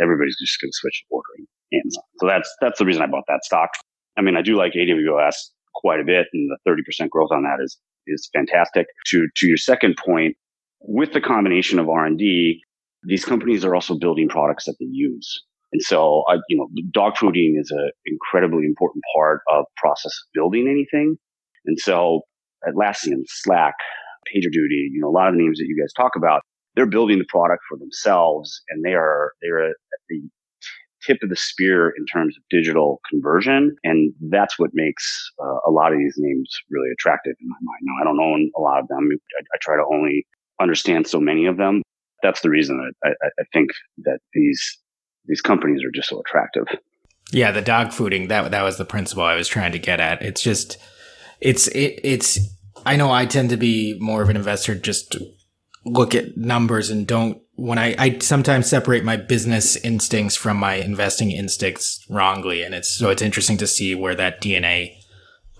everybody's 0.00 0.36
just 0.38 0.60
going 0.60 0.70
to 0.70 0.76
switch 0.76 1.02
to 1.02 1.06
ordering 1.10 1.46
Amazon. 1.72 2.04
So 2.20 2.26
that's 2.26 2.50
that's 2.60 2.78
the 2.78 2.84
reason 2.84 3.02
I 3.02 3.06
bought 3.06 3.24
that 3.28 3.44
stock. 3.44 3.70
I 4.16 4.22
mean, 4.22 4.36
I 4.36 4.42
do 4.42 4.56
like 4.56 4.72
AWS 4.72 5.34
quite 5.74 6.00
a 6.00 6.04
bit, 6.04 6.26
and 6.32 6.50
the 6.50 6.58
thirty 6.64 6.82
percent 6.82 7.10
growth 7.10 7.30
on 7.32 7.42
that 7.42 7.62
is 7.62 7.78
is 8.06 8.28
fantastic. 8.34 8.86
To 9.08 9.26
to 9.36 9.46
your 9.46 9.56
second 9.56 9.96
point, 10.04 10.36
with 10.80 11.12
the 11.12 11.20
combination 11.20 11.78
of 11.78 11.88
R 11.88 12.04
and 12.04 12.18
D, 12.18 12.60
these 13.04 13.24
companies 13.24 13.64
are 13.64 13.74
also 13.74 13.98
building 13.98 14.28
products 14.28 14.64
that 14.64 14.76
they 14.80 14.86
use. 14.90 15.42
And 15.72 15.82
so, 15.82 16.22
uh, 16.30 16.38
you 16.48 16.56
know, 16.56 16.68
dog 16.92 17.14
fooding 17.16 17.58
is 17.58 17.70
an 17.72 17.90
incredibly 18.06 18.64
important 18.64 19.02
part 19.16 19.40
of 19.50 19.64
process 19.76 20.12
of 20.12 20.32
building 20.32 20.68
anything. 20.68 21.16
And 21.66 21.76
so, 21.80 22.20
Atlassian, 22.64 23.22
Slack, 23.26 23.74
PagerDuty, 24.30 24.92
you 24.92 25.00
know, 25.00 25.08
a 25.08 25.10
lot 25.10 25.28
of 25.28 25.34
the 25.34 25.40
names 25.40 25.58
that 25.58 25.66
you 25.66 25.76
guys 25.76 25.92
talk 25.96 26.12
about, 26.16 26.42
they're 26.74 26.86
building 26.86 27.18
the 27.18 27.24
product 27.28 27.62
for 27.68 27.78
themselves 27.78 28.62
and 28.68 28.84
they 28.84 28.94
are 28.94 29.32
they're 29.42 29.70
at 29.70 29.76
the 30.08 30.22
tip 31.04 31.18
of 31.22 31.28
the 31.28 31.36
spear 31.36 31.92
in 31.98 32.06
terms 32.06 32.36
of 32.36 32.42
digital 32.50 33.00
conversion 33.10 33.76
and 33.84 34.12
that's 34.30 34.58
what 34.58 34.70
makes 34.72 35.30
uh, 35.42 35.58
a 35.66 35.70
lot 35.70 35.92
of 35.92 35.98
these 35.98 36.14
names 36.16 36.50
really 36.70 36.90
attractive 36.92 37.34
in 37.40 37.48
my 37.48 37.56
mind. 37.60 37.80
Now 37.82 37.92
i 38.00 38.04
don't 38.04 38.20
own 38.20 38.50
a 38.56 38.60
lot 38.60 38.80
of 38.80 38.88
them. 38.88 39.08
I, 39.12 39.42
I 39.54 39.58
try 39.60 39.76
to 39.76 39.84
only 39.92 40.26
understand 40.60 41.06
so 41.06 41.20
many 41.20 41.46
of 41.46 41.56
them. 41.56 41.82
That's 42.22 42.40
the 42.40 42.50
reason 42.50 42.78
that 42.78 43.14
I, 43.22 43.26
I 43.40 43.44
think 43.52 43.70
that 43.98 44.18
these 44.32 44.78
these 45.26 45.40
companies 45.40 45.82
are 45.84 45.90
just 45.94 46.08
so 46.08 46.20
attractive. 46.20 46.66
Yeah 47.32 47.52
the 47.52 47.62
dog 47.62 47.88
fooding 47.88 48.28
that 48.28 48.50
that 48.50 48.62
was 48.62 48.78
the 48.78 48.84
principle 48.84 49.24
i 49.24 49.34
was 49.34 49.48
trying 49.48 49.72
to 49.72 49.78
get 49.78 50.00
at. 50.00 50.22
It's 50.22 50.42
just 50.42 50.78
it's 51.40 51.68
it, 51.68 52.00
it's 52.02 52.38
i 52.86 52.96
know 52.96 53.10
i 53.10 53.26
tend 53.26 53.50
to 53.50 53.56
be 53.56 53.98
more 54.00 54.22
of 54.22 54.28
an 54.28 54.36
investor 54.36 54.74
just 54.74 55.16
look 55.84 56.14
at 56.14 56.36
numbers 56.36 56.90
and 56.90 57.06
don't 57.06 57.40
when 57.56 57.78
I, 57.78 57.94
I 57.98 58.18
sometimes 58.18 58.68
separate 58.68 59.04
my 59.04 59.16
business 59.16 59.76
instincts 59.76 60.34
from 60.34 60.56
my 60.56 60.74
investing 60.74 61.30
instincts 61.30 62.04
wrongly. 62.08 62.62
And 62.62 62.74
it's 62.74 62.90
so 62.90 63.10
it's 63.10 63.22
interesting 63.22 63.56
to 63.58 63.66
see 63.66 63.94
where 63.94 64.14
that 64.14 64.40
DNA 64.40 64.96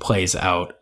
plays 0.00 0.34
out. 0.34 0.74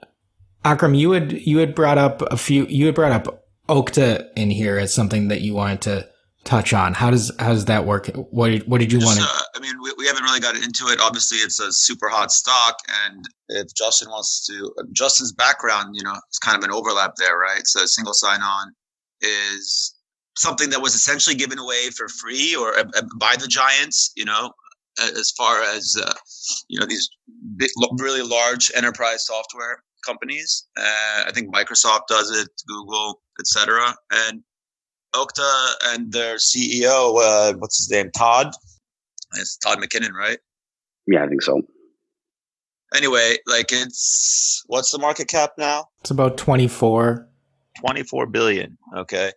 Akram, 0.65 0.95
you 0.95 1.13
had 1.13 1.33
you 1.33 1.59
had 1.59 1.75
brought 1.75 1.99
up 1.99 2.23
a 2.23 2.37
few 2.37 2.67
you 2.67 2.87
had 2.87 2.95
brought 2.95 3.13
up 3.13 3.47
Okta 3.69 4.29
in 4.37 4.51
here 4.51 4.79
as 4.79 4.95
something 4.95 5.29
that 5.29 5.41
you 5.41 5.55
wanted 5.55 5.83
to 5.83 6.09
touch 6.45 6.73
on. 6.73 6.95
How 6.95 7.11
does 7.11 7.31
how 7.39 7.51
does 7.51 7.67
that 7.67 7.85
work? 7.85 8.09
What 8.31 8.61
what 8.67 8.81
did 8.81 8.93
you 8.93 9.01
want 9.01 9.19
to? 9.19 9.25
Uh, 9.25 9.43
I 9.57 9.61
mean, 9.61 9.75
we, 9.83 9.93
we 9.99 10.07
haven't 10.07 10.23
really 10.23 10.41
gotten 10.41 10.63
into 10.63 10.87
it. 10.87 11.01
Obviously, 11.01 11.39
it's 11.39 11.61
a 11.61 11.73
super 11.73 12.09
hot 12.09 12.33
stock, 12.33 12.79
and 13.07 13.25
if 13.49 13.69
Justen 13.75 14.09
wants 14.09 14.47
to, 14.47 14.73
Justen's 14.93 15.33
background, 15.33 15.95
you 15.95 16.03
know, 16.03 16.15
it's 16.29 16.39
kind 16.39 16.57
of 16.57 16.65
an 16.65 16.71
overlap 16.71 17.15
there, 17.17 17.37
right? 17.37 17.63
So 17.65 17.85
single 17.87 18.15
sign 18.15 18.41
on 18.41 18.75
is 19.23 19.95
something 20.37 20.71
that 20.71 20.81
was 20.81 20.95
essentially 20.95 21.37
given 21.37 21.59
away 21.59 21.91
for 21.91 22.09
free 22.09 22.57
or 22.57 22.77
uh, 22.79 22.85
uh 22.97 23.03
by 23.19 23.37
the 23.37 23.47
giants, 23.47 24.13
you 24.17 24.25
know, 24.25 24.53
as 25.01 25.31
far 25.37 25.63
as, 25.63 25.97
uh, 26.03 26.13
you 26.69 26.79
know, 26.79 26.87
these 26.87 27.09
big, 27.57 27.71
really 27.99 28.23
large 28.23 28.71
enterprise 28.75 29.27
software 29.27 29.83
companies. 30.07 30.67
Uh, 30.77 31.25
I 31.27 31.31
think 31.33 31.55
Microsoft 31.55 32.07
does 32.09 32.31
it, 32.31 32.49
Google, 32.67 33.21
etc. 33.39 33.95
And 34.11 34.43
Okta 35.15 35.73
and 35.87 36.13
their 36.13 36.37
CEO, 36.37 37.17
uh, 37.21 37.55
what's 37.59 37.79
his 37.79 37.91
name, 37.91 38.11
Todd? 38.17 38.53
It's 39.37 39.57
Todd 39.57 39.79
McKinnon, 39.79 40.13
right? 40.13 40.39
Yeah, 41.07 41.25
I 41.25 41.29
think 41.29 41.43
so. 41.43 41.63
Anyway, 42.95 43.37
like 43.47 43.73
it's 43.73 44.63
what's 44.67 44.91
the 44.91 44.99
market 44.99 45.29
cap 45.29 45.53
now? 45.57 45.87
It's 46.01 46.11
about 46.11 46.37
24 46.37 47.27
24 47.83 48.27
billion. 48.27 48.79
Okay. 48.97 49.33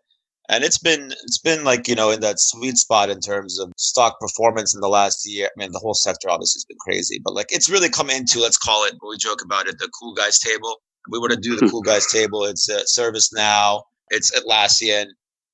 And 0.48 0.64
it's 0.64 0.78
been 0.78 1.12
it's 1.24 1.40
been 1.40 1.64
like, 1.64 1.88
you 1.88 1.96
know, 1.96 2.12
in 2.12 2.20
that 2.20 2.40
sweet 2.40 2.78
spot 2.78 3.10
in 3.10 3.20
terms 3.20 3.60
of 3.60 3.72
stock 3.78 4.20
performance 4.20 4.76
in 4.76 4.82
the 4.82 4.88
last 4.88 5.28
year. 5.28 5.48
I 5.48 5.60
mean, 5.60 5.72
the 5.72 5.80
whole 5.80 5.96
sector 5.96 6.30
obviously 6.30 6.60
has 6.60 6.66
been 6.66 6.78
crazy, 6.80 7.20
but 7.24 7.34
like 7.34 7.48
it's 7.50 7.70
really 7.70 7.90
come 7.90 8.12
into, 8.12 8.40
let's 8.40 8.58
call 8.58 8.86
it, 8.86 8.94
we 9.08 9.18
joke 9.18 9.44
about 9.44 9.68
it, 9.68 9.80
the 9.80 9.90
cool 10.00 10.14
guys 10.14 10.38
table. 10.38 10.78
we 11.10 11.18
were 11.18 11.30
to 11.30 11.36
do 11.36 11.56
the 11.56 11.68
cool 11.70 11.82
guys 11.82 12.06
table. 12.12 12.44
It's 12.44 12.70
uh, 12.70 12.84
ServiceNow, 12.88 13.82
it's 14.12 14.32
Atlassian, 14.40 15.08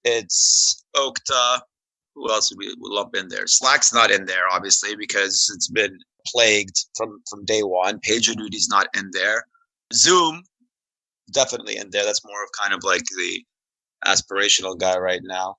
it's 0.03 0.83
Okta. 0.95 1.61
Who 2.15 2.29
else 2.29 2.51
would 2.51 2.59
we 2.59 2.75
lump 2.81 3.15
in 3.15 3.29
there? 3.29 3.47
Slack's 3.47 3.93
not 3.93 4.11
in 4.11 4.25
there, 4.25 4.49
obviously, 4.51 4.97
because 4.97 5.49
it's 5.55 5.69
been 5.69 5.97
plagued 6.27 6.75
from 6.97 7.21
from 7.29 7.45
day 7.45 7.61
one. 7.61 7.99
PagerDuty's 7.99 8.67
not 8.67 8.87
in 8.97 9.09
there. 9.13 9.45
Zoom, 9.93 10.43
definitely 11.31 11.77
in 11.77 11.89
there. 11.91 12.05
That's 12.05 12.25
more 12.25 12.43
of 12.43 12.49
kind 12.59 12.73
of 12.73 12.83
like 12.83 13.03
the 13.03 13.43
aspirational 14.05 14.77
guy 14.77 14.97
right 14.97 15.21
now. 15.23 15.57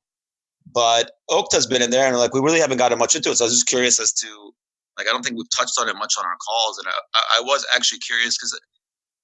But 0.73 1.13
Okta's 1.31 1.67
been 1.67 1.83
in 1.83 1.91
there, 1.91 2.07
and 2.07 2.17
like 2.17 2.35
we 2.35 2.41
really 2.41 2.61
haven't 2.61 2.79
gotten 2.79 2.99
much 2.99 3.17
into 3.17 3.31
it. 3.31 3.37
So 3.37 3.45
I 3.45 3.47
was 3.47 3.55
just 3.55 3.67
curious 3.67 4.01
as 4.01 4.13
to 4.15 4.53
like 4.97 5.09
I 5.09 5.13
don't 5.13 5.23
think 5.23 5.37
we've 5.37 5.51
touched 5.57 5.79
on 5.81 5.89
it 5.89 5.97
much 5.97 6.15
on 6.19 6.25
our 6.25 6.37
calls, 6.37 6.79
and 6.79 6.87
I, 6.89 7.39
I 7.39 7.41
was 7.41 7.67
actually 7.75 7.99
curious 7.99 8.37
because 8.37 8.59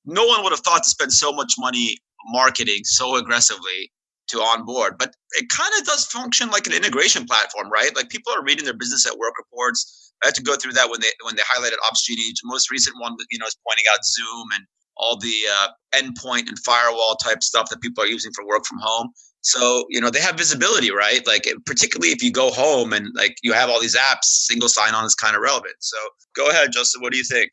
no 0.04 0.26
one 0.26 0.42
would 0.42 0.52
have 0.52 0.60
thought 0.60 0.82
to 0.82 0.88
spend 0.88 1.12
so 1.12 1.32
much 1.32 1.54
money 1.58 1.98
marketing 2.26 2.80
so 2.84 3.16
aggressively 3.16 3.92
to 4.28 4.40
onboard, 4.40 4.98
but 4.98 5.14
it 5.32 5.48
kind 5.48 5.72
of 5.78 5.86
does 5.86 6.04
function 6.04 6.50
like 6.50 6.66
an 6.66 6.72
integration 6.72 7.24
platform, 7.24 7.70
right? 7.70 7.94
Like 7.96 8.10
people 8.10 8.32
are 8.32 8.42
reading 8.44 8.64
their 8.64 8.76
business 8.76 9.06
at 9.06 9.16
work 9.16 9.34
reports. 9.38 10.12
I 10.22 10.26
had 10.26 10.34
to 10.34 10.42
go 10.42 10.56
through 10.56 10.72
that 10.72 10.90
when 10.90 11.00
they 11.00 11.08
when 11.24 11.36
they 11.36 11.42
highlighted 11.42 11.78
Opsgenie. 11.88 12.34
The 12.36 12.44
most 12.44 12.70
recent 12.70 12.96
one, 13.00 13.16
you 13.30 13.38
know, 13.38 13.46
is 13.46 13.56
pointing 13.66 13.86
out 13.90 14.04
Zoom 14.04 14.48
and 14.54 14.64
all 14.98 15.16
the 15.18 15.34
uh, 15.52 15.68
endpoint 15.94 16.48
and 16.48 16.58
firewall 16.58 17.16
type 17.16 17.42
stuff 17.42 17.70
that 17.70 17.80
people 17.80 18.02
are 18.02 18.08
using 18.08 18.32
for 18.32 18.46
work 18.46 18.64
from 18.64 18.78
home. 18.80 19.10
So, 19.40 19.86
you 19.88 20.00
know, 20.00 20.10
they 20.10 20.20
have 20.20 20.36
visibility, 20.36 20.90
right? 20.90 21.26
Like, 21.26 21.46
particularly 21.64 22.12
if 22.12 22.22
you 22.22 22.32
go 22.32 22.50
home 22.50 22.92
and 22.92 23.06
like 23.14 23.36
you 23.42 23.52
have 23.52 23.70
all 23.70 23.80
these 23.80 23.96
apps, 23.96 24.24
single 24.24 24.68
sign 24.68 24.94
on 24.94 25.04
is 25.04 25.14
kind 25.14 25.36
of 25.36 25.42
relevant. 25.42 25.76
So, 25.80 25.96
go 26.34 26.48
ahead, 26.50 26.70
Justen. 26.72 27.00
What 27.00 27.12
do 27.12 27.18
you 27.18 27.24
think? 27.24 27.50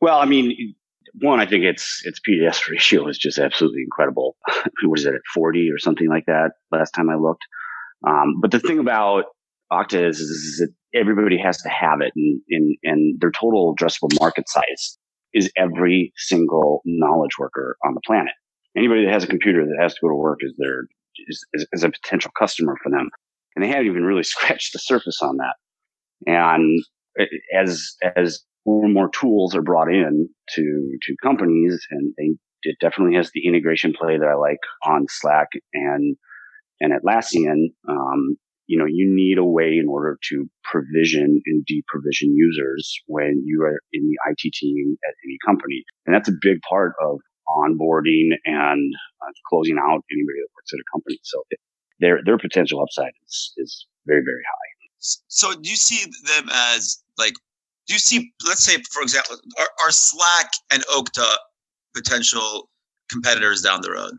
Well, 0.00 0.18
I 0.18 0.24
mean, 0.24 0.74
one, 1.20 1.40
I 1.40 1.46
think 1.46 1.64
its 1.64 2.02
its 2.04 2.20
PDS 2.26 2.68
ratio 2.70 3.08
is 3.08 3.18
just 3.18 3.38
absolutely 3.38 3.82
incredible. 3.82 4.36
what 4.84 4.98
is 4.98 5.06
it 5.06 5.14
at 5.14 5.20
40 5.34 5.70
or 5.70 5.78
something 5.78 6.08
like 6.08 6.26
that? 6.26 6.52
Last 6.70 6.92
time 6.92 7.10
I 7.10 7.16
looked. 7.16 7.44
Um, 8.06 8.40
but 8.40 8.50
the 8.50 8.58
thing 8.60 8.78
about 8.78 9.26
Okta 9.72 10.08
is, 10.08 10.18
is, 10.18 10.58
that 10.58 10.72
everybody 10.98 11.38
has 11.38 11.56
to 11.62 11.68
have 11.68 12.00
it, 12.00 12.12
and, 12.16 12.40
and 12.50 12.76
and 12.82 13.20
their 13.20 13.30
total 13.30 13.74
addressable 13.74 14.08
market 14.20 14.48
size 14.48 14.98
is 15.34 15.50
every 15.56 16.12
single 16.16 16.82
knowledge 16.84 17.38
worker 17.38 17.76
on 17.84 17.94
the 17.94 18.00
planet. 18.06 18.32
Anybody 18.76 19.04
that 19.04 19.12
has 19.12 19.24
a 19.24 19.28
computer 19.28 19.64
that 19.66 19.82
has 19.82 19.94
to 19.94 20.00
go 20.02 20.08
to 20.08 20.14
work 20.14 20.38
is 20.42 20.54
their 20.58 20.84
is, 21.28 21.44
is, 21.52 21.66
is 21.72 21.84
a 21.84 21.90
potential 21.90 22.30
customer 22.38 22.76
for 22.82 22.90
them, 22.90 23.10
and 23.54 23.62
they 23.62 23.68
haven't 23.68 23.86
even 23.86 24.04
really 24.04 24.22
scratched 24.34 24.72
the 24.72 24.78
surface 24.78 25.20
on 25.22 25.36
that. 25.38 25.54
And 26.26 26.82
as 27.54 27.94
as 28.16 28.42
more 28.64 28.84
and 28.84 28.94
more 28.94 29.10
tools 29.10 29.54
are 29.54 29.62
brought 29.62 29.92
in 29.92 30.28
to 30.54 30.98
to 31.02 31.16
companies, 31.22 31.86
and 31.90 32.14
they, 32.16 32.34
it 32.62 32.76
definitely 32.80 33.16
has 33.16 33.30
the 33.32 33.46
integration 33.46 33.92
play 33.92 34.18
that 34.18 34.28
I 34.28 34.34
like 34.34 34.60
on 34.84 35.06
Slack 35.08 35.48
and 35.74 36.16
and 36.80 36.92
Atlassian. 36.92 37.66
Um, 37.88 38.36
you 38.72 38.78
know, 38.78 38.86
you 38.86 39.04
need 39.06 39.36
a 39.36 39.44
way 39.44 39.76
in 39.76 39.86
order 39.86 40.18
to 40.30 40.48
provision 40.64 41.42
and 41.44 41.66
deprovision 41.70 42.30
users 42.32 42.98
when 43.06 43.42
you 43.44 43.60
are 43.62 43.78
in 43.92 44.08
the 44.08 44.16
IT 44.30 44.52
team 44.54 44.96
at 45.06 45.14
any 45.26 45.36
company, 45.44 45.84
and 46.06 46.14
that's 46.14 46.30
a 46.30 46.38
big 46.40 46.58
part 46.68 46.94
of 47.02 47.18
onboarding 47.48 48.30
and 48.46 48.94
uh, 49.20 49.32
closing 49.48 49.76
out 49.76 50.00
anybody 50.10 50.38
that 50.40 50.48
works 50.56 50.72
at 50.72 50.80
a 50.80 50.88
company. 50.90 51.18
So 51.22 51.42
their 52.00 52.20
their 52.24 52.38
potential 52.38 52.80
upside 52.80 53.12
is 53.26 53.52
is 53.58 53.86
very 54.06 54.22
very 54.24 54.42
high. 54.48 54.68
So 55.28 55.52
do 55.52 55.68
you 55.68 55.76
see 55.76 56.04
them 56.24 56.48
as 56.50 57.02
like 57.18 57.34
do 57.86 57.94
you 57.94 57.98
see, 57.98 58.32
let's 58.46 58.64
say, 58.64 58.76
for 58.90 59.02
example, 59.02 59.36
are, 59.58 59.86
are 59.86 59.90
Slack 59.90 60.50
and 60.70 60.82
Okta 60.86 61.36
potential 61.94 62.70
competitors 63.10 63.60
down 63.60 63.80
the 63.82 63.90
road? 63.90 64.12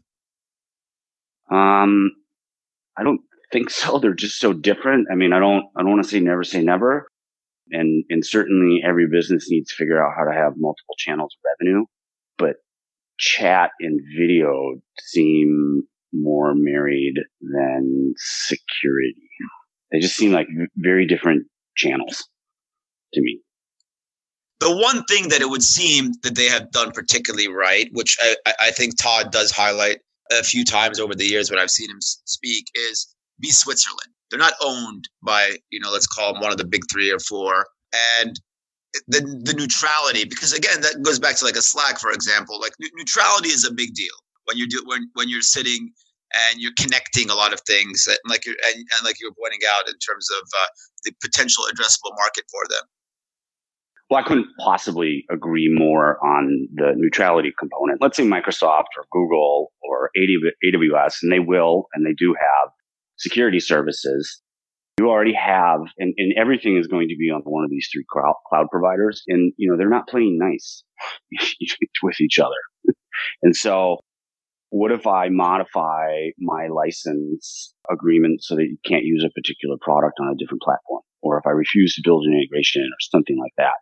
Um, 1.49 2.11
I 2.97 3.03
don't 3.03 3.21
think 3.53 3.69
so. 3.69 3.97
They're 4.01 4.13
just 4.13 4.39
so 4.39 4.51
different. 4.51 5.07
I 5.11 5.15
mean, 5.15 5.31
I 5.31 5.39
don't, 5.39 5.65
I 5.77 5.81
don't 5.81 5.91
want 5.91 6.03
to 6.03 6.09
say 6.09 6.19
never 6.19 6.43
say 6.43 6.61
never. 6.61 7.07
And, 7.71 8.03
and 8.09 8.25
certainly 8.25 8.81
every 8.85 9.07
business 9.09 9.49
needs 9.49 9.69
to 9.69 9.75
figure 9.75 10.03
out 10.03 10.13
how 10.17 10.25
to 10.25 10.33
have 10.33 10.53
multiple 10.57 10.95
channels 10.97 11.33
of 11.33 11.65
revenue, 11.65 11.85
but 12.37 12.57
chat 13.17 13.71
and 13.79 14.01
video 14.17 14.75
seem 14.99 15.83
more 16.11 16.53
married 16.55 17.15
than 17.41 18.13
security. 18.17 19.15
They 19.91 19.99
just 19.99 20.17
seem 20.17 20.31
like 20.31 20.47
very 20.75 21.07
different 21.07 21.47
channels 21.77 22.27
to 23.13 23.21
me. 23.21 23.39
The 24.59 24.75
one 24.75 25.03
thing 25.05 25.29
that 25.29 25.41
it 25.41 25.49
would 25.49 25.63
seem 25.63 26.11
that 26.23 26.35
they 26.35 26.47
have 26.47 26.71
done 26.71 26.91
particularly 26.91 27.47
right, 27.47 27.89
which 27.93 28.17
I, 28.21 28.53
I 28.59 28.71
think 28.71 28.97
Todd 28.97 29.31
does 29.31 29.51
highlight 29.51 29.99
a 30.31 30.43
few 30.43 30.63
times 30.63 30.99
over 30.99 31.15
the 31.15 31.25
years 31.25 31.49
when 31.49 31.59
I've 31.59 31.71
seen 31.71 31.89
him 31.89 31.99
speak, 31.99 32.65
is 32.89 33.13
be 33.39 33.51
Switzerland. 33.51 34.09
They're 34.29 34.39
not 34.39 34.53
owned 34.61 35.07
by, 35.21 35.57
you 35.69 35.79
know, 35.79 35.91
let's 35.91 36.07
call 36.07 36.33
them 36.33 36.41
one 36.41 36.51
of 36.51 36.57
the 36.57 36.65
big 36.65 36.83
three 36.91 37.11
or 37.11 37.19
four. 37.19 37.67
And 38.19 38.39
the 39.07 39.21
the 39.43 39.53
neutrality, 39.53 40.25
because 40.25 40.53
again, 40.53 40.81
that 40.81 41.01
goes 41.01 41.19
back 41.19 41.35
to 41.37 41.45
like 41.45 41.55
a 41.55 41.61
Slack, 41.61 41.99
for 41.99 42.11
example. 42.11 42.59
Like 42.59 42.73
neutrality 42.79 43.49
is 43.49 43.65
a 43.65 43.73
big 43.73 43.93
deal 43.93 44.13
when 44.45 44.57
you're 44.57 44.67
do, 44.67 44.83
when 44.85 45.09
when 45.13 45.29
you're 45.29 45.41
sitting 45.41 45.91
and 46.33 46.59
you're 46.59 46.73
connecting 46.79 47.29
a 47.29 47.35
lot 47.35 47.53
of 47.53 47.61
things, 47.61 48.07
and 48.07 48.17
like 48.27 48.45
you're 48.45 48.55
and, 48.65 48.75
and 48.75 49.03
like 49.03 49.15
you're 49.19 49.33
pointing 49.39 49.61
out 49.69 49.87
in 49.87 49.95
terms 49.97 50.27
of 50.37 50.41
uh, 50.41 50.67
the 51.05 51.11
potential 51.21 51.65
addressable 51.71 52.15
market 52.17 52.45
for 52.51 52.61
them. 52.69 52.85
Well, 54.09 54.19
I 54.19 54.27
couldn't 54.27 54.47
possibly 54.59 55.25
agree 55.31 55.73
more 55.73 56.23
on 56.23 56.67
the 56.75 56.93
neutrality 56.95 57.51
component. 57.57 58.01
Let's 58.01 58.17
say 58.17 58.23
Microsoft 58.23 58.93
or 58.97 59.05
Google 59.11 59.71
or 59.81 60.11
AWS, 60.15 61.23
and 61.23 61.31
they 61.31 61.39
will, 61.39 61.87
and 61.93 62.05
they 62.05 62.13
do 62.13 62.35
have 62.39 62.69
security 63.17 63.59
services. 63.59 64.41
You 64.99 65.09
already 65.09 65.33
have, 65.33 65.79
and, 65.97 66.13
and 66.17 66.33
everything 66.37 66.77
is 66.77 66.87
going 66.87 67.09
to 67.09 67.15
be 67.17 67.29
on 67.31 67.41
one 67.45 67.63
of 67.63 67.71
these 67.71 67.89
three 67.91 68.05
cloud 68.09 68.67
providers. 68.71 69.23
And, 69.27 69.51
you 69.57 69.69
know, 69.69 69.77
they're 69.77 69.89
not 69.89 70.07
playing 70.07 70.37
nice 70.39 70.83
with 72.03 72.21
each 72.21 72.39
other. 72.39 72.95
and 73.41 73.55
so 73.55 73.97
what 74.69 74.91
if 74.91 75.05
I 75.05 75.29
modify 75.29 76.29
my 76.39 76.67
license 76.67 77.73
agreement 77.91 78.43
so 78.43 78.55
that 78.55 78.63
you 78.63 78.77
can't 78.85 79.03
use 79.03 79.23
a 79.23 79.33
particular 79.39 79.75
product 79.81 80.19
on 80.19 80.29
a 80.29 80.35
different 80.35 80.61
platform? 80.61 81.01
Or 81.21 81.37
if 81.37 81.45
I 81.45 81.51
refuse 81.51 81.95
to 81.95 82.01
build 82.03 82.25
an 82.25 82.33
integration 82.33 82.81
or 82.81 82.99
something 82.99 83.37
like 83.39 83.53
that? 83.57 83.73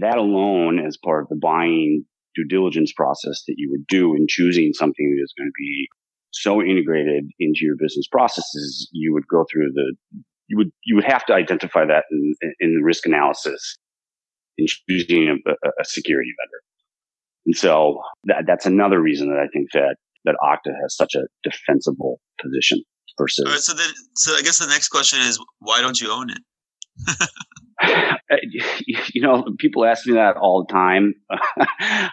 that 0.00 0.18
alone 0.18 0.78
as 0.78 0.98
part 1.02 1.22
of 1.22 1.28
the 1.28 1.40
buying 1.40 2.04
due 2.36 2.44
diligence 2.44 2.92
process 2.92 3.42
that 3.48 3.54
you 3.56 3.70
would 3.70 3.86
do 3.88 4.14
in 4.14 4.26
choosing 4.28 4.72
something 4.72 5.10
that 5.10 5.22
is 5.22 5.34
going 5.36 5.48
to 5.48 5.58
be 5.58 5.88
so 6.32 6.62
integrated 6.62 7.24
into 7.38 7.60
your 7.62 7.76
business 7.76 8.06
processes, 8.10 8.88
you 8.92 9.12
would 9.12 9.26
go 9.28 9.44
through 9.50 9.72
the, 9.72 9.94
you 10.48 10.56
would, 10.56 10.70
you 10.84 10.94
would 10.94 11.04
have 11.04 11.24
to 11.26 11.34
identify 11.34 11.84
that 11.84 12.04
in, 12.10 12.34
in 12.60 12.74
the 12.74 12.84
risk 12.84 13.06
analysis 13.06 13.76
in 14.58 14.66
choosing 14.88 15.42
a, 15.46 15.50
a 15.80 15.84
security 15.84 16.30
vendor. 16.40 16.62
And 17.46 17.56
so 17.56 18.00
that, 18.24 18.44
that's 18.46 18.66
another 18.66 19.00
reason 19.00 19.28
that 19.30 19.38
I 19.38 19.48
think 19.52 19.68
that, 19.72 19.96
that 20.24 20.36
Okta 20.42 20.72
has 20.82 20.94
such 20.94 21.14
a 21.14 21.22
defensible 21.42 22.20
position 22.40 22.82
versus. 23.18 23.46
Right, 23.48 23.58
so 23.58 23.74
then, 23.74 23.90
so 24.16 24.34
I 24.34 24.42
guess 24.42 24.58
the 24.58 24.66
next 24.66 24.88
question 24.88 25.20
is, 25.20 25.38
why 25.60 25.80
don't 25.80 26.00
you 26.00 26.12
own 26.12 26.30
it? 26.30 26.38
you 29.14 29.22
know, 29.22 29.44
people 29.58 29.84
ask 29.84 30.06
me 30.06 30.14
that 30.14 30.36
all 30.36 30.64
the 30.66 30.72
time, 30.72 31.14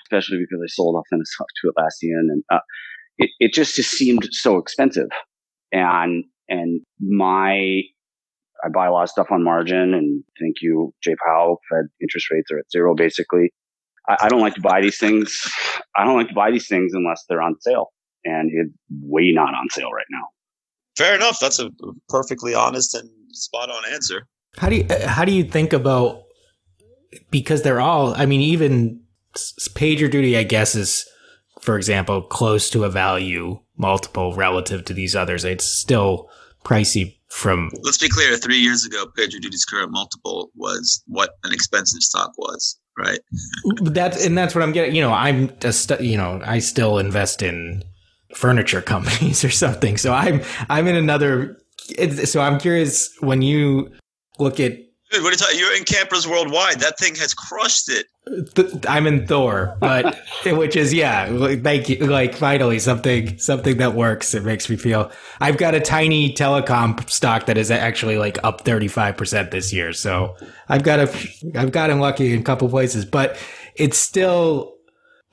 especially 0.06 0.39
because 0.39 0.60
I 0.63 0.69
sold 0.69 0.95
off 0.95 1.06
stuff 1.08 1.47
to 1.62 1.71
Atlassian, 1.71 2.32
and 2.32 2.43
uh, 2.51 2.60
it, 3.17 3.30
it 3.39 3.53
just 3.53 3.75
just 3.75 3.91
seemed 3.91 4.27
so 4.32 4.58
expensive. 4.58 5.10
And 5.71 6.23
and 6.49 6.82
my 6.99 7.82
I 8.63 8.69
buy 8.73 8.88
a 8.88 8.91
lot 8.91 9.03
of 9.03 9.10
stuff 9.10 9.27
on 9.32 9.43
margin, 9.43 9.93
and 9.93 10.23
thank 10.39 10.58
you, 10.62 10.93
Jay 11.03 11.15
Powell. 11.25 11.60
Fed 11.69 11.86
interest 12.01 12.32
rates 12.32 12.49
are 12.51 12.60
at 12.60 12.71
zero, 12.71 12.95
basically. 12.95 13.51
I, 14.08 14.17
I 14.21 14.30
don't 14.30 14.41
like 14.41 14.56
to 14.56 14.62
buy 14.62 14.82
these 14.82 14.97
things. 14.97 15.51
I 15.95 16.06
don't 16.06 16.15
like 16.15 16.30
to 16.30 16.34
buy 16.34 16.51
these 16.51 16.67
things 16.67 16.93
unless 16.93 17.23
they're 17.27 17.41
on 17.41 17.56
sale, 17.62 17.91
and 18.23 18.49
it's 18.51 18.73
way 19.01 19.32
not 19.32 19.53
on 19.53 19.69
sale 19.69 19.91
right 19.91 20.06
now. 20.10 20.27
Fair 20.97 21.15
enough. 21.15 21.39
That's 21.39 21.60
a 21.60 21.69
perfectly 22.10 22.56
honest 22.56 22.95
and 22.95 23.10
spot 23.32 23.69
on 23.69 23.84
answer. 23.91 24.27
How 24.58 24.69
do 24.69 24.77
you 24.77 24.88
how 25.06 25.25
do 25.25 25.32
you 25.32 25.43
think 25.43 25.73
about 25.73 26.23
because 27.30 27.62
they're 27.62 27.82
all 27.82 28.15
I 28.15 28.25
mean 28.25 28.41
even 28.41 29.01
pager 29.36 30.10
duty 30.10 30.36
I 30.36 30.43
guess 30.43 30.73
is 30.73 31.08
for 31.67 31.75
example 31.75 32.21
close 32.21 32.69
to 32.69 32.86
a 32.86 32.89
value 32.89 33.60
multiple 33.75 34.34
relative 34.34 34.86
to 34.86 34.93
these 34.93 35.17
others 35.17 35.43
it's 35.43 35.65
still 35.65 36.30
pricey 36.63 37.17
from 37.27 37.69
Let's 37.84 37.97
be 37.97 38.08
clear 38.08 38.38
3 38.38 38.56
years 38.56 38.86
ago 38.86 39.06
PagerDuty's 39.17 39.65
current 39.65 39.91
multiple 39.91 40.49
was 40.56 41.03
what 41.08 41.32
an 41.43 41.51
expensive 41.51 42.01
stock 42.01 42.32
was 42.38 42.80
right 42.97 43.19
that's 43.82 44.25
and 44.25 44.38
that's 44.38 44.56
what 44.56 44.63
I'm 44.63 44.71
getting 44.71 44.95
you 44.95 45.01
know 45.01 45.12
I'm 45.12 45.51
just 45.60 45.91
you 45.99 46.15
know 46.15 46.39
I 46.45 46.60
still 46.60 46.99
invest 46.99 47.41
in 47.41 47.84
furniture 48.34 48.82
companies 48.93 49.43
or 49.43 49.49
something 49.49 49.97
so 49.97 50.13
I'm 50.13 50.41
I'm 50.69 50.88
in 50.88 50.95
another 50.95 51.58
so 52.23 52.39
I'm 52.39 52.60
curious 52.62 53.13
when 53.19 53.41
you 53.41 53.91
look 54.39 54.62
at 54.62 54.71
Dude, 55.12 55.23
what 55.23 55.30
are 55.30 55.32
you 55.32 55.38
talking? 55.38 55.60
You're 55.60 55.77
in 55.77 55.86
Campers 55.86 56.27
Worldwide. 56.27 56.82
That 56.82 56.99
thing 56.99 57.15
has 57.15 57.34
crushed 57.34 57.89
it. 57.89 58.08
Th- 58.56 58.86
I'm 58.88 59.08
in 59.08 59.28
Thor, 59.28 59.76
but 59.80 60.20
which 60.46 60.76
is 60.76 60.94
yeah, 60.94 61.30
you. 61.90 61.98
Like 61.98 62.36
finally 62.36 62.80
something 62.80 63.38
something 63.38 63.78
that 63.78 63.94
works. 63.94 64.34
It 64.34 64.44
makes 64.44 64.70
me 64.70 64.76
feel. 64.76 65.12
I've 65.40 65.58
got 65.58 65.76
a 65.76 65.80
tiny 65.80 66.34
telecom 66.34 67.10
stock 67.10 67.46
that 67.46 67.58
is 67.58 67.72
actually 67.72 68.18
like 68.18 68.38
up 68.44 68.62
35 68.62 69.18
percent 69.18 69.52
this 69.52 69.72
year. 69.74 69.94
So 69.94 70.36
I've 70.70 70.84
got 70.84 71.00
a 71.00 71.30
I've 71.56 71.72
gotten 71.72 72.00
lucky 72.00 72.34
in 72.34 72.40
a 72.40 72.44
couple 72.44 72.70
places, 72.70 73.06
but 73.06 73.38
it's 73.76 73.98
still 73.98 74.76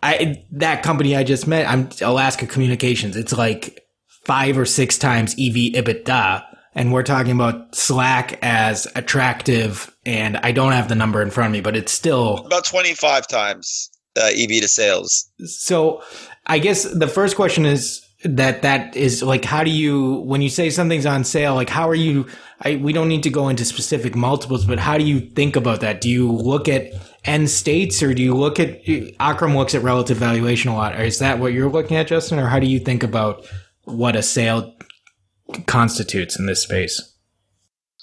I 0.02 0.44
that 0.52 0.83
company 0.83 1.16
I 1.16 1.24
just 1.24 1.46
met. 1.46 1.68
I'm 1.68 1.88
Alaska 2.02 2.46
Communications. 2.46 3.16
It's 3.16 3.33
like 3.33 3.85
five 4.24 4.59
or 4.59 4.66
six 4.66 4.98
times 4.98 5.33
EV 5.35 5.74
EBITDA 5.74 6.44
and 6.74 6.92
we're 6.92 7.02
talking 7.02 7.32
about 7.32 7.74
Slack 7.74 8.38
as 8.42 8.87
attractive. 8.94 9.94
And 10.04 10.37
I 10.38 10.52
don't 10.52 10.72
have 10.72 10.88
the 10.88 10.94
number 10.94 11.22
in 11.22 11.30
front 11.30 11.46
of 11.46 11.52
me, 11.52 11.60
but 11.60 11.76
it's 11.76 11.92
still 11.92 12.38
about 12.46 12.64
25 12.64 13.26
times 13.26 13.90
uh, 14.16 14.30
EV 14.34 14.60
to 14.60 14.68
sales. 14.68 15.30
So 15.44 16.02
I 16.46 16.58
guess 16.58 16.84
the 16.84 17.08
first 17.08 17.37
question 17.37 17.64
is 17.64 18.04
that 18.24 18.62
that 18.62 18.96
is 18.96 19.22
like, 19.22 19.44
how 19.44 19.64
do 19.64 19.70
you, 19.70 20.16
when 20.20 20.42
you 20.42 20.48
say 20.48 20.70
something's 20.70 21.06
on 21.06 21.24
sale, 21.24 21.54
like, 21.54 21.68
how 21.68 21.88
are 21.88 21.94
you, 21.94 22.26
I, 22.62 22.76
we 22.76 22.92
don't 22.92 23.08
need 23.08 23.22
to 23.24 23.30
go 23.30 23.48
into 23.48 23.64
specific 23.64 24.14
multiples, 24.14 24.64
but 24.64 24.78
how 24.78 24.96
do 24.96 25.04
you 25.04 25.20
think 25.20 25.56
about 25.56 25.80
that? 25.80 26.00
Do 26.00 26.08
you 26.08 26.30
look 26.30 26.68
at 26.68 26.92
end 27.24 27.50
states 27.50 28.02
or 28.02 28.14
do 28.14 28.22
you 28.22 28.34
look 28.34 28.58
at, 28.60 28.80
Akram 29.20 29.56
looks 29.56 29.74
at 29.74 29.82
relative 29.82 30.16
valuation 30.16 30.70
a 30.70 30.76
lot. 30.76 30.94
or 30.94 31.02
Is 31.02 31.18
that 31.18 31.38
what 31.38 31.52
you're 31.52 31.70
looking 31.70 31.96
at, 31.96 32.08
Justen? 32.08 32.42
Or 32.42 32.48
how 32.48 32.58
do 32.58 32.66
you 32.66 32.78
think 32.78 33.02
about 33.02 33.46
what 33.84 34.16
a 34.16 34.22
sale 34.22 34.73
constitutes 35.66 36.38
in 36.38 36.46
this 36.46 36.62
space? 36.62 37.00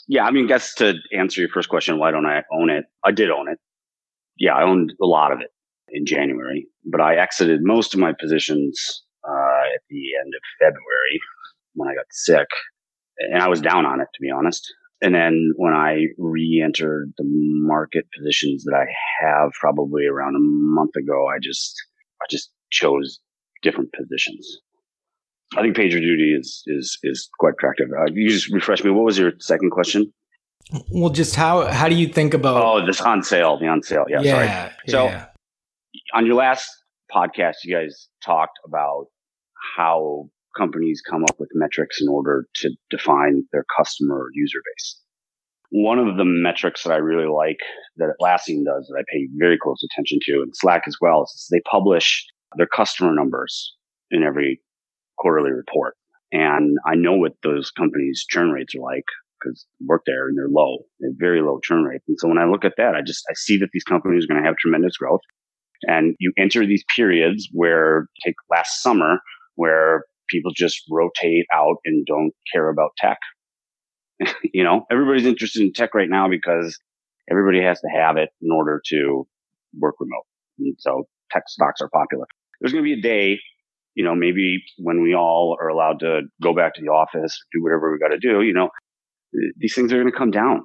Yeah, 0.07 0.25
I 0.25 0.31
mean, 0.31 0.47
guess 0.47 0.73
to 0.75 0.95
answer 1.17 1.41
your 1.41 1.49
first 1.49 1.69
question, 1.69 1.99
why 1.99 2.11
don't 2.11 2.25
I 2.25 2.43
own 2.51 2.69
it? 2.69 2.85
I 3.03 3.11
did 3.11 3.29
own 3.29 3.47
it. 3.49 3.59
Yeah, 4.37 4.55
I 4.55 4.63
owned 4.63 4.93
a 5.01 5.05
lot 5.05 5.31
of 5.31 5.39
it. 5.39 5.51
in 5.91 6.05
January, 6.05 6.67
but 6.85 7.01
I 7.01 7.15
exited 7.17 7.61
most 7.63 7.93
of 7.93 7.99
my 7.99 8.13
positions 8.19 9.03
uh, 9.27 9.63
at 9.75 9.81
the 9.89 10.03
end 10.23 10.33
of 10.35 10.41
February 10.59 11.19
when 11.73 11.89
I 11.89 11.95
got 11.95 12.05
sick, 12.11 12.47
and 13.19 13.41
I 13.41 13.47
was 13.47 13.61
down 13.61 13.85
on 13.85 14.01
it 14.01 14.07
to 14.13 14.21
be 14.21 14.31
honest. 14.31 14.65
And 15.03 15.15
then 15.15 15.53
when 15.57 15.73
I 15.73 16.05
re-entered 16.17 17.11
the 17.17 17.23
market 17.25 18.05
positions 18.15 18.63
that 18.65 18.75
I 18.75 18.85
have 19.21 19.51
probably 19.59 20.05
around 20.05 20.35
a 20.35 20.39
month 20.39 20.95
ago, 20.95 21.27
I 21.27 21.39
just 21.41 21.75
I 22.21 22.25
just 22.29 22.51
chose 22.69 23.19
different 23.61 23.91
positions. 23.93 24.59
I 25.57 25.61
think 25.61 25.75
PagerDuty 25.75 26.39
is 26.39 26.63
is 26.67 26.97
is 27.03 27.29
quite 27.39 27.53
attractive. 27.53 27.89
Uh, 27.91 28.05
you 28.13 28.29
just 28.29 28.51
refresh 28.51 28.83
me. 28.83 28.91
What 28.91 29.03
was 29.03 29.17
your 29.17 29.33
second 29.39 29.71
question? 29.71 30.11
Well, 30.91 31.09
just 31.09 31.35
how 31.35 31.65
how 31.65 31.89
do 31.89 31.95
you 31.95 32.07
think 32.07 32.33
about? 32.33 32.63
Oh, 32.63 32.85
this 32.85 33.01
on 33.01 33.23
sale, 33.23 33.59
the 33.59 33.67
on 33.67 33.83
sale. 33.83 34.05
Yeah, 34.07 34.21
yeah 34.21 34.33
sorry. 34.33 34.75
So 34.87 35.05
yeah. 35.05 35.25
on 36.13 36.25
your 36.25 36.35
last 36.35 36.69
podcast, 37.13 37.55
you 37.65 37.75
guys 37.75 38.07
talked 38.23 38.57
about 38.65 39.07
how 39.75 40.29
companies 40.57 41.01
come 41.07 41.23
up 41.23 41.35
with 41.39 41.49
metrics 41.53 42.01
in 42.01 42.07
order 42.07 42.45
to 42.55 42.71
define 42.89 43.43
their 43.51 43.65
customer 43.77 44.27
user 44.33 44.59
base. 44.65 44.99
One 45.69 45.99
of 45.99 46.17
the 46.17 46.25
metrics 46.25 46.83
that 46.83 46.91
I 46.91 46.97
really 46.97 47.29
like 47.29 47.59
that 47.97 48.13
Atlassian 48.19 48.65
does 48.65 48.87
that 48.87 48.97
I 48.99 49.03
pay 49.11 49.27
very 49.37 49.57
close 49.57 49.81
attention 49.83 50.19
to 50.23 50.41
and 50.41 50.51
Slack 50.53 50.83
as 50.85 50.97
well 50.99 51.23
is 51.23 51.47
they 51.49 51.61
publish 51.69 52.25
their 52.57 52.67
customer 52.67 53.13
numbers 53.13 53.73
in 54.11 54.23
every 54.23 54.59
quarterly 55.21 55.51
report. 55.51 55.95
And 56.31 56.77
I 56.86 56.95
know 56.95 57.13
what 57.13 57.34
those 57.43 57.71
companies 57.71 58.25
churn 58.27 58.51
rates 58.51 58.73
are 58.75 58.81
like 58.81 59.05
because 59.39 59.65
work 59.86 60.03
there 60.05 60.27
and 60.27 60.38
they're 60.38 60.47
low. 60.49 60.79
They 60.99 61.07
have 61.07 61.15
very 61.17 61.41
low 61.41 61.60
churn 61.63 61.84
rate. 61.84 62.01
And 62.07 62.17
so 62.19 62.27
when 62.27 62.38
I 62.38 62.45
look 62.45 62.63
at 62.63 62.73
that, 62.77 62.95
I 62.95 63.01
just, 63.05 63.23
I 63.29 63.34
see 63.36 63.57
that 63.57 63.69
these 63.73 63.84
companies 63.84 64.23
are 64.23 64.27
going 64.27 64.41
to 64.41 64.47
have 64.47 64.55
tremendous 64.57 64.97
growth. 64.97 65.21
And 65.84 66.15
you 66.19 66.31
enter 66.38 66.65
these 66.65 66.84
periods 66.95 67.49
where 67.51 68.07
take 68.23 68.36
last 68.49 68.81
summer 68.81 69.17
where 69.55 70.03
people 70.29 70.51
just 70.55 70.84
rotate 70.89 71.45
out 71.53 71.77
and 71.86 72.05
don't 72.05 72.31
care 72.53 72.69
about 72.69 72.91
tech. 72.97 73.17
you 74.53 74.63
know, 74.63 74.86
everybody's 74.91 75.25
interested 75.25 75.62
in 75.63 75.73
tech 75.73 75.95
right 75.95 76.10
now 76.10 76.29
because 76.29 76.77
everybody 77.29 77.62
has 77.62 77.79
to 77.81 77.88
have 77.88 78.17
it 78.17 78.29
in 78.41 78.51
order 78.51 78.81
to 78.89 79.27
work 79.79 79.95
remote. 79.99 80.25
And 80.60 80.75
so 80.79 81.07
tech 81.31 81.43
stocks 81.47 81.81
are 81.81 81.89
popular. 81.89 82.25
There's 82.60 82.73
going 82.73 82.84
to 82.84 82.95
be 82.95 82.99
a 82.99 83.01
day, 83.01 83.39
you 83.95 84.04
know, 84.04 84.15
maybe 84.15 84.63
when 84.77 85.01
we 85.01 85.13
all 85.13 85.58
are 85.60 85.67
allowed 85.67 85.99
to 85.99 86.21
go 86.41 86.54
back 86.54 86.73
to 86.75 86.82
the 86.82 86.88
office, 86.88 87.38
do 87.51 87.62
whatever 87.62 87.91
we 87.91 87.99
got 87.99 88.10
to 88.10 88.19
do, 88.19 88.41
you 88.41 88.54
know, 88.54 88.69
these 89.58 89.73
things 89.73 89.91
are 89.91 89.99
going 89.99 90.12
to 90.12 90.17
come 90.17 90.32
down. 90.32 90.62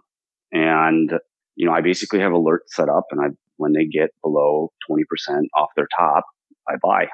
And, 0.52 1.12
you 1.56 1.66
know, 1.66 1.72
I 1.72 1.80
basically 1.80 2.20
have 2.20 2.32
alerts 2.32 2.68
set 2.68 2.88
up 2.88 3.04
and 3.10 3.20
I, 3.20 3.26
when 3.56 3.72
they 3.72 3.86
get 3.86 4.10
below 4.22 4.72
20% 4.88 5.02
off 5.54 5.68
their 5.76 5.88
top, 5.96 6.24
I 6.68 6.74
buy. 6.82 7.06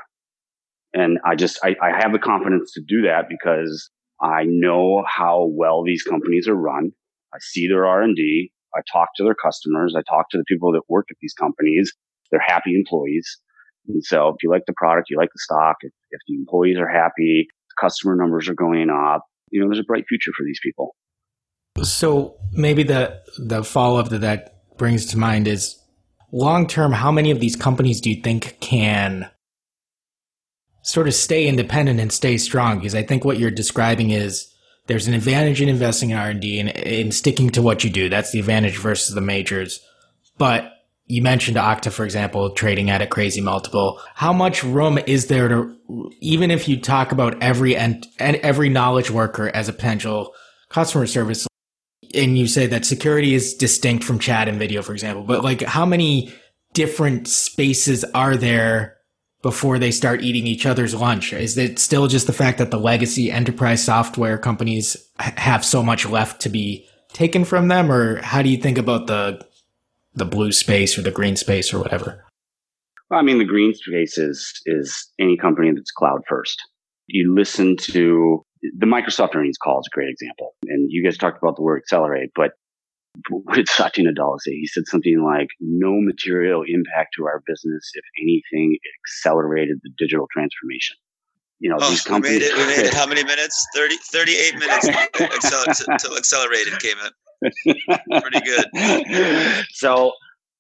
And 0.95 1.19
I 1.25 1.35
just, 1.35 1.59
I, 1.65 1.75
I 1.83 1.91
have 1.99 2.13
the 2.13 2.19
confidence 2.19 2.73
to 2.73 2.83
do 2.87 3.03
that 3.03 3.29
because 3.29 3.91
I 4.21 4.45
know 4.47 5.05
how 5.07 5.49
well 5.51 5.83
these 5.83 6.03
companies 6.03 6.47
are 6.47 6.55
run. 6.55 6.93
I 7.35 7.39
see 7.41 7.67
their 7.67 7.87
R&D. 7.87 8.53
I 8.75 8.81
talk 8.91 9.09
to 9.17 9.25
their 9.25 9.35
customers. 9.35 9.95
I 9.97 10.03
talk 10.03 10.29
to 10.31 10.39
the 10.39 10.45
people 10.47 10.73
that 10.73 10.83
work 10.89 11.07
at 11.11 11.17
these 11.21 11.35
companies. 11.35 11.93
They're 12.31 12.41
happy 12.41 12.75
employees. 12.75 13.41
And 13.89 14.05
so 14.05 14.29
if 14.29 14.37
you 14.43 14.51
like 14.51 14.63
the 14.67 14.75
product, 14.77 15.11
you 15.11 15.17
like 15.17 15.31
the 15.35 15.41
stock, 15.41 15.77
if, 15.81 15.93
if 16.11 16.21
the 16.29 16.35
employees 16.35 16.79
are 16.79 16.89
happy, 16.89 17.47
customer 17.81 18.17
numbers 18.17 18.49
are 18.49 18.55
going 18.55 18.91
up, 18.91 19.25
you 19.51 19.61
know, 19.61 19.69
there's 19.69 19.81
a 19.81 19.85
bright 19.85 20.05
future 20.09 20.31
for 20.37 20.45
these 20.45 20.61
people. 20.63 20.95
So 21.83 22.37
maybe 22.53 22.83
the 22.83 23.21
the 23.39 23.65
follow 23.65 23.99
up 23.99 24.11
that 24.11 24.21
that 24.21 24.77
brings 24.77 25.07
to 25.07 25.19
mind 25.19 25.49
is 25.49 25.79
long 26.33 26.67
term. 26.67 26.93
How 26.93 27.11
many 27.11 27.31
of 27.31 27.41
these 27.41 27.57
companies 27.57 28.01
do 28.01 28.11
you 28.11 28.23
think 28.23 28.59
can 28.61 29.31
sort 30.83 31.09
of 31.09 31.15
stay 31.15 31.47
independent 31.47 32.01
and 32.01 32.13
stay 32.13 32.37
strong? 32.37 32.79
Because 32.79 32.95
I 32.95 33.03
think 33.03 33.25
what 33.25 33.39
you're 33.39 33.51
describing 33.51 34.11
is 34.11 34.53
there's 34.87 35.07
an 35.07 35.15
advantage 35.15 35.61
in 35.61 35.69
investing 35.69 36.11
in 36.11 36.19
R 36.19 36.29
and 36.29 36.41
D 36.41 36.59
and 36.59 36.71
in 36.71 37.13
sticking 37.13 37.51
to 37.51 37.63
what 37.63 37.85
you 37.85 37.91
do. 37.91 38.09
That's 38.09 38.33
the 38.33 38.41
advantage 38.41 38.79
versus 38.79 39.15
the 39.15 39.21
majors. 39.21 39.81
But 40.39 40.72
you 41.13 41.21
mentioned 41.21 41.59
Okta, 41.59 41.93
for 41.93 42.07
example, 42.07 42.49
trading 42.53 42.89
at 42.89 43.03
a 43.03 43.07
crazy 43.07 43.43
multiple. 43.43 44.01
How 44.15 44.33
much 44.33 44.65
room 44.65 44.99
is 45.07 45.27
there 45.27 45.47
to, 45.47 46.11
even 46.21 46.51
if 46.51 46.67
you 46.67 46.81
talk 46.81 47.13
about 47.13 47.43
every 47.43 47.77
and 47.77 48.07
every 48.19 48.71
knowledge 48.71 49.11
worker 49.11 49.51
as 49.53 49.69
a 49.69 49.75
potential 49.75 50.33
customer 50.71 51.07
service, 51.07 51.47
and 52.15 52.39
you 52.39 52.47
say 52.47 52.67
that 52.67 52.87
security 52.87 53.35
is 53.35 53.53
distinct 53.53 54.05
from 54.05 54.19
chat 54.19 54.49
and 54.49 54.59
video, 54.59 54.81
for 54.81 54.95
example, 54.95 55.23
but 55.23 55.45
like 55.45 55.61
how 55.61 55.85
many 55.85 56.33
different 56.73 57.29
spaces 57.29 58.05
are 58.15 58.35
there 58.39 58.97
before 59.43 59.79
they 59.79 59.91
start 59.91 60.23
eating 60.23 60.47
each 60.47 60.65
other's 60.65 60.95
lunch? 60.95 61.35
Is 61.35 61.59
it 61.59 61.79
still 61.79 62.07
just 62.07 62.27
the 62.27 62.33
fact 62.33 62.57
that 62.57 62.71
the 62.71 62.81
legacy 62.81 63.31
enterprise 63.31 63.85
software 63.85 64.39
companies 64.39 64.97
have 65.19 65.63
so 65.63 65.83
much 65.83 66.07
left 66.07 66.41
to 66.41 66.49
be 66.49 66.87
taken 67.13 67.45
from 67.45 67.69
them, 67.69 67.93
or 67.93 68.23
how 68.23 68.41
do 68.41 68.49
you 68.49 68.57
think 68.57 68.79
about 68.79 69.09
the 69.09 69.45
the 70.15 70.25
blue 70.25 70.53
space 70.53 70.99
or 70.99 71.03
the 71.03 71.11
green 71.11 71.37
space 71.37 71.73
or 71.73 71.79
whatever? 71.79 72.25
Well, 73.11 73.21
I 73.21 73.23
mean, 73.23 73.39
the 73.39 73.45
green 73.45 73.75
space 73.75 74.19
is 74.19 74.61
is 74.67 75.11
any 75.19 75.37
company 75.37 75.71
that's 75.73 75.91
cloud 75.91 76.23
first. 76.29 76.61
You 77.09 77.35
listen 77.35 77.77
to 77.91 78.45
the 78.79 78.87
Microsoft 78.87 79.35
earnings 79.35 79.59
call 79.59 79.81
is 79.81 79.89
a 79.93 79.95
great 79.95 80.09
example. 80.09 80.55
And 80.67 80.91
you 80.91 81.05
guys 81.05 81.19
talked 81.19 81.43
about 81.43 81.57
the 81.57 81.63
word 81.63 81.79
accelerate, 81.79 82.31
but 82.35 82.53
what 83.31 83.57
did 83.57 83.69
Satya 83.69 84.05
Nadella 84.05 84.41
say? 84.41 84.53
He 84.53 84.67
said 84.67 84.85
something 84.87 85.23
like, 85.23 85.49
no 85.61 86.01
material 86.01 86.63
impact 86.67 87.15
to 87.17 87.27
our 87.27 87.43
business. 87.47 87.91
If 87.95 88.05
anything, 88.23 88.79
it 88.81 88.91
accelerated 89.05 89.81
the 89.83 89.91
digital 89.99 90.27
transformation. 90.33 90.97
You 91.59 91.71
know, 91.71 91.77
oh, 91.81 91.91
these 91.91 92.03
companies. 92.03 92.41
We 92.41 92.41
made, 92.41 92.47
it, 92.47 92.57
we 92.57 92.67
made 92.67 92.87
it 92.87 92.95
how 92.95 93.07
many 93.07 93.23
minutes? 93.23 93.67
30, 93.75 93.97
38 93.97 94.55
minutes 94.59 94.89
until 95.89 96.17
accelerated 96.17 96.79
came 96.81 96.97
in. 97.05 97.13
Pretty 98.21 98.41
good. 98.45 99.65
So 99.71 100.13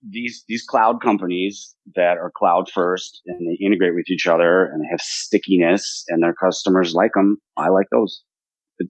these 0.08 0.44
these 0.48 0.64
cloud 0.64 1.00
companies 1.00 1.74
that 1.94 2.18
are 2.18 2.32
cloud 2.36 2.68
first 2.68 3.20
and 3.26 3.46
they 3.48 3.64
integrate 3.64 3.94
with 3.94 4.10
each 4.10 4.26
other 4.26 4.66
and 4.66 4.82
they 4.82 4.88
have 4.90 5.00
stickiness 5.00 6.04
and 6.08 6.22
their 6.22 6.34
customers 6.34 6.94
like 6.94 7.12
them. 7.14 7.38
I 7.56 7.68
like 7.68 7.86
those. 7.92 8.22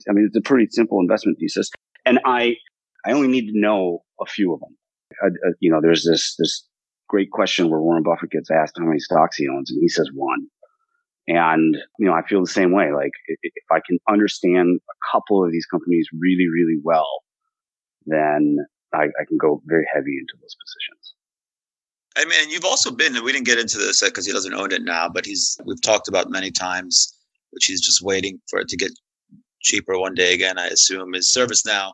I 0.09 0.13
mean, 0.13 0.27
it's 0.27 0.37
a 0.37 0.41
pretty 0.41 0.69
simple 0.71 1.01
investment 1.01 1.37
thesis. 1.39 1.71
And 2.07 2.19
I, 2.25 2.57
I 3.05 3.13
only 3.13 3.29
need 3.29 3.51
to 3.53 3.61
know 3.61 4.05
a 4.21 4.27
few 4.27 4.55
of 4.55 4.61
them. 4.61 4.77
I, 5.23 5.27
I, 5.27 5.53
you 5.61 5.71
know, 5.71 5.81
there's 5.83 6.05
this, 6.05 6.35
this 6.39 6.67
great 7.09 7.31
question 7.31 7.69
where 7.69 7.81
Warren 7.81 8.03
Buffett 8.03 8.31
gets 8.31 8.51
asked 8.51 8.77
how 8.79 8.87
many 8.87 9.01
stocks 9.01 9.37
he 9.37 9.47
owns 9.49 9.71
and 9.71 9.81
he 9.83 9.89
says 9.89 10.09
one. 10.15 10.47
And, 11.29 11.77
you 11.99 12.07
know, 12.07 12.15
I 12.15 12.27
feel 12.27 12.41
the 12.41 12.47
same 12.47 12.73
way. 12.73 12.91
Like 12.93 13.13
if 13.29 13.65
I 13.71 13.81
can 13.87 13.99
understand 14.09 14.81
a 14.81 15.17
couple 15.17 15.45
of 15.45 15.53
these 15.53 15.67
companies 15.67 16.09
really, 16.19 16.47
really 16.49 16.81
well, 16.83 17.09
then 18.07 18.59
I, 18.93 19.05
I 19.05 19.25
can 19.27 19.39
go 19.39 19.63
very 19.67 19.87
heavy 19.93 20.19
into 20.19 20.35
those 20.41 20.55
positions. 20.55 21.15
I 22.17 22.25
mean, 22.27 22.51
you've 22.51 22.65
also 22.65 22.91
been, 22.91 23.17
and 23.17 23.25
we 23.25 23.33
didn't 23.33 23.47
get 23.47 23.59
into 23.59 23.79
this 23.79 24.03
because 24.03 24.27
he 24.27 24.33
doesn't 24.33 24.55
own 24.55 24.73
it 24.73 24.83
now, 24.83 25.09
but 25.09 25.25
he's, 25.25 25.57
we've 25.65 25.81
talked 25.81 26.09
about 26.09 26.31
many 26.31 26.51
times, 26.51 27.19
which 27.51 27.65
he's 27.65 27.81
just 27.81 28.03
waiting 28.03 28.39
for 28.51 28.59
it 28.61 28.69
to 28.69 28.77
get 28.77 28.91
cheaper 29.63 29.99
one 29.99 30.15
day 30.15 30.35
again, 30.35 30.59
I 30.59 30.67
assume, 30.67 31.15
is 31.15 31.35
ServiceNow. 31.35 31.93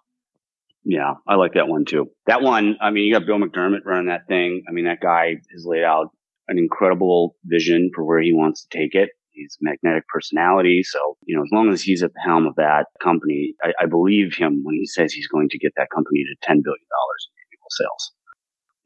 Yeah, 0.84 1.14
I 1.26 1.34
like 1.34 1.52
that 1.54 1.68
one 1.68 1.84
too. 1.84 2.10
That 2.26 2.42
one, 2.42 2.76
I 2.80 2.90
mean, 2.90 3.04
you 3.04 3.12
got 3.12 3.26
Bill 3.26 3.38
McDermott 3.38 3.84
running 3.84 4.06
that 4.06 4.26
thing. 4.26 4.64
I 4.68 4.72
mean, 4.72 4.86
that 4.86 5.00
guy 5.00 5.36
has 5.52 5.64
laid 5.64 5.84
out 5.84 6.10
an 6.48 6.58
incredible 6.58 7.36
vision 7.44 7.90
for 7.94 8.04
where 8.04 8.20
he 8.20 8.32
wants 8.32 8.64
to 8.64 8.78
take 8.78 8.94
it. 8.94 9.10
He's 9.38 9.56
magnetic 9.60 10.06
personality. 10.08 10.82
So, 10.82 11.16
you 11.24 11.36
know, 11.36 11.42
as 11.42 11.50
long 11.52 11.72
as 11.72 11.80
he's 11.80 12.02
at 12.02 12.12
the 12.12 12.20
helm 12.20 12.46
of 12.46 12.56
that 12.56 12.86
company, 13.02 13.54
I, 13.62 13.72
I 13.80 13.86
believe 13.86 14.34
him 14.34 14.60
when 14.64 14.74
he 14.74 14.86
says 14.86 15.12
he's 15.12 15.28
going 15.28 15.48
to 15.50 15.58
get 15.58 15.72
that 15.76 15.88
company 15.94 16.24
to 16.24 16.46
$10 16.46 16.62
billion 16.62 16.62
in 16.64 17.34
annual 17.46 17.70
sales. 17.70 18.12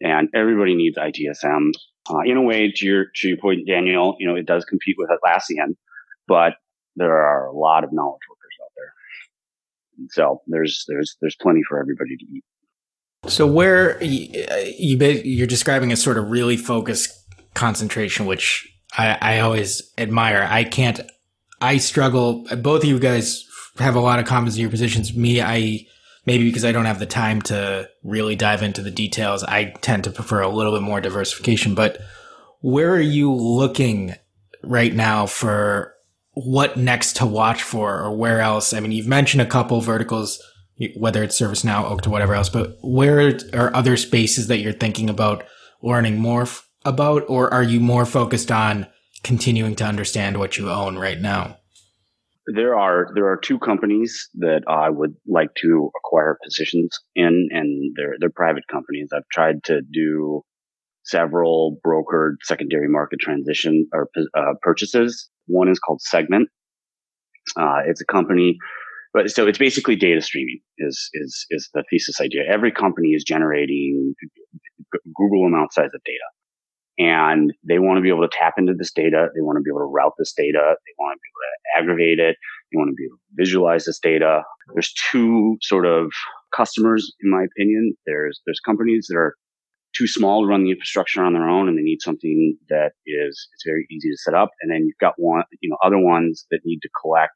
And 0.02 0.28
everybody 0.34 0.74
needs 0.74 0.98
ITSM. 0.98 1.72
Uh, 2.10 2.20
in 2.24 2.36
a 2.36 2.42
way, 2.42 2.70
to 2.74 2.86
your, 2.86 3.06
to 3.16 3.28
your 3.28 3.38
point, 3.38 3.66
Daniel, 3.66 4.16
you 4.18 4.26
know, 4.26 4.34
it 4.34 4.46
does 4.46 4.64
compete 4.64 4.96
with 4.98 5.08
Atlassian, 5.08 5.76
but 6.28 6.54
there 6.96 7.16
are 7.16 7.46
a 7.46 7.52
lot 7.52 7.84
of 7.84 7.90
knowledge 7.92 8.20
workers 8.28 8.56
out 8.62 8.70
there. 8.76 8.92
And 9.98 10.10
so 10.12 10.42
there's, 10.48 10.84
there's, 10.88 11.16
there's 11.20 11.36
plenty 11.40 11.62
for 11.68 11.80
everybody 11.80 12.16
to 12.16 12.24
eat. 12.24 12.44
So 13.28 13.46
where 13.46 14.02
you, 14.02 14.44
you're 14.66 15.46
describing 15.46 15.92
a 15.92 15.96
sort 15.96 16.18
of 16.18 16.30
really 16.30 16.56
focused 16.56 17.16
concentration, 17.54 18.26
which 18.26 18.68
I, 18.96 19.18
I 19.20 19.40
always 19.40 19.82
admire. 19.98 20.46
I 20.48 20.64
can't, 20.64 21.00
I 21.60 21.78
struggle. 21.78 22.46
Both 22.58 22.82
of 22.82 22.88
you 22.88 22.98
guys 22.98 23.46
have 23.78 23.94
a 23.94 24.00
lot 24.00 24.18
of 24.18 24.26
comments 24.26 24.56
in 24.56 24.60
your 24.60 24.70
positions. 24.70 25.14
Me, 25.14 25.40
I, 25.40 25.86
maybe 26.26 26.44
because 26.44 26.64
I 26.64 26.72
don't 26.72 26.84
have 26.84 26.98
the 26.98 27.06
time 27.06 27.42
to 27.42 27.88
really 28.02 28.36
dive 28.36 28.62
into 28.62 28.82
the 28.82 28.90
details, 28.90 29.42
I 29.44 29.74
tend 29.80 30.04
to 30.04 30.10
prefer 30.10 30.40
a 30.40 30.48
little 30.48 30.72
bit 30.72 30.82
more 30.82 31.00
diversification. 31.00 31.74
But 31.74 31.98
where 32.60 32.90
are 32.90 33.00
you 33.00 33.32
looking 33.32 34.14
right 34.62 34.94
now 34.94 35.26
for 35.26 35.94
what 36.34 36.76
next 36.76 37.16
to 37.16 37.26
watch 37.26 37.62
for 37.62 38.00
or 38.00 38.16
where 38.16 38.40
else? 38.40 38.72
I 38.72 38.80
mean, 38.80 38.92
you've 38.92 39.06
mentioned 39.06 39.42
a 39.42 39.46
couple 39.46 39.80
verticals, 39.80 40.40
whether 40.96 41.22
it's 41.22 41.40
ServiceNow, 41.40 41.90
Okta 41.90 42.08
whatever 42.08 42.34
else, 42.34 42.48
but 42.48 42.76
where 42.82 43.38
are 43.54 43.74
other 43.74 43.96
spaces 43.96 44.46
that 44.48 44.58
you're 44.58 44.72
thinking 44.72 45.10
about 45.10 45.44
learning 45.82 46.18
more 46.18 46.46
about, 46.84 47.24
or 47.28 47.52
are 47.52 47.62
you 47.62 47.80
more 47.80 48.06
focused 48.06 48.50
on 48.50 48.86
continuing 49.22 49.74
to 49.76 49.84
understand 49.84 50.38
what 50.38 50.56
you 50.56 50.70
own 50.70 50.98
right 50.98 51.20
now? 51.20 51.58
There 52.46 52.76
are 52.76 53.08
there 53.14 53.26
are 53.30 53.36
two 53.36 53.58
companies 53.60 54.28
that 54.34 54.62
I 54.66 54.90
would 54.90 55.14
like 55.28 55.54
to 55.62 55.90
acquire 55.96 56.36
positions 56.42 56.98
in, 57.14 57.48
and 57.52 57.94
they're 57.96 58.16
they're 58.18 58.30
private 58.30 58.64
companies. 58.70 59.10
I've 59.14 59.28
tried 59.32 59.62
to 59.64 59.80
do 59.92 60.42
several 61.04 61.78
brokered 61.86 62.36
secondary 62.42 62.88
market 62.88 63.20
transition 63.20 63.88
or 63.92 64.08
uh, 64.36 64.54
purchases. 64.60 65.30
One 65.46 65.68
is 65.68 65.78
called 65.78 66.00
Segment. 66.02 66.48
Uh, 67.56 67.80
it's 67.86 68.00
a 68.00 68.06
company, 68.06 68.58
but 69.14 69.30
so 69.30 69.46
it's 69.46 69.58
basically 69.58 69.94
data 69.94 70.20
streaming 70.20 70.60
is 70.78 71.10
is 71.14 71.46
is 71.50 71.70
the 71.74 71.84
thesis 71.90 72.20
idea. 72.20 72.42
Every 72.48 72.72
company 72.72 73.10
is 73.10 73.22
generating 73.22 74.14
Google 75.16 75.46
amount 75.46 75.72
size 75.72 75.90
of 75.94 76.02
data 76.04 76.24
and 77.02 77.52
they 77.66 77.78
want 77.78 77.98
to 77.98 78.02
be 78.02 78.08
able 78.08 78.26
to 78.26 78.36
tap 78.36 78.54
into 78.56 78.74
this 78.74 78.92
data. 78.92 79.28
They 79.34 79.40
want 79.40 79.56
to 79.56 79.62
be 79.62 79.70
able 79.70 79.80
to 79.80 79.90
route 79.90 80.14
this 80.18 80.32
data. 80.32 80.74
They 80.86 80.94
want 80.98 81.16
to 81.16 81.20
be 81.20 81.28
able 81.30 81.42
to 81.42 81.82
aggregate 81.82 82.18
it. 82.18 82.36
They 82.70 82.76
want 82.78 82.90
to 82.90 82.94
be 82.94 83.04
able 83.04 83.16
to 83.16 83.34
visualize 83.34 83.84
this 83.84 83.98
data. 83.98 84.42
There's 84.72 84.92
two 85.10 85.56
sort 85.60 85.86
of 85.86 86.12
customers, 86.54 87.12
in 87.22 87.30
my 87.30 87.44
opinion. 87.44 87.94
There's, 88.06 88.40
there's 88.46 88.60
companies 88.60 89.06
that 89.08 89.16
are 89.16 89.34
too 89.96 90.06
small 90.06 90.42
to 90.42 90.46
run 90.46 90.64
the 90.64 90.70
infrastructure 90.70 91.22
on 91.22 91.34
their 91.34 91.48
own 91.48 91.68
and 91.68 91.76
they 91.76 91.82
need 91.82 92.00
something 92.00 92.56
that 92.70 92.92
is, 93.06 93.48
it's 93.52 93.64
very 93.66 93.86
easy 93.90 94.08
to 94.08 94.16
set 94.16 94.34
up. 94.34 94.50
And 94.62 94.70
then 94.70 94.86
you've 94.86 95.00
got 95.00 95.14
one, 95.16 95.44
you 95.60 95.68
know, 95.68 95.76
other 95.84 95.98
ones 95.98 96.46
that 96.50 96.60
need 96.64 96.80
to 96.80 96.88
collect 97.00 97.34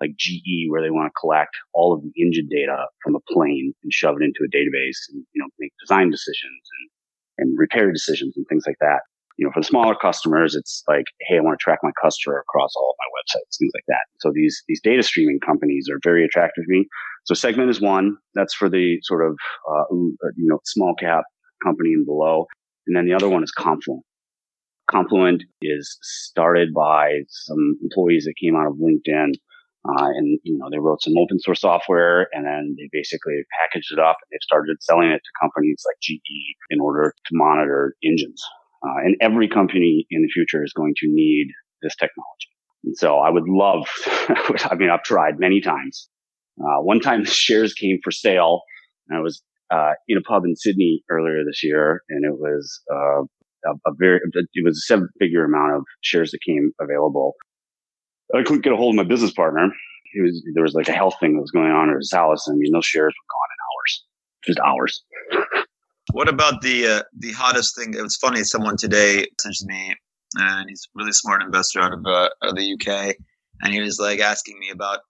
like 0.00 0.16
GE 0.18 0.66
where 0.68 0.82
they 0.82 0.90
want 0.90 1.06
to 1.06 1.20
collect 1.20 1.54
all 1.72 1.94
of 1.94 2.02
the 2.02 2.10
engine 2.20 2.48
data 2.50 2.86
from 3.04 3.14
a 3.14 3.22
plane 3.32 3.72
and 3.84 3.92
shove 3.92 4.16
it 4.18 4.24
into 4.24 4.42
a 4.42 4.50
database 4.50 4.98
and, 5.10 5.24
you 5.32 5.40
know, 5.40 5.46
make 5.60 5.72
design 5.78 6.10
decisions 6.10 6.62
and 6.80 6.90
and 7.38 7.58
repair 7.58 7.90
decisions 7.90 8.34
and 8.36 8.46
things 8.48 8.64
like 8.66 8.76
that. 8.80 9.00
You 9.38 9.46
know, 9.46 9.52
for 9.52 9.60
the 9.60 9.66
smaller 9.66 9.94
customers, 9.94 10.54
it's 10.54 10.82
like, 10.86 11.06
hey, 11.22 11.38
I 11.38 11.40
want 11.40 11.58
to 11.58 11.62
track 11.62 11.78
my 11.82 11.90
customer 12.02 12.38
across 12.38 12.72
all 12.76 12.90
of 12.90 12.96
my 12.98 13.08
websites, 13.18 13.58
things 13.58 13.72
like 13.74 13.84
that. 13.88 14.04
So 14.20 14.30
these 14.34 14.62
these 14.68 14.80
data 14.82 15.02
streaming 15.02 15.40
companies 15.44 15.88
are 15.90 15.98
very 16.02 16.24
attractive 16.24 16.64
to 16.64 16.70
me. 16.70 16.86
So 17.24 17.34
Segment 17.34 17.70
is 17.70 17.80
one. 17.80 18.16
That's 18.34 18.54
for 18.54 18.68
the 18.68 18.98
sort 19.02 19.26
of 19.26 19.36
uh, 19.68 19.82
uh, 19.82 20.30
you 20.36 20.46
know 20.46 20.60
small 20.64 20.94
cap 20.94 21.24
company 21.64 21.90
and 21.94 22.04
below, 22.04 22.46
and 22.86 22.96
then 22.96 23.06
the 23.06 23.14
other 23.14 23.28
one 23.28 23.42
is 23.42 23.50
Confluent. 23.52 24.04
Confluent 24.90 25.44
is 25.62 25.96
started 26.02 26.74
by 26.74 27.20
some 27.28 27.78
employees 27.82 28.24
that 28.24 28.34
came 28.42 28.56
out 28.56 28.66
of 28.66 28.74
LinkedIn 28.74 29.32
uh, 29.84 30.06
and 30.14 30.38
you 30.44 30.56
know 30.58 30.68
they 30.70 30.78
wrote 30.78 31.02
some 31.02 31.16
open 31.18 31.38
source 31.40 31.60
software, 31.60 32.28
and 32.32 32.46
then 32.46 32.76
they 32.78 32.88
basically 32.92 33.34
packaged 33.60 33.92
it 33.92 33.98
up 33.98 34.16
and 34.22 34.28
they've 34.30 34.42
started 34.42 34.76
selling 34.80 35.10
it 35.10 35.18
to 35.18 35.40
companies 35.40 35.82
like 35.86 35.96
GE 36.00 36.20
in 36.70 36.80
order 36.80 37.14
to 37.26 37.30
monitor 37.32 37.94
engines. 38.04 38.40
Uh, 38.84 38.98
and 39.04 39.16
every 39.20 39.48
company 39.48 40.06
in 40.10 40.22
the 40.22 40.28
future 40.32 40.64
is 40.64 40.72
going 40.72 40.94
to 40.96 41.06
need 41.08 41.48
this 41.82 41.94
technology. 41.96 42.50
And 42.84 42.96
so 42.96 43.18
I 43.18 43.30
would 43.30 43.46
love. 43.46 43.86
I 44.70 44.74
mean, 44.76 44.90
I've 44.90 45.04
tried 45.04 45.38
many 45.38 45.60
times. 45.60 46.08
Uh, 46.60 46.82
one 46.82 47.00
time 47.00 47.24
the 47.24 47.30
shares 47.30 47.74
came 47.74 47.98
for 48.04 48.10
sale, 48.10 48.62
and 49.08 49.18
I 49.18 49.20
was 49.20 49.42
uh, 49.72 49.92
in 50.06 50.18
a 50.18 50.20
pub 50.20 50.44
in 50.44 50.54
Sydney 50.54 51.02
earlier 51.10 51.44
this 51.44 51.62
year, 51.64 52.02
and 52.08 52.24
it 52.24 52.38
was 52.38 52.80
uh, 52.92 53.22
a, 53.66 53.74
a 53.86 53.92
very 53.98 54.20
it 54.34 54.64
was 54.64 54.78
a 54.78 54.86
seven 54.86 55.08
figure 55.18 55.44
amount 55.44 55.74
of 55.74 55.82
shares 56.02 56.30
that 56.30 56.40
came 56.46 56.72
available 56.80 57.34
I 58.34 58.42
couldn't 58.42 58.62
get 58.62 58.72
a 58.72 58.76
hold 58.76 58.94
of 58.94 58.96
my 58.96 59.08
business 59.08 59.32
partner. 59.32 59.70
He 60.12 60.20
was, 60.20 60.42
there 60.54 60.62
was 60.62 60.74
like 60.74 60.88
a 60.88 60.92
health 60.92 61.14
thing 61.20 61.34
that 61.34 61.40
was 61.40 61.50
going 61.50 61.70
on 61.70 61.90
at 61.90 61.96
his 61.96 62.12
house. 62.12 62.48
I 62.48 62.52
mean, 62.52 62.72
those 62.72 62.84
shares 62.84 63.14
were 63.14 63.30
gone 63.30 63.48
in 63.52 63.58
hours, 63.70 64.04
just 64.46 64.60
hours. 64.60 65.04
what 66.12 66.28
about 66.28 66.60
the 66.60 66.86
uh, 66.86 67.02
the 67.18 67.32
hottest 67.32 67.76
thing? 67.76 67.94
It 67.94 68.02
was 68.02 68.16
funny. 68.16 68.44
Someone 68.44 68.76
today 68.76 69.26
messaged 69.40 69.64
me, 69.64 69.94
and 70.36 70.68
he's 70.68 70.86
a 70.86 70.98
really 70.98 71.12
smart 71.12 71.42
investor 71.42 71.80
out 71.80 71.92
of, 71.92 72.04
uh, 72.06 72.28
out 72.42 72.50
of 72.50 72.56
the 72.56 72.74
UK, 72.74 73.16
and 73.62 73.72
he 73.72 73.80
was 73.80 73.98
like 73.98 74.20
asking 74.20 74.58
me 74.58 74.70
about. 74.70 75.00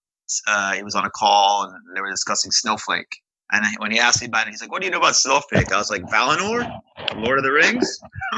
Uh, 0.47 0.73
he 0.73 0.83
was 0.83 0.95
on 0.95 1.05
a 1.05 1.11
call 1.11 1.65
and 1.65 1.75
they 1.95 2.01
were 2.01 2.09
discussing 2.09 2.51
Snowflake. 2.51 3.19
And 3.51 3.67
when 3.81 3.91
he 3.91 3.99
asked 3.99 4.23
me 4.23 4.29
about 4.29 4.47
it, 4.47 4.51
he's 4.51 4.63
like, 4.63 4.71
"What 4.73 4.81
do 4.81 4.87
you 4.87 4.93
know 4.93 4.99
about 4.99 5.15
Snowflake?" 5.15 5.71
I 5.71 5.77
was 5.77 5.91
like, 5.91 6.03
"Valinor, 6.05 6.81
Lord 7.17 7.39
of 7.39 7.45
the 7.45 7.53
Rings, 7.53 7.99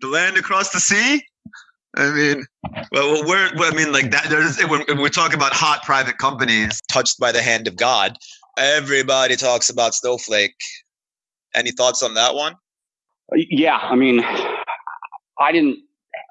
the 0.00 0.06
land 0.08 0.38
across 0.38 0.70
the 0.70 0.80
sea." 0.80 1.22
I 1.96 2.10
mean, 2.12 2.46
well, 2.92 3.26
we're, 3.26 3.50
I 3.56 3.72
mean, 3.74 3.92
like 3.92 4.10
that. 4.12 4.28
There's, 4.28 4.60
when, 4.68 4.82
when 4.82 4.98
we're 4.98 5.08
talking 5.08 5.34
about 5.34 5.52
hot 5.52 5.82
private 5.82 6.18
companies 6.18 6.80
touched 6.90 7.18
by 7.18 7.32
the 7.32 7.42
hand 7.42 7.66
of 7.66 7.76
God, 7.76 8.16
everybody 8.56 9.36
talks 9.36 9.70
about 9.70 9.94
Snowflake. 9.94 10.54
Any 11.54 11.72
thoughts 11.72 12.02
on 12.02 12.14
that 12.14 12.34
one? 12.34 12.54
Yeah, 13.34 13.76
I 13.76 13.96
mean, 13.96 14.22
I 15.40 15.52
didn't, 15.52 15.78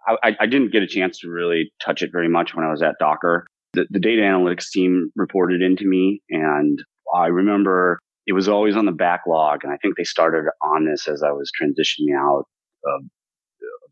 I, 0.08 0.36
I 0.40 0.46
didn't 0.46 0.72
get 0.72 0.82
a 0.82 0.88
chance 0.88 1.20
to 1.20 1.30
really 1.30 1.72
touch 1.84 2.02
it 2.02 2.12
very 2.12 2.30
much 2.30 2.56
when 2.56 2.66
I 2.66 2.72
was 2.72 2.82
at 2.82 2.96
Docker. 3.00 3.46
The, 3.74 3.86
the 3.90 4.00
data 4.00 4.22
analytics 4.22 4.70
team 4.72 5.12
reported 5.16 5.62
into 5.62 5.86
me, 5.86 6.22
and 6.30 6.80
I 7.14 7.28
remember 7.28 8.00
it 8.28 8.34
was 8.34 8.48
always 8.48 8.76
on 8.76 8.86
the 8.86 8.92
backlog. 8.92 9.64
And 9.64 9.74
I 9.74 9.78
think 9.78 9.98
they 9.98 10.04
started 10.04 10.46
on 10.64 10.86
this 10.86 11.08
as 11.08 11.22
I 11.22 11.32
was 11.32 11.52
transitioning 11.62 12.18
out 12.18 12.46
of 12.86 13.04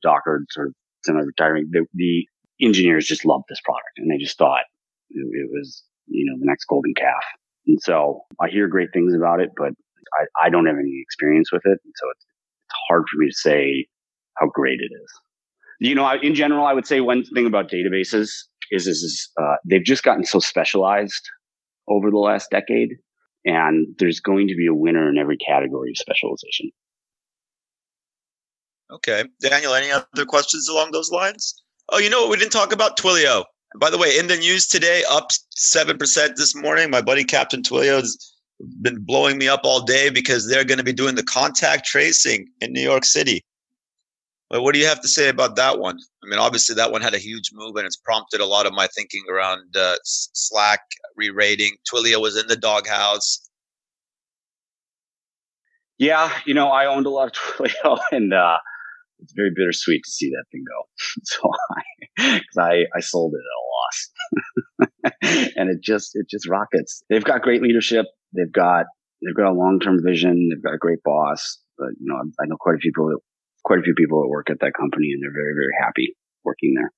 Docker, 0.01 0.45
sort 0.49 0.67
of 0.67 0.73
semi-retiring, 1.03 1.69
the, 1.71 1.85
the 1.93 2.27
engineers 2.61 3.05
just 3.05 3.25
loved 3.25 3.45
this 3.49 3.61
product 3.63 3.97
and 3.97 4.11
they 4.11 4.17
just 4.17 4.37
thought 4.37 4.63
it, 5.09 5.19
it, 5.19 5.49
was, 5.51 5.83
you 6.07 6.25
know, 6.25 6.37
the 6.39 6.45
next 6.45 6.65
golden 6.65 6.93
calf. 6.95 7.23
And 7.67 7.79
so 7.81 8.21
I 8.41 8.49
hear 8.49 8.67
great 8.67 8.89
things 8.93 9.13
about 9.13 9.39
it, 9.39 9.49
but 9.55 9.73
I, 10.19 10.47
I 10.47 10.49
don't 10.49 10.65
have 10.65 10.77
any 10.77 10.99
experience 11.01 11.51
with 11.51 11.63
it. 11.65 11.79
And 11.83 11.93
so 11.95 12.07
it's, 12.11 12.25
it's 12.65 12.75
hard 12.89 13.03
for 13.11 13.19
me 13.19 13.29
to 13.29 13.35
say 13.35 13.87
how 14.37 14.47
great 14.47 14.79
it 14.79 14.91
is. 14.93 15.11
You 15.79 15.95
know, 15.95 16.11
in 16.21 16.33
general, 16.33 16.65
I 16.65 16.73
would 16.73 16.87
say 16.87 17.01
one 17.01 17.23
thing 17.23 17.45
about 17.45 17.69
databases 17.69 18.29
is, 18.71 18.87
is, 18.87 18.87
is 18.87 19.29
uh, 19.39 19.55
they've 19.65 19.83
just 19.83 20.03
gotten 20.03 20.25
so 20.25 20.39
specialized 20.39 21.29
over 21.87 22.09
the 22.09 22.17
last 22.17 22.49
decade 22.49 22.89
and 23.45 23.87
there's 23.97 24.19
going 24.19 24.47
to 24.47 24.55
be 24.55 24.67
a 24.67 24.73
winner 24.73 25.09
in 25.09 25.17
every 25.17 25.37
category 25.37 25.91
of 25.91 25.97
specialization. 25.97 26.71
Okay. 28.91 29.25
Daniel, 29.41 29.73
any 29.73 29.91
other 29.91 30.25
questions 30.25 30.67
along 30.67 30.91
those 30.91 31.11
lines? 31.11 31.61
Oh, 31.89 31.99
you 31.99 32.09
know 32.09 32.21
what? 32.21 32.31
We 32.31 32.37
didn't 32.37 32.51
talk 32.51 32.73
about 32.73 32.97
Twilio. 32.97 33.43
By 33.79 33.89
the 33.89 33.97
way, 33.97 34.17
in 34.17 34.27
the 34.27 34.37
news 34.37 34.67
today, 34.67 35.03
up 35.09 35.31
7% 35.57 35.99
this 36.35 36.55
morning. 36.55 36.89
My 36.89 37.01
buddy 37.01 37.23
Captain 37.23 37.61
Twilio 37.61 37.99
has 37.99 38.33
been 38.81 39.03
blowing 39.03 39.37
me 39.37 39.47
up 39.47 39.61
all 39.63 39.81
day 39.81 40.09
because 40.09 40.47
they're 40.47 40.63
going 40.63 40.77
to 40.77 40.83
be 40.83 40.93
doing 40.93 41.15
the 41.15 41.23
contact 41.23 41.85
tracing 41.85 42.47
in 42.61 42.73
New 42.73 42.81
York 42.81 43.05
City. 43.05 43.43
What 44.49 44.73
do 44.73 44.79
you 44.79 44.87
have 44.87 45.01
to 45.01 45.09
say 45.09 45.27
about 45.27 45.57
that 45.57 45.79
one? 45.79 45.99
I 46.23 46.29
mean, 46.29 46.39
obviously, 46.39 46.73
that 46.75 46.91
one 46.91 47.01
had 47.01 47.13
a 47.13 47.19
huge 47.19 47.51
move 47.53 47.75
and 47.75 47.85
it's 47.85 47.97
prompted 47.97 48.39
a 48.39 48.45
lot 48.45 48.65
of 48.65 48.71
my 48.71 48.87
thinking 48.95 49.23
around 49.29 49.75
uh, 49.75 49.95
Slack 50.03 50.79
re 51.17 51.29
rating. 51.29 51.73
Twilio 51.91 52.21
was 52.21 52.37
in 52.37 52.47
the 52.47 52.55
doghouse. 52.55 53.49
Yeah, 55.97 56.31
you 56.45 56.53
know, 56.53 56.69
I 56.69 56.85
owned 56.85 57.05
a 57.05 57.09
lot 57.09 57.27
of 57.27 57.33
Twilio 57.67 57.99
and, 58.11 58.33
uh, 58.33 58.57
it's 59.19 59.33
very 59.33 59.51
bittersweet 59.55 60.01
to 60.03 60.11
see 60.11 60.29
that 60.29 60.45
thing 60.51 60.63
go. 60.67 60.87
So 61.23 61.49
I, 61.75 62.39
cause 62.39 62.57
I, 62.57 62.85
I 62.95 62.99
sold 62.99 63.33
it 63.33 63.43
at 63.43 63.57
a 63.57 63.63
loss 63.75 65.53
and 65.57 65.69
it 65.69 65.81
just, 65.81 66.11
it 66.15 66.27
just 66.29 66.47
rockets. 66.47 67.01
They've 67.09 67.23
got 67.23 67.41
great 67.41 67.61
leadership. 67.61 68.05
They've 68.35 68.51
got, 68.51 68.85
they've 69.23 69.35
got 69.35 69.51
a 69.51 69.53
long-term 69.53 70.03
vision. 70.03 70.49
They've 70.49 70.63
got 70.63 70.75
a 70.75 70.77
great 70.77 71.03
boss, 71.03 71.59
but 71.77 71.89
you 71.99 72.11
know, 72.11 72.17
I 72.39 72.45
know 72.45 72.57
quite 72.59 72.75
a 72.75 72.79
few 72.79 72.91
people 72.91 73.09
that, 73.09 73.19
quite 73.63 73.79
a 73.79 73.83
few 73.83 73.95
people 73.95 74.21
that 74.21 74.29
work 74.29 74.49
at 74.49 74.59
that 74.61 74.73
company 74.79 75.11
and 75.11 75.21
they're 75.21 75.33
very, 75.33 75.53
very 75.53 75.73
happy 75.81 76.15
working 76.43 76.73
there. 76.75 76.91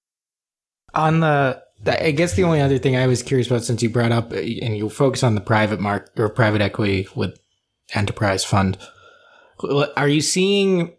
On 0.94 1.20
the, 1.20 1.64
I 1.88 2.12
guess 2.12 2.34
the 2.34 2.44
only 2.44 2.62
other 2.62 2.78
thing 2.78 2.96
I 2.96 3.08
was 3.08 3.24
curious 3.24 3.48
about 3.48 3.64
since 3.64 3.82
you 3.82 3.90
brought 3.90 4.12
up 4.12 4.32
and 4.32 4.78
you 4.78 4.90
focus 4.90 5.24
on 5.24 5.36
the 5.36 5.42
private 5.42 5.80
market 5.80 6.20
or 6.20 6.30
private 6.30 6.62
equity 6.62 7.08
with 7.16 7.40
enterprise 7.94 8.44
fund, 8.44 8.78
are 9.96 10.08
you 10.08 10.22
seeing 10.22 10.94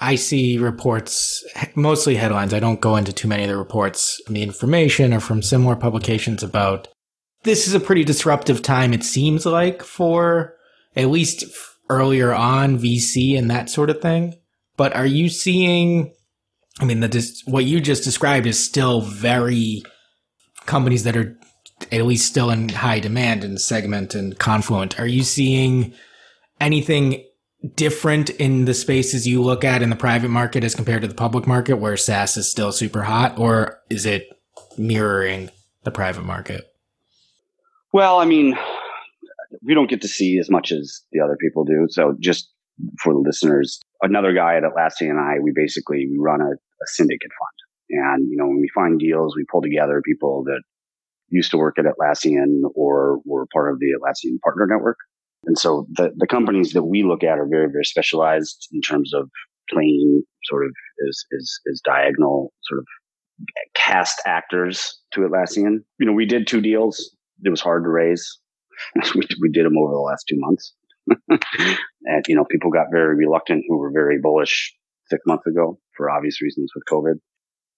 I 0.00 0.14
see 0.14 0.56
reports, 0.56 1.44
mostly 1.74 2.16
headlines. 2.16 2.54
I 2.54 2.60
don't 2.60 2.80
go 2.80 2.96
into 2.96 3.12
too 3.12 3.28
many 3.28 3.44
of 3.44 3.50
the 3.50 3.56
reports. 3.56 4.20
The 4.28 4.42
information 4.42 5.12
or 5.12 5.20
from 5.20 5.42
similar 5.42 5.76
publications 5.76 6.42
about 6.42 6.88
this 7.42 7.68
is 7.68 7.74
a 7.74 7.80
pretty 7.80 8.04
disruptive 8.04 8.62
time, 8.62 8.94
it 8.94 9.04
seems 9.04 9.44
like, 9.44 9.82
for 9.82 10.54
at 10.96 11.10
least 11.10 11.44
earlier 11.90 12.32
on 12.32 12.78
VC 12.78 13.38
and 13.38 13.50
that 13.50 13.68
sort 13.68 13.90
of 13.90 14.00
thing. 14.00 14.34
But 14.76 14.94
are 14.94 15.06
you 15.06 15.28
seeing, 15.28 16.14
I 16.80 16.84
mean, 16.84 17.00
the, 17.00 17.42
what 17.44 17.66
you 17.66 17.80
just 17.80 18.04
described 18.04 18.46
is 18.46 18.62
still 18.62 19.02
very 19.02 19.82
companies 20.64 21.04
that 21.04 21.16
are 21.16 21.36
at 21.92 22.06
least 22.06 22.26
still 22.26 22.50
in 22.50 22.68
high 22.70 23.00
demand 23.00 23.44
in 23.44 23.58
segment 23.58 24.14
and 24.14 24.38
confluent. 24.38 24.98
Are 24.98 25.06
you 25.06 25.22
seeing 25.22 25.92
anything 26.60 27.24
different 27.74 28.30
in 28.30 28.64
the 28.64 28.74
spaces 28.74 29.26
you 29.26 29.42
look 29.42 29.64
at 29.64 29.82
in 29.82 29.90
the 29.90 29.96
private 29.96 30.30
market 30.30 30.64
as 30.64 30.74
compared 30.74 31.02
to 31.02 31.08
the 31.08 31.14
public 31.14 31.46
market 31.46 31.76
where 31.76 31.96
SaaS 31.96 32.36
is 32.36 32.50
still 32.50 32.72
super 32.72 33.02
hot 33.02 33.38
or 33.38 33.80
is 33.90 34.06
it 34.06 34.28
mirroring 34.78 35.50
the 35.84 35.90
private 35.90 36.24
market? 36.24 36.64
Well, 37.92 38.18
I 38.18 38.24
mean, 38.24 38.56
we 39.62 39.74
don't 39.74 39.90
get 39.90 40.00
to 40.02 40.08
see 40.08 40.38
as 40.38 40.50
much 40.50 40.72
as 40.72 41.02
the 41.12 41.20
other 41.20 41.36
people 41.40 41.64
do. 41.64 41.86
So 41.90 42.16
just 42.20 42.50
for 43.02 43.12
the 43.12 43.18
listeners, 43.18 43.80
another 44.00 44.32
guy 44.32 44.56
at 44.56 44.62
Atlassian 44.62 45.10
and 45.10 45.20
I, 45.20 45.38
we 45.40 45.52
basically, 45.54 46.06
we 46.10 46.16
run 46.18 46.40
a, 46.40 46.50
a 46.52 46.86
syndicate 46.86 47.30
fund. 47.38 47.60
And, 47.90 48.30
you 48.30 48.36
know, 48.36 48.46
when 48.46 48.60
we 48.60 48.70
find 48.74 48.98
deals, 48.98 49.36
we 49.36 49.44
pull 49.50 49.60
together 49.60 50.00
people 50.04 50.44
that 50.44 50.62
used 51.28 51.50
to 51.50 51.58
work 51.58 51.76
at 51.78 51.84
Atlassian 51.84 52.62
or 52.74 53.20
were 53.24 53.46
part 53.52 53.72
of 53.72 53.80
the 53.80 53.88
Atlassian 53.98 54.38
partner 54.40 54.66
network. 54.66 54.96
And 55.44 55.58
so 55.58 55.86
the, 55.92 56.10
the 56.16 56.26
companies 56.26 56.72
that 56.72 56.84
we 56.84 57.02
look 57.02 57.22
at 57.22 57.38
are 57.38 57.48
very, 57.48 57.70
very 57.70 57.84
specialized 57.84 58.68
in 58.72 58.80
terms 58.80 59.12
of 59.14 59.30
playing 59.70 60.22
sort 60.44 60.66
of 60.66 60.72
as, 61.08 61.24
as, 61.38 61.58
as 61.72 61.80
diagonal 61.84 62.52
sort 62.64 62.80
of 62.80 62.86
cast 63.74 64.20
actors 64.26 65.00
to 65.12 65.20
Atlassian. 65.20 65.78
You 65.98 66.06
know, 66.06 66.12
we 66.12 66.26
did 66.26 66.46
two 66.46 66.60
deals. 66.60 67.14
It 67.44 67.50
was 67.50 67.60
hard 67.60 67.84
to 67.84 67.88
raise. 67.88 68.38
we, 69.14 69.22
we 69.40 69.50
did 69.50 69.64
them 69.64 69.78
over 69.78 69.92
the 69.92 70.00
last 70.00 70.24
two 70.28 70.38
months. 70.38 70.74
and, 71.28 72.24
you 72.28 72.34
know, 72.34 72.44
people 72.44 72.70
got 72.70 72.86
very 72.92 73.16
reluctant 73.16 73.64
who 73.68 73.78
were 73.78 73.90
very 73.90 74.18
bullish 74.20 74.74
six 75.08 75.20
months 75.26 75.46
ago 75.46 75.78
for 75.96 76.10
obvious 76.10 76.40
reasons 76.42 76.70
with 76.74 76.84
COVID. 76.90 77.14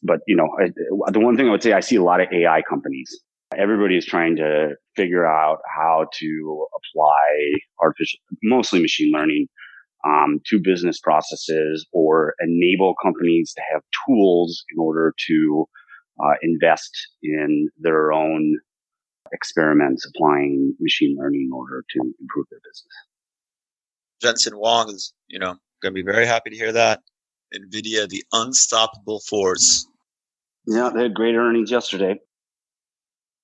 But, 0.02 0.20
you 0.26 0.36
know, 0.36 0.48
I, 0.60 1.10
the 1.10 1.20
one 1.20 1.36
thing 1.36 1.48
I 1.48 1.52
would 1.52 1.62
say, 1.62 1.72
I 1.72 1.80
see 1.80 1.96
a 1.96 2.02
lot 2.02 2.20
of 2.20 2.28
AI 2.32 2.62
companies. 2.68 3.20
Everybody 3.58 3.96
is 3.96 4.06
trying 4.06 4.36
to 4.36 4.70
figure 4.96 5.26
out 5.26 5.58
how 5.76 6.06
to 6.20 6.66
apply 6.76 7.60
artificial, 7.80 8.18
mostly 8.42 8.80
machine 8.80 9.12
learning, 9.12 9.46
um, 10.04 10.40
to 10.46 10.60
business 10.62 10.98
processes 11.00 11.86
or 11.92 12.34
enable 12.40 12.94
companies 13.02 13.52
to 13.54 13.62
have 13.72 13.82
tools 14.06 14.64
in 14.72 14.80
order 14.80 15.14
to 15.28 15.64
uh, 16.22 16.34
invest 16.42 16.90
in 17.22 17.68
their 17.78 18.12
own 18.12 18.56
experiments 19.32 20.06
applying 20.06 20.74
machine 20.80 21.16
learning 21.18 21.48
in 21.50 21.56
order 21.56 21.84
to 21.90 22.00
improve 22.20 22.46
their 22.50 22.60
business. 22.60 22.92
Jensen 24.20 24.52
Huang 24.52 24.90
is, 24.90 25.14
you 25.28 25.38
know, 25.38 25.56
going 25.82 25.92
to 25.94 26.02
be 26.02 26.02
very 26.02 26.26
happy 26.26 26.50
to 26.50 26.56
hear 26.56 26.72
that. 26.72 27.00
NVIDIA, 27.54 28.08
the 28.08 28.24
unstoppable 28.32 29.20
force. 29.28 29.86
Yeah, 30.66 30.90
they 30.94 31.02
had 31.02 31.14
great 31.14 31.34
earnings 31.34 31.70
yesterday. 31.70 32.18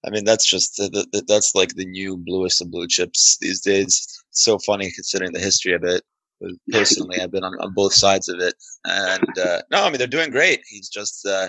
I 0.07 0.11
mean, 0.11 0.25
that's 0.25 0.49
just 0.49 0.81
that's 1.27 1.55
like 1.55 1.75
the 1.75 1.87
new 1.87 2.17
bluest 2.17 2.63
of 2.63 2.71
blue 2.71 2.87
chips 2.87 3.37
these 3.41 3.61
days. 3.61 3.87
It's 4.29 4.43
so 4.43 4.59
funny 4.59 4.93
considering 4.93 5.33
the 5.33 5.41
history 5.41 5.75
of 5.75 5.83
it. 5.85 6.03
Personally, 6.71 7.21
I've 7.21 7.33
been 7.33 7.43
on, 7.43 7.55
on 7.61 7.75
both 7.75 7.93
sides 7.93 8.29
of 8.29 8.39
it, 8.39 8.55
and 8.85 9.39
uh, 9.39 9.63
no, 9.73 9.83
I 9.83 9.91
mean 9.91 9.99
they're 9.99 10.07
doing 10.07 10.31
great. 10.31 10.61
He's 10.69 10.89
just 10.89 11.27
uh, 11.27 11.49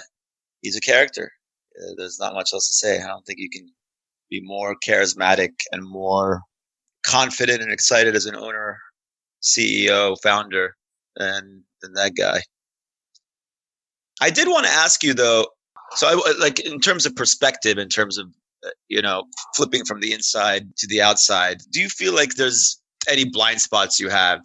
he's 0.61 0.75
a 0.75 0.81
character. 0.81 1.31
Uh, 1.79 1.93
there's 1.97 2.19
not 2.19 2.33
much 2.33 2.51
else 2.53 2.67
to 2.67 2.73
say. 2.73 3.01
I 3.01 3.07
don't 3.07 3.23
think 3.25 3.37
you 3.37 3.51
can 3.51 3.67
be 4.31 4.41
more 4.41 4.75
charismatic 4.85 5.51
and 5.71 5.87
more 5.87 6.41
confident 7.03 7.61
and 7.61 7.71
excited 7.71 8.15
as 8.15 8.25
an 8.25 8.35
owner 8.35 8.79
CEO, 9.43 10.17
founder 10.23 10.75
than 11.17 11.63
than 11.81 11.93
that 11.93 12.15
guy. 12.15 12.41
I 14.21 14.31
did 14.31 14.47
want 14.47 14.65
to 14.65 14.71
ask 14.71 15.03
you 15.03 15.13
though. 15.13 15.47
So, 15.95 16.07
I, 16.07 16.33
like 16.39 16.59
in 16.59 16.79
terms 16.79 17.05
of 17.05 17.15
perspective, 17.15 17.77
in 17.77 17.89
terms 17.89 18.17
of 18.17 18.27
Uh, 18.65 18.69
you 18.89 19.01
know 19.01 19.23
flipping 19.55 19.85
from 19.85 20.01
the 20.01 20.11
inside 20.11 20.75
to 20.75 20.87
the 20.87 21.01
outside, 21.01 21.61
do 21.71 21.79
you 21.79 21.89
feel 21.89 22.13
like 22.13 22.35
there's 22.35 22.81
any 23.07 23.25
blind 23.25 23.61
spots 23.61 23.99
you 23.99 24.09
have? 24.09 24.41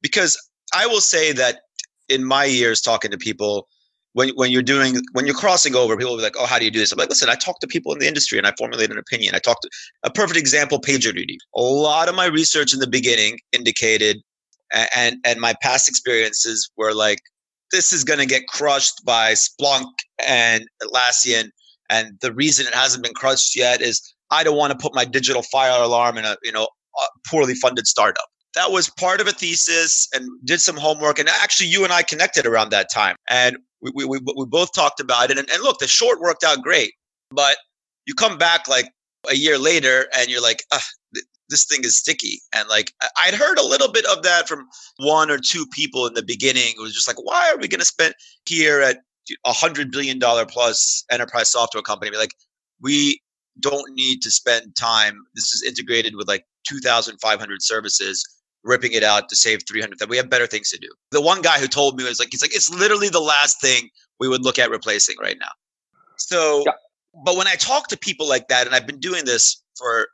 Because 0.00 0.36
I 0.74 0.86
will 0.86 1.00
say 1.00 1.32
that 1.32 1.60
in 2.08 2.24
my 2.24 2.44
years 2.44 2.80
talking 2.80 3.10
to 3.12 3.18
people, 3.18 3.68
when 4.14 4.30
when 4.30 4.50
you're 4.50 4.62
doing 4.62 5.00
when 5.12 5.26
you're 5.26 5.34
crossing 5.34 5.76
over, 5.76 5.96
people 5.96 6.12
will 6.12 6.18
be 6.18 6.24
like, 6.24 6.36
"Oh, 6.38 6.46
how 6.46 6.58
do 6.58 6.64
you 6.64 6.70
do 6.70 6.78
this?" 6.80 6.92
I'm 6.92 6.98
like, 6.98 7.08
"Listen, 7.08 7.28
I 7.28 7.34
talk 7.36 7.60
to 7.60 7.66
people 7.66 7.92
in 7.92 7.98
the 7.98 8.08
industry 8.08 8.36
and 8.36 8.46
I 8.46 8.52
formulate 8.58 8.90
an 8.90 8.98
opinion. 8.98 9.34
I 9.34 9.38
talked 9.38 9.62
to 9.62 9.70
a 10.02 10.10
perfect 10.10 10.38
example, 10.38 10.80
PagerDuty. 10.80 11.36
A 11.54 11.60
lot 11.60 12.08
of 12.08 12.14
my 12.14 12.26
research 12.26 12.74
in 12.74 12.80
the 12.80 12.88
beginning 12.88 13.38
indicated 13.52 14.22
and 14.94 15.16
and 15.24 15.40
my 15.40 15.54
past 15.62 15.88
experiences 15.88 16.70
were 16.76 16.94
like 16.94 17.20
this 17.70 17.92
is 17.92 18.04
going 18.04 18.18
to 18.18 18.26
get 18.26 18.46
crushed 18.48 19.02
by 19.04 19.32
Splunk 19.32 19.86
and 20.26 20.66
Atlassian, 20.82 21.48
and 21.92 22.18
the 22.20 22.32
reason 22.32 22.66
it 22.66 22.74
hasn't 22.74 23.04
been 23.04 23.12
crushed 23.12 23.54
yet 23.54 23.82
is 23.82 24.00
I 24.30 24.42
don't 24.42 24.56
want 24.56 24.72
to 24.72 24.78
put 24.78 24.94
my 24.94 25.04
digital 25.04 25.42
fire 25.42 25.82
alarm 25.82 26.16
in 26.16 26.24
a 26.24 26.36
you 26.42 26.50
know 26.50 26.64
a 26.64 27.28
poorly 27.28 27.54
funded 27.54 27.86
startup. 27.86 28.24
That 28.54 28.72
was 28.72 28.90
part 28.90 29.20
of 29.20 29.28
a 29.28 29.32
thesis, 29.32 30.08
and 30.14 30.28
did 30.44 30.60
some 30.60 30.76
homework. 30.76 31.18
And 31.18 31.28
actually, 31.28 31.68
you 31.68 31.84
and 31.84 31.92
I 31.92 32.02
connected 32.02 32.46
around 32.46 32.70
that 32.70 32.90
time, 32.90 33.16
and 33.28 33.58
we 33.82 33.90
we 33.94 34.06
we, 34.06 34.18
we 34.36 34.46
both 34.46 34.72
talked 34.72 35.00
about 35.00 35.30
it. 35.30 35.38
And, 35.38 35.48
and 35.50 35.62
look, 35.62 35.78
the 35.78 35.86
short 35.86 36.20
worked 36.20 36.44
out 36.44 36.62
great, 36.62 36.92
but 37.30 37.56
you 38.06 38.14
come 38.14 38.38
back 38.38 38.68
like 38.68 38.90
a 39.30 39.36
year 39.36 39.58
later, 39.58 40.06
and 40.16 40.28
you're 40.28 40.42
like, 40.42 40.64
ah, 40.72 40.82
this 41.48 41.66
thing 41.66 41.84
is 41.84 41.98
sticky. 41.98 42.40
And 42.54 42.68
like 42.68 42.92
I'd 43.22 43.34
heard 43.34 43.58
a 43.58 43.66
little 43.66 43.92
bit 43.92 44.06
of 44.06 44.22
that 44.22 44.48
from 44.48 44.66
one 44.96 45.30
or 45.30 45.38
two 45.38 45.66
people 45.72 46.06
in 46.06 46.14
the 46.14 46.24
beginning. 46.24 46.74
It 46.76 46.80
was 46.80 46.94
just 46.94 47.06
like, 47.06 47.22
why 47.22 47.52
are 47.52 47.58
we 47.58 47.68
going 47.68 47.80
to 47.80 47.86
spend 47.86 48.14
here 48.46 48.80
at 48.80 48.98
a 49.44 49.52
hundred 49.52 49.90
billion 49.90 50.18
dollar 50.18 50.46
plus 50.46 51.04
enterprise 51.10 51.50
software 51.50 51.82
company? 51.82 52.16
Like 52.16 52.34
we 52.80 53.20
don't 53.60 53.94
need 53.94 54.22
to 54.22 54.30
spend 54.30 54.74
time. 54.76 55.18
This 55.34 55.52
is 55.52 55.62
integrated 55.62 56.16
with 56.16 56.28
like 56.28 56.44
2,500 56.68 57.62
services 57.62 58.24
ripping 58.64 58.92
it 58.92 59.02
out 59.02 59.28
to 59.28 59.36
save 59.36 59.60
300 59.68 59.98
that 59.98 60.08
we 60.08 60.16
have 60.16 60.30
better 60.30 60.46
things 60.46 60.70
to 60.70 60.78
do 60.78 60.88
the 61.10 61.20
one 61.20 61.42
guy 61.42 61.58
who 61.58 61.66
told 61.66 61.96
me 61.96 62.04
was 62.04 62.20
like 62.20 62.28
he's 62.30 62.42
like 62.42 62.54
it's 62.54 62.70
literally 62.70 63.08
the 63.08 63.20
last 63.20 63.60
thing 63.60 63.88
we 64.20 64.28
would 64.28 64.44
look 64.44 64.58
at 64.58 64.70
replacing 64.70 65.16
right 65.20 65.36
now 65.40 65.50
so 66.16 66.62
yeah. 66.64 66.72
but 67.24 67.36
when 67.36 67.48
i 67.48 67.56
talk 67.56 67.88
to 67.88 67.98
people 67.98 68.28
like 68.28 68.46
that 68.48 68.66
and 68.66 68.74
i've 68.74 68.86
been 68.86 69.00
doing 69.00 69.24
this 69.24 69.62
for 69.76 70.08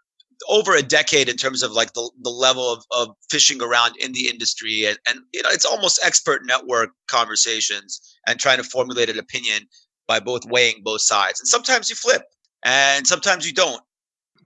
over 0.49 0.75
a 0.75 0.83
decade 0.83 1.29
in 1.29 1.37
terms 1.37 1.63
of 1.63 1.73
like 1.73 1.93
the, 1.95 2.11
the 2.23 2.31
level 2.31 2.73
of, 2.73 2.85
of 2.93 3.15
fishing 3.31 3.63
around 3.63 3.97
in 3.97 4.13
the 4.13 4.29
industry 4.29 4.85
and, 4.85 4.99
and 5.09 5.21
you 5.33 5.43
know 5.43 5.49
it's 5.51 5.65
almost 5.65 6.01
expert 6.05 6.45
network 6.45 6.91
conversations 7.09 8.01
and 8.27 8.39
trying 8.39 8.59
to 8.59 8.65
formulate 8.65 9.11
an 9.11 9.19
opinion 9.19 9.63
by 10.07 10.21
both 10.21 10.45
weighing 10.47 10.81
both 10.83 11.01
sides 11.01 11.41
and 11.41 11.49
sometimes 11.49 11.91
you 11.91 11.97
flip 11.97 12.23
and 12.65 13.07
sometimes 13.07 13.47
you 13.47 13.53
don't. 13.53 13.81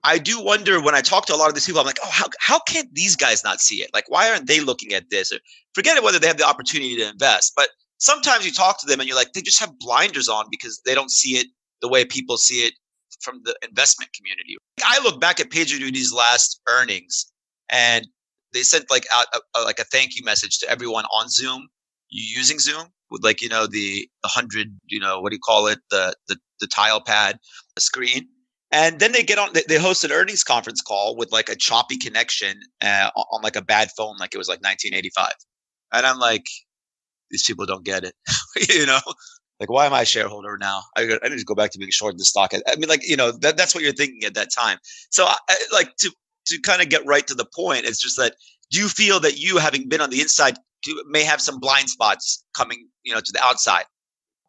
I 0.05 0.19
do 0.19 0.43
wonder 0.43 0.83
when 0.83 0.95
i 0.95 1.01
talk 1.01 1.27
to 1.27 1.35
a 1.35 1.37
lot 1.37 1.49
of 1.49 1.55
these 1.55 1.67
people 1.67 1.81
i'm 1.81 1.87
like 1.87 2.01
oh 2.03 2.11
how, 2.11 2.27
how 2.41 2.59
can't 2.61 2.93
these 2.95 3.15
guys 3.15 3.45
not 3.45 3.61
see 3.61 3.77
it? 3.77 3.91
Like 3.95 4.05
why 4.09 4.31
aren't 4.31 4.47
they 4.49 4.61
looking 4.61 4.93
at 4.95 5.11
this? 5.11 5.33
Or 5.33 5.39
forget 5.75 5.97
it 5.97 6.03
whether 6.03 6.19
they 6.19 6.27
have 6.27 6.39
the 6.39 6.49
opportunity 6.49 6.97
to 6.97 7.09
invest 7.11 7.53
but 7.55 7.69
sometimes 7.99 8.45
you 8.45 8.53
talk 8.53 8.81
to 8.81 8.87
them 8.87 8.99
and 8.99 9.09
you're 9.09 9.17
like 9.17 9.33
they 9.33 9.43
just 9.43 9.61
have 9.61 9.79
blinders 9.79 10.29
on 10.29 10.47
because 10.51 10.81
they 10.85 10.95
don't 10.95 11.11
see 11.11 11.37
it 11.37 11.47
the 11.83 11.89
way 11.89 12.05
people 12.05 12.37
see 12.37 12.67
it 12.67 12.73
from 13.23 13.41
the 13.45 13.57
investment 13.67 14.13
community. 14.15 14.57
I 14.85 15.03
look 15.03 15.21
back 15.21 15.41
at 15.41 15.51
PagerDuty's 15.51 16.13
last 16.13 16.61
earnings, 16.69 17.31
and 17.71 18.07
they 18.53 18.63
sent 18.63 18.91
like 18.91 19.07
out 19.13 19.27
a, 19.35 19.61
a, 19.61 19.61
like 19.63 19.79
a 19.79 19.85
thank 19.85 20.17
you 20.17 20.25
message 20.25 20.59
to 20.59 20.69
everyone 20.69 21.05
on 21.07 21.29
Zoom 21.29 21.69
using 22.11 22.59
Zoom 22.59 22.87
with 23.11 23.25
like 23.25 23.41
you 23.41 23.49
know 23.49 23.67
the 23.67 24.09
the 24.23 24.29
hundred 24.29 24.69
you 24.87 25.01
know 25.01 25.21
what 25.21 25.31
do 25.31 25.37
you 25.37 25.41
call 25.41 25.67
it 25.67 25.79
the 25.91 26.15
the, 26.29 26.37
the 26.61 26.67
tile 26.67 27.01
pad 27.01 27.39
screen. 27.79 28.29
And 28.75 29.01
then 29.01 29.13
they 29.13 29.23
get 29.23 29.39
on. 29.39 29.53
They, 29.53 29.63
they 29.69 29.79
host 29.79 30.03
an 30.03 30.13
earnings 30.13 30.43
conference 30.43 30.81
call 30.81 31.15
with 31.17 31.31
like 31.31 31.51
a 31.51 31.57
choppy 31.57 31.99
connection 31.99 32.59
uh, 32.81 33.11
on, 33.15 33.25
on 33.31 33.43
like 33.43 33.57
a 33.57 33.63
bad 33.63 33.91
phone, 33.97 34.17
like 34.19 34.35
it 34.35 34.39
was 34.39 34.49
like 34.49 34.63
1985. 34.63 35.33
And 35.93 36.07
I'm 36.07 36.19
like, 36.19 36.47
these 37.31 37.43
people 37.43 37.67
don't 37.67 37.85
get 37.85 38.05
it, 38.05 38.15
you 38.71 38.87
know. 38.87 39.01
Like, 39.63 39.71
why 39.71 39.87
am 39.87 39.93
I 39.93 40.01
a 40.01 40.05
shareholder 40.05 40.59
now? 40.59 40.83
I, 40.97 41.03
I 41.23 41.29
need 41.29 41.39
to 41.39 41.45
go 41.45 41.55
back 41.55 41.71
to 41.71 41.79
being 41.79 41.93
short 41.93 42.15
in 42.15 42.19
the 42.19 42.25
stock. 42.25 42.53
I, 42.53 42.63
I 42.67 42.75
mean, 42.75 42.89
like, 42.89 43.09
you 43.09 43.17
know, 43.17 43.31
that, 43.31 43.57
that's 43.57 43.77
what 43.77 43.85
you're 43.85 43.93
thinking 43.93 44.25
at 44.25 44.35
that 44.35 44.49
time. 44.53 44.79
So, 45.11 45.25
I, 45.25 45.37
like, 45.73 45.95
to 45.99 46.11
to 46.47 46.61
kind 46.63 46.83
of 46.83 46.89
get 46.89 47.07
right 47.07 47.25
to 47.29 47.35
the 47.35 47.45
point, 47.45 47.85
it's 47.85 48.03
just 48.03 48.17
that 48.17 48.35
do 48.73 48.81
you 48.81 48.89
feel 48.89 49.21
that 49.21 49.39
you, 49.39 49.59
having 49.59 49.89
been 49.89 50.01
on 50.01 50.11
the 50.11 50.21
inside, 50.21 50.57
do, 50.83 51.01
may 51.07 51.23
have 51.23 51.41
some 51.41 51.61
blind 51.61 51.89
spots 51.89 52.45
coming, 52.57 52.89
you 53.05 53.15
know, 53.15 53.21
to 53.21 53.33
the 53.33 53.41
outside? 53.41 53.85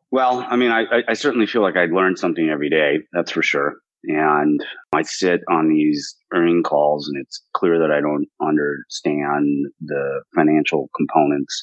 Well, 0.09 0.47
I 0.49 0.55
mean, 0.55 0.72
I, 0.72 1.03
I 1.07 1.14
certainly 1.14 1.45
feel 1.45 1.61
like 1.61 1.76
I 1.76 1.86
learn 1.86 2.18
something 2.18 2.49
every 2.49 2.72
day. 2.72 2.97
That's 3.11 3.30
for 3.30 3.43
sure. 3.43 3.76
And 4.05 4.66
I 4.93 5.03
sit 5.03 5.41
on 5.47 5.70
these 5.70 6.16
earning 6.34 6.64
calls 6.64 7.07
and 7.07 7.22
it's 7.22 7.39
clear 7.53 7.78
that 7.78 7.91
I 7.91 8.01
don't 8.01 8.28
understand 8.41 9.68
the 9.80 10.24
financial 10.36 10.89
components 10.97 11.61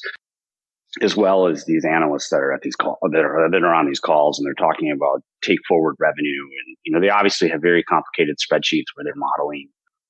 as 1.01 1.15
well 1.15 1.47
as 1.47 1.65
these 1.65 1.85
analysts 1.85 2.29
that 2.29 2.37
are 2.37 2.53
at 2.53 2.61
these 2.61 2.75
calls 2.75 2.97
that 3.11 3.23
are, 3.23 3.49
that 3.49 3.63
are 3.63 3.73
on 3.73 3.87
these 3.87 3.99
calls 3.99 4.37
and 4.37 4.45
they're 4.45 4.53
talking 4.53 4.91
about 4.91 5.23
take 5.41 5.59
forward 5.67 5.95
revenue. 5.99 6.41
And, 6.41 6.77
you 6.83 6.91
know, 6.91 6.99
they 6.99 7.09
obviously 7.09 7.49
have 7.49 7.61
very 7.61 7.83
complicated 7.83 8.37
spreadsheets 8.37 8.91
where 8.93 9.05
they're 9.05 9.13
modeling 9.15 9.69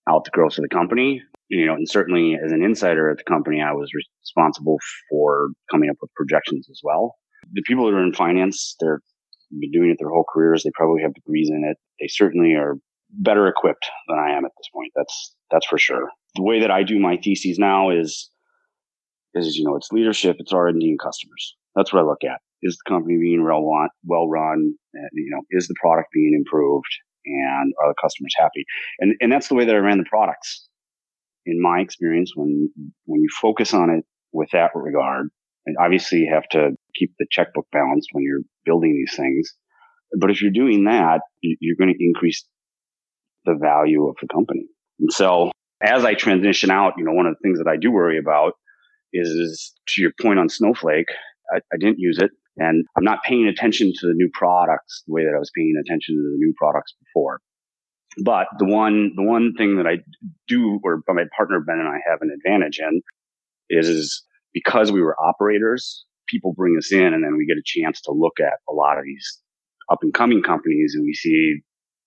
out 0.10 0.26
the 0.26 0.32
growth 0.32 0.58
of 0.58 0.64
the 0.64 0.76
company. 0.76 1.22
You 1.50 1.66
know, 1.66 1.74
and 1.74 1.88
certainly 1.88 2.38
as 2.44 2.54
an 2.54 2.64
insider 2.64 3.12
at 3.12 3.18
the 3.18 3.26
company, 3.26 3.62
I 3.62 3.74
was 3.74 3.92
responsible 3.94 4.78
for 5.10 5.50
coming 5.70 5.90
up 5.90 5.98
with 6.02 6.10
projections 6.16 6.68
as 6.72 6.80
well. 6.82 7.16
The 7.52 7.62
people 7.68 7.86
that 7.86 7.94
are 7.94 8.04
in 8.04 8.14
finance, 8.14 8.76
they're 8.80 9.02
been 9.60 9.72
doing 9.72 9.90
it 9.90 9.98
their 10.00 10.10
whole 10.10 10.26
careers. 10.34 10.64
They 10.64 10.72
probably 10.74 11.02
have 11.02 11.14
degrees 11.14 11.50
in 11.50 11.64
it. 11.70 11.78
They 12.00 12.08
certainly 12.08 12.54
are 12.54 12.76
better 13.10 13.48
equipped 13.48 13.86
than 14.08 14.18
I 14.18 14.32
am 14.32 14.46
at 14.46 14.52
this 14.58 14.70
point. 14.74 14.94
That's, 14.96 15.36
that's 15.52 15.68
for 15.68 15.78
sure. 15.78 16.10
The 16.36 16.44
way 16.44 16.62
that 16.62 16.72
I 16.72 16.84
do 16.84 17.00
my 17.00 17.18
theses 17.18 17.60
now 17.60 17.90
is 17.90 18.30
is 19.34 19.58
you 19.58 19.66
know 19.66 19.76
it's 19.76 19.92
leadership, 19.92 20.38
it's 20.40 20.54
R 20.54 20.68
and 20.68 20.80
D, 20.80 20.90
and 20.90 21.00
customers. 21.00 21.56
That's 21.76 21.94
what 21.94 22.02
I 22.02 22.06
look 22.06 22.24
at. 22.24 22.40
Is 22.62 22.78
the 22.78 22.90
company 22.90 23.18
being 23.18 23.44
well 23.44 23.66
run? 23.66 23.90
Well 24.06 24.28
run? 24.28 24.74
Eh, 24.96 25.08
you 25.14 25.32
know, 25.32 25.42
is 25.52 25.68
the 25.68 25.76
product 25.82 26.10
being 26.14 26.34
improved? 26.36 26.94
And 27.26 27.74
are 27.82 27.90
the 27.90 27.96
customers 28.02 28.34
happy? 28.38 28.66
And 29.00 29.16
and 29.22 29.32
that's 29.32 29.48
the 29.48 29.56
way 29.56 29.66
that 29.66 29.76
I 29.76 29.80
ran 29.80 29.98
the 29.98 30.06
products. 30.10 30.68
In 31.46 31.62
my 31.62 31.80
experience, 31.80 32.34
when 32.36 32.72
when 33.06 33.22
you 33.22 33.30
focus 33.42 33.74
on 33.74 33.90
it 33.90 34.06
with 34.34 34.50
that 34.52 34.72
regard, 34.76 35.28
And 35.66 35.76
obviously 35.80 36.20
you 36.20 36.34
have 36.34 36.48
to 36.50 36.72
keep 36.96 37.14
the 37.20 37.28
checkbook 37.32 37.68
balanced 37.72 38.10
when 38.14 38.24
you're 38.24 38.42
building 38.66 38.94
these 38.94 39.16
things. 39.16 39.52
But 40.20 40.32
if 40.32 40.42
you're 40.42 40.52
doing 40.52 40.86
that, 40.86 41.22
you're 41.42 41.78
going 41.78 41.94
to 41.94 42.04
increase 42.04 42.46
the 43.46 43.56
value 43.56 44.08
of 44.08 44.16
the 44.22 44.28
company. 44.28 44.66
And 45.00 45.12
so 45.12 45.52
as 45.82 46.04
I 46.06 46.14
transition 46.14 46.70
out, 46.70 46.94
you 46.98 47.06
know, 47.06 47.14
one 47.14 47.26
of 47.26 47.34
the 47.34 47.48
things 47.48 47.60
that 47.60 47.70
I 47.70 47.78
do 47.78 47.92
worry 47.92 48.20
about 48.20 48.54
is, 49.14 49.30
is 49.30 49.74
to 49.90 50.02
your 50.02 50.12
point 50.22 50.40
on 50.40 50.50
Snowflake, 50.50 51.10
I, 51.54 51.58
I 51.58 51.78
didn't 51.78 52.00
use 52.00 52.20
it 52.20 52.32
and 52.58 52.86
I'm 52.98 53.04
not 53.04 53.24
paying 53.24 53.48
attention 53.48 53.92
to 54.00 54.08
the 54.08 54.14
new 54.14 54.30
products 54.34 55.04
the 55.08 55.14
way 55.14 55.24
that 55.24 55.34
I 55.36 55.40
was 55.40 55.52
paying 55.56 55.74
attention 55.84 56.16
to 56.16 56.22
the 56.22 56.38
new 56.38 56.54
products 56.58 56.94
before. 57.00 57.40
But 58.24 58.48
the 58.60 58.66
one, 58.66 59.14
the 59.16 59.24
one 59.24 59.54
thing 59.58 59.78
that 59.78 59.88
I 59.88 60.00
do, 60.48 60.80
or 60.84 61.02
my 61.08 61.24
partner 61.36 61.62
Ben 61.62 61.80
and 61.80 61.88
I 61.88 62.00
have 62.10 62.20
an 62.22 62.30
advantage 62.36 62.80
in 62.80 63.02
is, 63.70 63.88
is 63.88 64.24
because 64.54 64.92
we 64.92 65.02
were 65.02 65.16
operators, 65.20 66.06
people 66.28 66.54
bring 66.54 66.76
us 66.78 66.92
in 66.92 67.14
and 67.14 67.24
then 67.24 67.38
we 67.38 67.46
get 67.46 67.58
a 67.58 67.64
chance 67.64 68.02
to 68.02 68.12
look 68.12 68.40
at 68.40 68.60
a 68.70 68.74
lot 68.74 68.98
of 68.98 69.06
these 69.06 69.40
up 69.90 70.00
and 70.02 70.14
coming 70.14 70.44
companies 70.44 70.94
and 70.96 71.06
we 71.06 71.14
see 71.14 71.62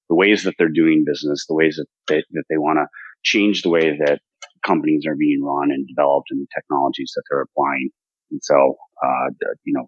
the 0.09 0.15
ways 0.15 0.45
that 0.45 0.55
they're 0.59 0.69
doing 0.69 1.05
business, 1.07 1.47
the 1.49 1.55
ways 1.55 1.77
that 1.77 1.87
they, 2.09 2.23
that 2.33 2.45
they 2.51 2.59
want 2.59 2.79
to 2.79 2.87
change 3.23 3.63
the 3.63 3.71
way 3.71 3.97
that 4.05 4.21
companies 4.67 5.05
are 5.07 5.17
being 5.17 5.43
run 5.43 5.71
and 5.71 5.87
developed 5.87 6.29
and 6.31 6.41
the 6.41 6.47
technologies 6.55 7.13
that 7.15 7.23
they're 7.31 7.43
applying. 7.43 7.91
And 8.31 8.41
so, 8.43 8.77
uh, 9.05 9.31
you 9.65 9.75
know, 9.75 9.87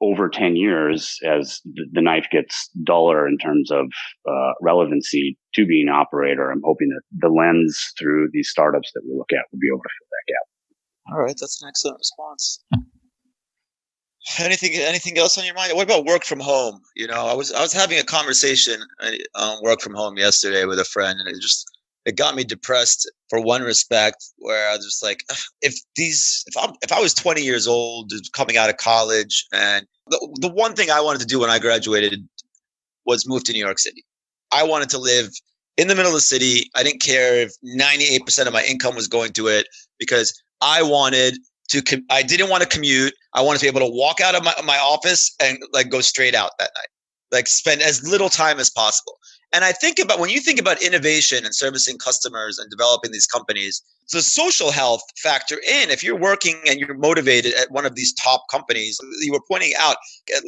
over 0.00 0.28
10 0.28 0.54
years, 0.54 1.18
as 1.24 1.60
the 1.64 2.00
knife 2.00 2.26
gets 2.30 2.70
duller 2.84 3.26
in 3.26 3.36
terms 3.38 3.70
of 3.70 3.86
uh, 4.28 4.52
relevancy 4.60 5.36
to 5.54 5.66
being 5.66 5.88
an 5.88 5.94
operator, 5.94 6.50
I'm 6.50 6.62
hoping 6.64 6.88
that 6.88 7.02
the 7.18 7.28
lens 7.28 7.92
through 7.98 8.28
these 8.32 8.48
startups 8.48 8.92
that 8.94 9.02
we 9.04 9.16
look 9.16 9.30
at 9.32 9.44
will 9.50 9.58
be 9.58 9.68
able 9.68 9.82
to 9.82 9.88
fill 9.98 10.08
that 10.10 10.32
gap. 10.32 11.14
All 11.14 11.24
right, 11.24 11.36
that's 11.40 11.60
an 11.62 11.68
excellent 11.68 11.98
response. 11.98 12.64
Anything, 14.38 14.74
anything 14.74 15.18
else 15.18 15.38
on 15.38 15.46
your 15.46 15.54
mind? 15.54 15.72
What 15.74 15.84
about 15.84 16.04
work 16.04 16.22
from 16.22 16.38
home? 16.38 16.80
You 16.94 17.06
know, 17.06 17.26
I 17.26 17.34
was 17.34 17.50
I 17.50 17.62
was 17.62 17.72
having 17.72 17.98
a 17.98 18.04
conversation 18.04 18.82
uh, 19.00 19.12
on 19.34 19.62
work 19.62 19.80
from 19.80 19.94
home 19.94 20.18
yesterday 20.18 20.66
with 20.66 20.78
a 20.78 20.84
friend, 20.84 21.18
and 21.18 21.28
it 21.34 21.40
just 21.40 21.64
it 22.08 22.16
got 22.16 22.34
me 22.34 22.42
depressed 22.42 23.08
for 23.28 23.38
one 23.38 23.60
respect 23.62 24.24
where 24.38 24.70
I 24.70 24.76
was 24.76 24.84
just 24.84 25.02
like, 25.02 25.24
if 25.60 25.78
these, 25.94 26.42
if 26.46 26.56
I 26.56 26.72
if 26.82 26.90
I 26.90 27.00
was 27.00 27.12
20 27.12 27.42
years 27.42 27.68
old, 27.68 28.10
coming 28.32 28.56
out 28.56 28.70
of 28.70 28.78
college, 28.78 29.46
and 29.52 29.86
the, 30.06 30.38
the 30.40 30.48
one 30.48 30.74
thing 30.74 30.90
I 30.90 31.02
wanted 31.02 31.20
to 31.20 31.26
do 31.26 31.38
when 31.38 31.50
I 31.50 31.58
graduated 31.58 32.26
was 33.04 33.28
move 33.28 33.44
to 33.44 33.52
New 33.52 33.58
York 33.58 33.78
City. 33.78 34.06
I 34.52 34.62
wanted 34.62 34.88
to 34.90 34.98
live 34.98 35.28
in 35.76 35.88
the 35.88 35.94
middle 35.94 36.10
of 36.10 36.16
the 36.16 36.22
city. 36.22 36.70
I 36.74 36.82
didn't 36.82 37.02
care 37.02 37.42
if 37.42 37.52
98% 37.62 38.46
of 38.46 38.54
my 38.54 38.64
income 38.64 38.94
was 38.94 39.06
going 39.06 39.34
to 39.34 39.48
it 39.48 39.66
because 39.98 40.32
I 40.62 40.82
wanted 40.82 41.36
to, 41.68 41.82
com- 41.82 42.06
I 42.08 42.22
didn't 42.22 42.48
want 42.48 42.62
to 42.62 42.68
commute. 42.68 43.12
I 43.34 43.42
wanted 43.42 43.58
to 43.58 43.64
be 43.66 43.68
able 43.68 43.86
to 43.86 43.94
walk 43.94 44.22
out 44.22 44.34
of 44.34 44.42
my, 44.42 44.54
my 44.64 44.78
office 44.78 45.34
and 45.42 45.58
like 45.74 45.90
go 45.90 46.00
straight 46.00 46.34
out 46.34 46.52
that 46.58 46.70
night, 46.74 46.88
like 47.32 47.48
spend 47.48 47.82
as 47.82 48.08
little 48.08 48.30
time 48.30 48.58
as 48.58 48.70
possible. 48.70 49.18
And 49.52 49.64
I 49.64 49.72
think 49.72 49.98
about 49.98 50.18
when 50.18 50.30
you 50.30 50.40
think 50.40 50.60
about 50.60 50.82
innovation 50.82 51.44
and 51.44 51.54
servicing 51.54 51.96
customers 51.96 52.58
and 52.58 52.70
developing 52.70 53.12
these 53.12 53.26
companies, 53.26 53.82
the 54.12 54.22
social 54.22 54.70
health 54.70 55.02
factor 55.16 55.56
in. 55.56 55.90
If 55.90 56.02
you're 56.02 56.18
working 56.18 56.56
and 56.66 56.78
you're 56.78 56.94
motivated 56.94 57.54
at 57.54 57.70
one 57.70 57.86
of 57.86 57.94
these 57.94 58.12
top 58.14 58.44
companies, 58.50 58.98
you 59.20 59.32
were 59.32 59.40
pointing 59.50 59.72
out 59.78 59.96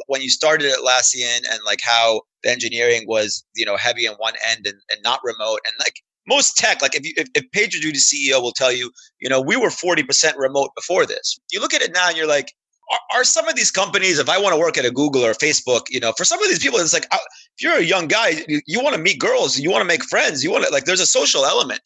when 0.07 0.21
you 0.21 0.29
started 0.29 0.71
at 0.71 0.79
Atlassian 0.79 1.39
and 1.49 1.59
like 1.65 1.79
how 1.81 2.21
the 2.43 2.51
engineering 2.51 3.05
was, 3.07 3.43
you 3.55 3.65
know, 3.65 3.75
heavy 3.75 4.07
on 4.07 4.15
one 4.15 4.33
end 4.49 4.67
and, 4.67 4.77
and 4.91 5.01
not 5.03 5.19
remote. 5.23 5.59
And 5.65 5.73
like 5.79 6.01
most 6.27 6.57
tech, 6.57 6.81
like 6.81 6.95
if 6.95 7.05
you 7.05 7.13
if, 7.17 7.27
if 7.35 7.49
PagerDuty 7.51 7.97
CEO 7.97 8.41
will 8.41 8.51
tell 8.51 8.71
you, 8.71 8.91
you 9.19 9.29
know, 9.29 9.41
we 9.41 9.57
were 9.57 9.69
40% 9.69 10.37
remote 10.37 10.71
before 10.75 11.05
this. 11.05 11.39
You 11.51 11.59
look 11.59 11.73
at 11.73 11.81
it 11.81 11.91
now 11.93 12.07
and 12.07 12.17
you're 12.17 12.27
like, 12.27 12.53
are, 12.91 13.19
are 13.19 13.23
some 13.23 13.47
of 13.47 13.55
these 13.55 13.71
companies, 13.71 14.19
if 14.19 14.29
I 14.29 14.39
want 14.39 14.53
to 14.53 14.59
work 14.59 14.77
at 14.77 14.85
a 14.85 14.91
Google 14.91 15.23
or 15.23 15.33
Facebook, 15.33 15.83
you 15.89 15.99
know, 15.99 16.11
for 16.13 16.25
some 16.25 16.41
of 16.41 16.49
these 16.49 16.59
people, 16.59 16.79
it's 16.79 16.93
like, 16.93 17.07
uh, 17.11 17.17
if 17.57 17.63
you're 17.63 17.77
a 17.77 17.83
young 17.83 18.07
guy, 18.07 18.43
you, 18.47 18.61
you 18.65 18.81
want 18.81 18.95
to 18.95 19.01
meet 19.01 19.19
girls, 19.19 19.59
you 19.59 19.69
want 19.69 19.81
to 19.81 19.87
make 19.87 20.03
friends, 20.03 20.43
you 20.43 20.51
want 20.51 20.65
to 20.65 20.71
like, 20.71 20.85
there's 20.85 20.99
a 20.99 21.05
social 21.05 21.45
element. 21.45 21.81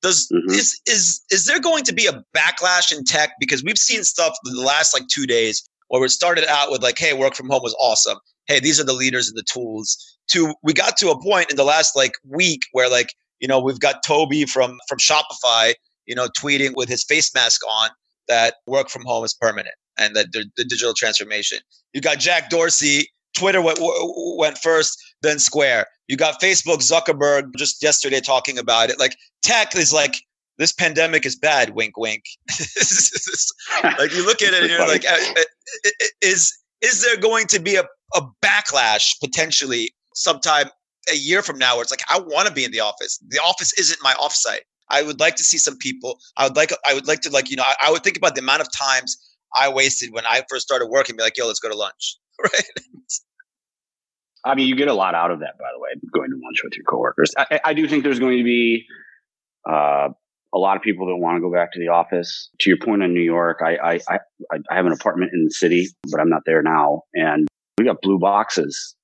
Does 0.00 0.28
mm-hmm. 0.32 0.50
is 0.50 0.80
is 0.86 1.20
is 1.30 1.46
there 1.46 1.58
going 1.58 1.84
to 1.84 1.92
be 1.92 2.06
a 2.06 2.22
backlash 2.36 2.96
in 2.96 3.04
tech 3.04 3.30
because 3.40 3.64
we've 3.64 3.78
seen 3.78 4.04
stuff 4.04 4.36
the 4.44 4.60
last 4.60 4.94
like 4.94 5.08
two 5.08 5.26
days 5.26 5.68
where 5.88 6.04
it 6.04 6.10
started 6.10 6.44
out 6.48 6.70
with 6.70 6.82
like, 6.82 6.98
hey, 6.98 7.14
work 7.14 7.34
from 7.34 7.48
home 7.48 7.62
was 7.62 7.74
awesome. 7.80 8.18
Hey, 8.46 8.60
these 8.60 8.78
are 8.78 8.84
the 8.84 8.92
leaders 8.92 9.28
and 9.28 9.36
the 9.36 9.42
tools. 9.42 10.18
To 10.28 10.54
we 10.62 10.72
got 10.72 10.96
to 10.98 11.10
a 11.10 11.20
point 11.20 11.50
in 11.50 11.56
the 11.56 11.64
last 11.64 11.96
like 11.96 12.12
week 12.24 12.60
where 12.72 12.88
like 12.88 13.12
you 13.40 13.48
know 13.48 13.58
we've 13.58 13.80
got 13.80 14.04
Toby 14.04 14.44
from 14.44 14.78
from 14.88 14.98
Shopify, 14.98 15.74
you 16.06 16.14
know, 16.14 16.28
tweeting 16.40 16.74
with 16.76 16.88
his 16.88 17.02
face 17.02 17.34
mask 17.34 17.60
on 17.68 17.90
that 18.28 18.56
work 18.66 18.90
from 18.90 19.02
home 19.04 19.24
is 19.24 19.34
permanent 19.34 19.74
and 19.98 20.14
that 20.14 20.32
the, 20.32 20.44
the 20.56 20.64
digital 20.64 20.94
transformation. 20.94 21.58
You 21.92 22.00
got 22.00 22.18
Jack 22.18 22.50
Dorsey, 22.50 23.10
Twitter 23.36 23.60
went, 23.60 23.78
went 23.80 24.58
first, 24.58 24.98
then 25.22 25.38
Square. 25.38 25.86
You 26.08 26.16
got 26.16 26.40
Facebook, 26.40 26.78
Zuckerberg 26.78 27.54
just 27.56 27.82
yesterday 27.82 28.20
talking 28.20 28.58
about 28.58 28.90
it. 28.90 28.98
Like 28.98 29.16
tech 29.42 29.74
is 29.76 29.92
like, 29.92 30.16
this 30.56 30.72
pandemic 30.72 31.24
is 31.24 31.36
bad, 31.36 31.70
wink, 31.70 31.96
wink. 31.96 32.24
like 33.84 34.12
you 34.12 34.26
look 34.26 34.42
at 34.42 34.54
it 34.54 34.62
and 34.62 34.70
you're 34.70 34.86
like, 34.86 35.04
uh, 35.08 35.16
uh, 35.36 35.90
is, 36.20 36.52
is 36.80 37.02
there 37.02 37.16
going 37.16 37.46
to 37.48 37.60
be 37.60 37.76
a, 37.76 37.84
a 38.14 38.22
backlash 38.44 39.20
potentially 39.20 39.94
sometime 40.14 40.68
a 41.12 41.16
year 41.16 41.42
from 41.42 41.58
now 41.58 41.74
where 41.74 41.82
it's 41.82 41.90
like, 41.90 42.02
I 42.10 42.18
want 42.18 42.48
to 42.48 42.54
be 42.54 42.64
in 42.64 42.72
the 42.72 42.80
office. 42.80 43.18
The 43.28 43.38
office 43.38 43.72
isn't 43.78 44.02
my 44.02 44.14
offsite. 44.14 44.60
I 44.90 45.02
would 45.02 45.20
like 45.20 45.36
to 45.36 45.44
see 45.44 45.58
some 45.58 45.76
people. 45.76 46.18
I 46.36 46.44
would 46.44 46.56
like, 46.56 46.72
I 46.88 46.94
would 46.94 47.06
like 47.06 47.20
to 47.20 47.30
like, 47.30 47.50
you 47.50 47.56
know, 47.56 47.64
I, 47.64 47.74
I 47.86 47.90
would 47.90 48.02
think 48.02 48.16
about 48.16 48.34
the 48.34 48.40
amount 48.40 48.62
of 48.62 48.68
times 48.76 49.16
I 49.54 49.68
wasted 49.68 50.12
when 50.12 50.24
I 50.26 50.42
first 50.48 50.66
started 50.66 50.86
working. 50.86 51.16
Be 51.16 51.22
like, 51.22 51.36
yo, 51.36 51.46
let's 51.46 51.60
go 51.60 51.68
to 51.68 51.76
lunch, 51.76 52.16
right? 52.42 52.62
I 54.44 54.54
mean, 54.54 54.68
you 54.68 54.76
get 54.76 54.88
a 54.88 54.94
lot 54.94 55.14
out 55.14 55.30
of 55.30 55.40
that, 55.40 55.58
by 55.58 55.66
the 55.74 55.80
way, 55.80 55.90
going 56.12 56.30
to 56.30 56.36
lunch 56.36 56.62
with 56.62 56.74
your 56.76 56.84
coworkers. 56.84 57.32
I, 57.36 57.60
I 57.64 57.74
do 57.74 57.88
think 57.88 58.04
there's 58.04 58.20
going 58.20 58.38
to 58.38 58.44
be 58.44 58.86
uh, 59.68 60.08
a 60.54 60.58
lot 60.58 60.76
of 60.76 60.82
people 60.82 61.06
that 61.06 61.16
want 61.16 61.36
to 61.36 61.40
go 61.40 61.52
back 61.52 61.72
to 61.72 61.78
the 61.78 61.88
office. 61.88 62.48
To 62.60 62.70
your 62.70 62.78
point 62.78 63.02
on 63.02 63.12
New 63.12 63.20
York, 63.20 63.58
I, 63.62 63.76
I, 63.76 64.00
I, 64.08 64.18
I 64.70 64.74
have 64.76 64.86
an 64.86 64.92
apartment 64.92 65.32
in 65.34 65.44
the 65.44 65.50
city, 65.50 65.88
but 66.10 66.20
I'm 66.20 66.30
not 66.30 66.42
there 66.46 66.62
now. 66.62 67.02
And 67.14 67.48
we 67.78 67.84
got 67.84 68.00
blue 68.00 68.18
boxes 68.18 68.94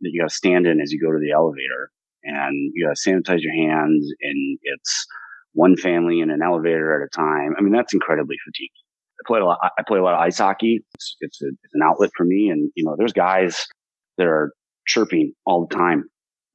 that 0.00 0.10
you 0.12 0.20
got 0.20 0.30
to 0.30 0.34
stand 0.34 0.66
in 0.66 0.80
as 0.80 0.92
you 0.92 1.00
go 1.00 1.12
to 1.12 1.18
the 1.18 1.32
elevator 1.32 1.90
and 2.24 2.72
you 2.74 2.86
got 2.86 2.96
to 2.96 3.10
sanitize 3.10 3.40
your 3.40 3.54
hands 3.54 4.06
and 4.20 4.58
it's 4.62 5.06
one 5.54 5.76
family 5.76 6.20
in 6.20 6.30
an 6.30 6.40
elevator 6.42 7.00
at 7.00 7.06
a 7.06 7.10
time. 7.16 7.54
I 7.56 7.62
mean, 7.62 7.72
that's 7.72 7.94
incredibly 7.94 8.36
fatiguing. 8.44 8.81
I 9.22 9.26
play 9.26 9.40
a 9.40 9.44
lot. 9.44 9.58
I 9.62 9.82
play 9.86 9.98
a 9.98 10.02
lot 10.02 10.14
of 10.14 10.20
ice 10.20 10.38
hockey. 10.38 10.80
It's 10.94 11.16
it's, 11.20 11.42
a, 11.42 11.48
it's 11.48 11.74
an 11.74 11.82
outlet 11.84 12.10
for 12.16 12.24
me, 12.24 12.48
and 12.48 12.70
you 12.74 12.84
know, 12.84 12.96
there's 12.98 13.12
guys 13.12 13.66
that 14.18 14.26
are 14.26 14.52
chirping 14.86 15.32
all 15.46 15.66
the 15.66 15.74
time 15.74 16.04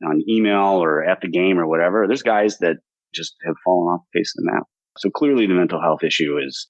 on 0.05 0.22
email 0.30 0.84
or 0.84 1.03
at 1.03 1.22
the 1.22 1.30
game 1.30 1.59
or 1.59 1.68
whatever. 1.68 2.05
There's 2.07 2.24
guys 2.24 2.57
that 2.59 2.78
just 3.13 3.36
have 3.45 3.55
fallen 3.63 3.88
off 3.88 4.01
the 4.13 4.20
face 4.20 4.34
of 4.38 4.43
the 4.43 4.51
map. 4.51 4.63
So 4.97 5.09
clearly, 5.09 5.47
the 5.47 5.53
mental 5.53 5.82
health 5.82 6.03
issue 6.03 6.38
is 6.38 6.68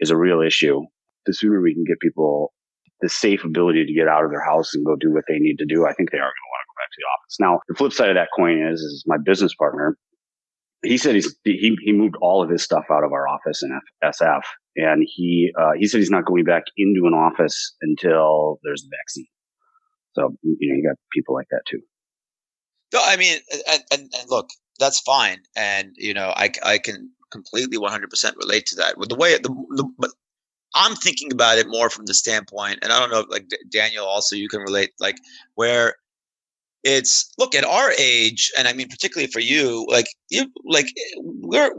is 0.00 0.10
a 0.10 0.16
real 0.16 0.40
issue. 0.40 0.80
The 1.26 1.34
sooner 1.34 1.60
we 1.60 1.74
can 1.74 1.84
get 1.84 2.00
people 2.00 2.52
the 3.00 3.08
safe 3.08 3.44
ability 3.44 3.84
to 3.84 3.92
get 3.92 4.08
out 4.08 4.24
of 4.24 4.30
their 4.30 4.44
house 4.44 4.72
and 4.74 4.86
go 4.86 4.96
do 4.96 5.12
what 5.12 5.24
they 5.28 5.38
need 5.38 5.56
to 5.58 5.66
do, 5.66 5.84
I 5.86 5.92
think 5.92 6.10
they 6.10 6.18
are 6.18 6.20
going 6.20 6.30
to 6.30 6.50
want 6.52 6.62
to 6.62 6.70
go 6.70 6.78
back 6.80 6.90
to 6.90 6.98
the 6.98 7.08
office. 7.12 7.36
Now, 7.40 7.60
the 7.68 7.74
flip 7.74 7.92
side 7.92 8.08
of 8.08 8.14
that 8.14 8.28
coin 8.36 8.66
is, 8.66 8.80
is 8.80 9.04
my 9.06 9.16
business 9.22 9.54
partner. 9.54 9.98
He 10.82 10.96
said 10.96 11.14
he's, 11.14 11.34
he 11.44 11.76
he 11.82 11.92
moved 11.92 12.14
all 12.20 12.42
of 12.42 12.50
his 12.50 12.62
stuff 12.62 12.84
out 12.90 13.04
of 13.04 13.12
our 13.12 13.26
office 13.26 13.62
in 13.62 13.78
SF 14.04 14.42
and 14.76 15.06
he 15.06 15.52
uh, 15.58 15.72
he 15.78 15.86
said 15.86 15.98
he's 15.98 16.10
not 16.10 16.24
going 16.24 16.44
back 16.44 16.64
into 16.76 17.06
an 17.06 17.14
office 17.14 17.74
until 17.82 18.58
there's 18.62 18.84
a 18.84 18.90
vaccine. 18.96 19.26
So 20.14 20.36
you 20.42 20.68
know 20.68 20.76
you 20.76 20.88
got 20.88 20.98
people 21.12 21.34
like 21.34 21.48
that 21.50 21.62
too. 21.68 21.80
No, 22.92 23.00
I 23.04 23.16
mean, 23.16 23.38
and, 23.68 23.82
and, 23.90 24.02
and 24.02 24.30
look, 24.30 24.50
that's 24.78 25.00
fine, 25.00 25.40
and 25.56 25.92
you 25.96 26.14
know 26.14 26.32
I 26.36 26.50
I 26.62 26.78
can 26.78 27.10
completely 27.30 27.78
100% 27.78 28.36
relate 28.36 28.66
to 28.66 28.76
that. 28.76 28.96
With 28.96 29.08
the 29.08 29.16
way 29.16 29.34
the, 29.34 29.48
the 29.48 29.88
but 29.98 30.10
I'm 30.74 30.96
thinking 30.96 31.32
about 31.32 31.58
it 31.58 31.68
more 31.68 31.90
from 31.90 32.06
the 32.06 32.14
standpoint, 32.14 32.80
and 32.82 32.92
I 32.92 32.98
don't 32.98 33.10
know, 33.10 33.24
like 33.28 33.48
Daniel, 33.70 34.06
also 34.06 34.36
you 34.36 34.48
can 34.48 34.60
relate, 34.60 34.90
like 35.00 35.16
where 35.54 35.96
it's 36.82 37.30
look 37.38 37.54
at 37.54 37.64
our 37.64 37.92
age, 37.98 38.52
and 38.58 38.68
I 38.68 38.72
mean 38.72 38.88
particularly 38.88 39.30
for 39.30 39.40
you, 39.40 39.86
like 39.88 40.06
you 40.30 40.46
like 40.64 40.86
we're 41.16 41.70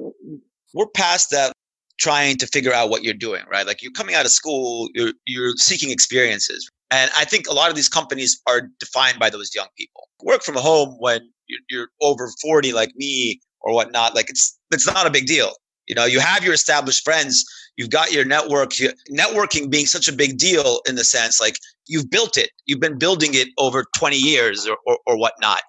we're 0.74 0.88
past 0.88 1.30
that 1.32 1.54
trying 2.00 2.38
to 2.38 2.48
figure 2.48 2.74
out 2.74 2.90
what 2.90 3.04
you're 3.04 3.14
doing, 3.14 3.44
right? 3.50 3.66
Like 3.66 3.82
you're 3.82 3.92
coming 3.92 4.16
out 4.16 4.26
of 4.26 4.32
school, 4.32 4.90
you're 4.94 5.14
you're 5.26 5.54
seeking 5.58 5.92
experiences. 5.92 6.70
And 6.92 7.10
I 7.18 7.26
think 7.26 7.48
a 7.48 7.54
lot 7.54 7.70
of 7.70 7.76
these 7.76 7.90
companies 7.90 8.40
are 8.48 8.70
defined 8.80 9.20
by 9.20 9.30
those 9.30 9.54
young 9.56 9.68
people. 9.78 10.08
Work 10.22 10.44
from 10.44 10.56
home 10.56 10.96
when 11.00 11.22
you're, 11.48 11.62
you're 11.70 11.88
over 12.02 12.30
40 12.42 12.74
like 12.74 12.96
me 12.96 13.42
or 13.62 13.74
whatnot, 13.74 14.16
like 14.16 14.30
it's 14.30 14.58
it's 14.72 14.86
not 14.86 15.08
a 15.08 15.10
big 15.10 15.26
deal. 15.26 15.54
You 15.88 15.96
know, 15.96 16.06
you 16.06 16.20
have 16.20 16.44
your 16.44 16.54
established 16.54 17.04
friends, 17.04 17.46
you've 17.78 17.92
got 17.92 18.12
your 18.12 18.26
network, 18.26 18.80
you, 18.80 18.92
networking 19.12 19.70
being 19.70 19.86
such 19.86 20.08
a 20.08 20.14
big 20.14 20.38
deal 20.38 20.82
in 20.88 20.96
the 20.96 21.04
sense 21.04 21.40
like 21.40 21.58
you've 21.88 22.10
built 22.10 22.38
it, 22.38 22.50
you've 22.66 22.80
been 22.80 22.98
building 22.98 23.32
it 23.34 23.50
over 23.58 23.86
20 23.96 24.18
years 24.18 24.68
or, 24.68 24.78
or, 24.88 24.98
or 25.06 25.18
whatnot. 25.18 25.62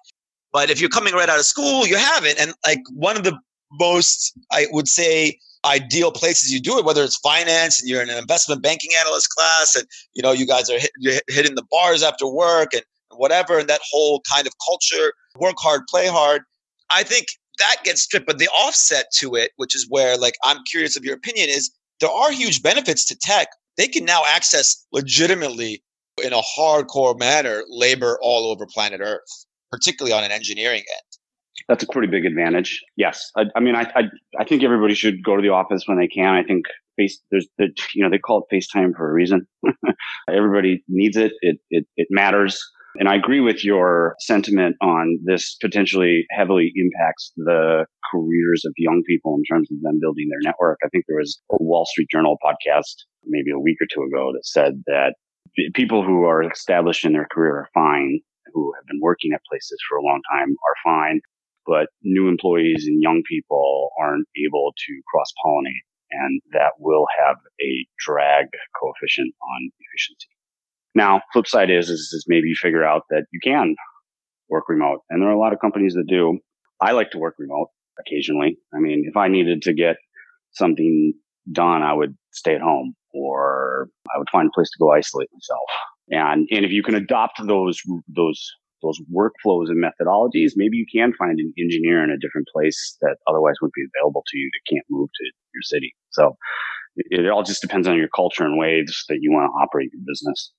But 0.51 0.69
if 0.69 0.79
you're 0.79 0.89
coming 0.89 1.13
right 1.13 1.29
out 1.29 1.37
of 1.37 1.45
school, 1.45 1.85
you 1.85 1.97
haven't. 1.97 2.39
And 2.39 2.53
like 2.65 2.79
one 2.93 3.17
of 3.17 3.23
the 3.23 3.37
most, 3.73 4.33
I 4.51 4.65
would 4.71 4.87
say, 4.87 5.37
ideal 5.65 6.11
places 6.11 6.51
you 6.51 6.59
do 6.59 6.77
it, 6.77 6.85
whether 6.85 7.03
it's 7.03 7.17
finance 7.17 7.79
and 7.79 7.89
you're 7.89 8.01
in 8.01 8.09
an 8.09 8.17
investment 8.17 8.61
banking 8.61 8.91
analyst 8.99 9.29
class 9.29 9.75
and, 9.75 9.85
you 10.13 10.21
know, 10.21 10.31
you 10.31 10.45
guys 10.45 10.69
are 10.69 10.79
hit, 10.79 11.21
hitting 11.27 11.55
the 11.55 11.65
bars 11.69 12.03
after 12.03 12.27
work 12.27 12.73
and 12.73 12.83
whatever, 13.11 13.57
and 13.57 13.67
that 13.67 13.81
whole 13.89 14.21
kind 14.31 14.47
of 14.47 14.53
culture, 14.65 15.13
work 15.37 15.55
hard, 15.57 15.81
play 15.89 16.07
hard. 16.07 16.41
I 16.89 17.03
think 17.03 17.27
that 17.59 17.77
gets 17.83 18.01
stripped. 18.01 18.27
But 18.27 18.37
the 18.37 18.49
offset 18.49 19.07
to 19.15 19.35
it, 19.35 19.51
which 19.57 19.75
is 19.75 19.87
where 19.89 20.17
like 20.17 20.35
I'm 20.43 20.57
curious 20.69 20.95
of 20.95 21.03
your 21.03 21.15
opinion, 21.15 21.49
is 21.49 21.71
there 21.99 22.11
are 22.11 22.31
huge 22.31 22.61
benefits 22.61 23.03
to 23.05 23.17
tech. 23.17 23.47
They 23.77 23.87
can 23.87 24.05
now 24.05 24.23
access 24.27 24.85
legitimately 24.91 25.83
in 26.23 26.33
a 26.33 26.41
hardcore 26.41 27.17
manner 27.17 27.63
labor 27.69 28.17
all 28.21 28.49
over 28.51 28.65
planet 28.65 29.01
Earth, 29.01 29.45
particularly 29.71 30.13
on 30.13 30.23
an 30.23 30.31
engineering 30.31 30.83
end. 30.95 31.06
That's 31.67 31.83
a 31.83 31.87
pretty 31.87 32.07
big 32.07 32.25
advantage. 32.25 32.83
Yes, 32.95 33.31
I, 33.35 33.45
I 33.55 33.59
mean, 33.59 33.75
I, 33.75 33.91
I, 33.95 34.03
I 34.39 34.43
think 34.45 34.63
everybody 34.63 34.93
should 34.93 35.23
go 35.23 35.35
to 35.35 35.41
the 35.41 35.49
office 35.49 35.83
when 35.85 35.97
they 35.97 36.07
can. 36.07 36.33
I 36.33 36.43
think 36.43 36.65
face 36.97 37.19
there's 37.31 37.47
the 37.57 37.69
you 37.93 38.03
know 38.03 38.09
they 38.09 38.17
call 38.17 38.45
it 38.49 38.55
FaceTime 38.55 38.95
for 38.95 39.09
a 39.09 39.13
reason. 39.13 39.47
everybody 40.29 40.83
needs 40.87 41.17
it. 41.17 41.33
It 41.41 41.57
it 41.69 41.85
it 41.95 42.07
matters. 42.09 42.61
And 42.99 43.07
I 43.07 43.15
agree 43.15 43.41
with 43.41 43.63
your 43.63 44.15
sentiment 44.19 44.75
on 44.81 45.19
this 45.23 45.55
potentially 45.61 46.25
heavily 46.31 46.71
impacts 46.75 47.31
the 47.37 47.85
careers 48.11 48.63
of 48.65 48.73
young 48.77 49.03
people 49.07 49.35
in 49.35 49.43
terms 49.43 49.69
of 49.71 49.79
them 49.81 49.99
building 50.01 50.29
their 50.29 50.39
network. 50.41 50.79
I 50.83 50.87
think 50.89 51.05
there 51.07 51.19
was 51.19 51.39
a 51.51 51.57
Wall 51.61 51.85
Street 51.85 52.07
Journal 52.11 52.37
podcast 52.43 53.05
maybe 53.23 53.51
a 53.51 53.59
week 53.59 53.77
or 53.81 53.87
two 53.93 54.01
ago 54.01 54.31
that 54.33 54.45
said 54.45 54.83
that 54.87 55.13
people 55.75 56.03
who 56.03 56.23
are 56.23 56.49
established 56.49 57.05
in 57.05 57.13
their 57.13 57.27
career 57.31 57.55
are 57.57 57.69
fine, 57.73 58.19
who 58.53 58.73
have 58.75 58.87
been 58.87 58.99
working 59.01 59.31
at 59.33 59.41
places 59.47 59.77
for 59.87 59.97
a 59.97 60.03
long 60.03 60.21
time 60.31 60.49
are 60.49 60.83
fine, 60.83 61.21
but 61.67 61.87
new 62.01 62.27
employees 62.27 62.85
and 62.87 63.01
young 63.01 63.21
people 63.29 63.89
aren't 63.99 64.27
able 64.45 64.73
to 64.75 65.01
cross 65.11 65.31
pollinate 65.45 65.85
and 66.11 66.41
that 66.51 66.71
will 66.79 67.05
have 67.19 67.37
a 67.61 67.85
drag 68.05 68.47
coefficient 68.79 69.33
on 69.41 69.69
efficiency. 69.79 70.29
Now, 70.95 71.21
flip 71.33 71.47
side 71.47 71.69
is, 71.69 71.89
is, 71.89 72.11
is 72.13 72.25
maybe 72.27 72.47
you 72.47 72.55
figure 72.59 72.83
out 72.83 73.03
that 73.09 73.25
you 73.31 73.39
can 73.43 73.75
work 74.49 74.69
remote. 74.69 75.01
And 75.09 75.21
there 75.21 75.29
are 75.29 75.33
a 75.33 75.39
lot 75.39 75.53
of 75.53 75.59
companies 75.59 75.93
that 75.93 76.07
do. 76.07 76.39
I 76.81 76.91
like 76.91 77.11
to 77.11 77.17
work 77.17 77.35
remote 77.37 77.67
occasionally. 77.99 78.57
I 78.73 78.79
mean, 78.79 79.03
if 79.05 79.17
I 79.17 79.27
needed 79.27 79.61
to 79.63 79.73
get 79.73 79.97
something 80.53 81.13
done, 81.51 81.83
I 81.83 81.93
would 81.93 82.15
stay 82.31 82.55
at 82.55 82.61
home 82.61 82.95
or 83.13 83.89
I 84.13 84.17
would 84.17 84.29
find 84.31 84.47
a 84.47 84.55
place 84.55 84.69
to 84.69 84.79
go 84.79 84.91
isolate 84.91 85.29
myself. 85.33 85.59
And, 86.09 86.47
and 86.51 86.65
if 86.65 86.71
you 86.71 86.83
can 86.83 86.95
adopt 86.95 87.45
those, 87.45 87.81
those, 88.07 88.49
those 88.81 88.99
workflows 89.13 89.69
and 89.69 89.83
methodologies, 89.83 90.53
maybe 90.55 90.77
you 90.77 90.85
can 90.91 91.13
find 91.13 91.39
an 91.39 91.53
engineer 91.57 92.03
in 92.03 92.09
a 92.09 92.17
different 92.17 92.47
place 92.53 92.97
that 93.01 93.17
otherwise 93.27 93.55
wouldn't 93.61 93.73
be 93.73 93.85
available 93.95 94.23
to 94.27 94.37
you 94.37 94.49
that 94.53 94.73
can't 94.73 94.85
move 94.89 95.09
to 95.15 95.23
your 95.53 95.63
city. 95.63 95.95
So 96.11 96.37
it, 96.95 97.21
it 97.21 97.29
all 97.29 97.43
just 97.43 97.61
depends 97.61 97.87
on 97.87 97.97
your 97.97 98.09
culture 98.15 98.43
and 98.43 98.57
ways 98.57 99.05
that 99.09 99.19
you 99.21 99.31
want 99.31 99.49
to 99.49 99.63
operate 99.63 99.89
your 99.93 100.03
business. 100.05 100.51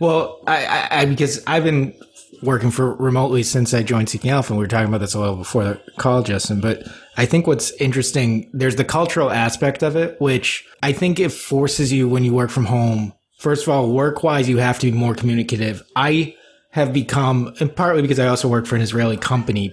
Well, 0.00 0.42
I, 0.46 0.66
I, 0.66 0.88
I, 0.90 1.04
because 1.06 1.42
I've 1.46 1.62
been 1.62 1.94
working 2.42 2.72
for 2.72 2.94
remotely 2.94 3.44
since 3.44 3.72
I 3.72 3.84
joined 3.84 4.08
Seeking 4.08 4.30
Alpha, 4.30 4.52
and 4.52 4.58
we 4.58 4.64
were 4.64 4.68
talking 4.68 4.88
about 4.88 4.98
this 4.98 5.14
a 5.14 5.20
little 5.20 5.36
before 5.36 5.64
the 5.64 5.80
call, 5.98 6.24
Justen. 6.24 6.60
But 6.60 6.82
I 7.16 7.26
think 7.26 7.46
what's 7.46 7.70
interesting, 7.80 8.50
there's 8.52 8.74
the 8.74 8.84
cultural 8.84 9.30
aspect 9.30 9.84
of 9.84 9.94
it, 9.94 10.20
which 10.20 10.66
I 10.82 10.92
think 10.92 11.20
it 11.20 11.30
forces 11.30 11.92
you 11.92 12.08
when 12.08 12.24
you 12.24 12.34
work 12.34 12.50
from 12.50 12.66
home. 12.66 13.12
First 13.38 13.64
of 13.64 13.68
all, 13.68 13.92
work 13.92 14.24
wise, 14.24 14.48
you 14.48 14.58
have 14.58 14.80
to 14.80 14.90
be 14.90 14.96
more 14.96 15.14
communicative. 15.14 15.82
I 15.94 16.34
have 16.74 16.92
become, 16.92 17.54
and 17.60 17.74
partly 17.74 18.02
because 18.02 18.18
I 18.18 18.26
also 18.26 18.48
work 18.48 18.66
for 18.66 18.74
an 18.74 18.82
Israeli 18.82 19.16
company, 19.16 19.72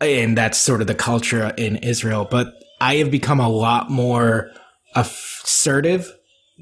and 0.00 0.38
that's 0.38 0.56
sort 0.56 0.80
of 0.80 0.86
the 0.86 0.94
culture 0.94 1.52
in 1.58 1.76
Israel. 1.76 2.26
But 2.30 2.54
I 2.80 2.94
have 2.96 3.10
become 3.10 3.40
a 3.40 3.48
lot 3.50 3.90
more 3.90 4.50
assertive 4.96 6.10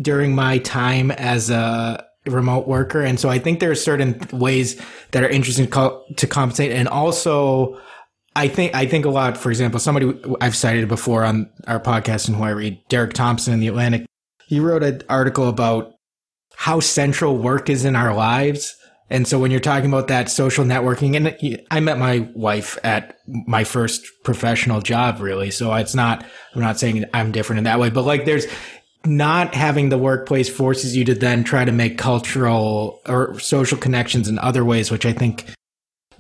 during 0.03 0.35
my 0.35 0.59
time 0.59 1.13
as 1.13 1.49
a 1.49 2.05
remote 2.27 2.67
worker. 2.67 3.03
And 3.03 3.21
so 3.21 3.29
I 3.29 3.39
think 3.39 3.61
there 3.61 3.71
are 3.71 3.77
certain 3.77 4.21
ways 4.33 4.83
that 5.13 5.23
are 5.23 5.29
interesting 5.29 5.69
to 5.69 6.27
compensate. 6.27 6.73
And 6.73 6.89
also, 6.89 7.81
I 8.35 8.49
think, 8.49 8.75
I 8.75 8.85
think 8.85 9.05
a 9.05 9.11
lot, 9.11 9.37
for 9.37 9.49
example, 9.49 9.79
somebody 9.79 10.13
I've 10.41 10.57
cited 10.57 10.89
before 10.89 11.23
on 11.23 11.49
our 11.69 11.79
podcast 11.79 12.27
and 12.27 12.37
who 12.37 12.43
I 12.43 12.51
read, 12.51 12.81
Derek 12.89 13.13
Thompson 13.13 13.55
in 13.55 13.61
the 13.61 13.69
Atlantic, 13.69 14.07
he 14.49 14.59
wrote 14.59 14.83
an 14.83 15.03
article 15.09 15.49
about 15.49 15.93
how 16.57 16.81
central 16.81 17.39
work 17.39 17.71
is 17.71 17.85
in 17.85 17.95
our 17.95 18.13
lives. 18.13 18.75
And 19.11 19.27
so 19.27 19.39
when 19.39 19.51
you're 19.51 19.61
talking 19.61 19.89
about 19.89 20.09
that 20.09 20.31
social 20.31 20.65
networking, 20.65 21.17
and 21.17 21.65
I 21.71 21.81
met 21.81 21.99
my 21.99 22.29
wife 22.35 22.79
at 22.85 23.19
my 23.27 23.65
first 23.65 24.07
professional 24.23 24.81
job, 24.83 25.21
really. 25.21 25.51
So 25.51 25.73
it's 25.75 25.95
not, 25.95 26.27
I'm 26.55 26.61
not 26.61 26.79
saying 26.79 27.05
I'm 27.15 27.33
different 27.33 27.59
in 27.59 27.65
that 27.65 27.81
way, 27.81 27.89
but 27.91 28.05
like 28.05 28.25
there's, 28.27 28.47
not 29.07 29.55
having 29.55 29.89
the 29.89 29.99
workplace 29.99 30.49
forces 30.49 30.97
you 30.97 31.05
to 31.05 31.15
then 31.15 31.45
try 31.45 31.65
to 31.65 31.73
make 31.73 31.99
cultural 31.99 33.01
or 33.07 33.39
social 33.39 33.79
connections 33.79 34.29
in 34.29 34.39
other 34.39 34.65
ways, 34.65 34.91
which 34.91 35.07
I 35.07 35.13
think 35.13 35.47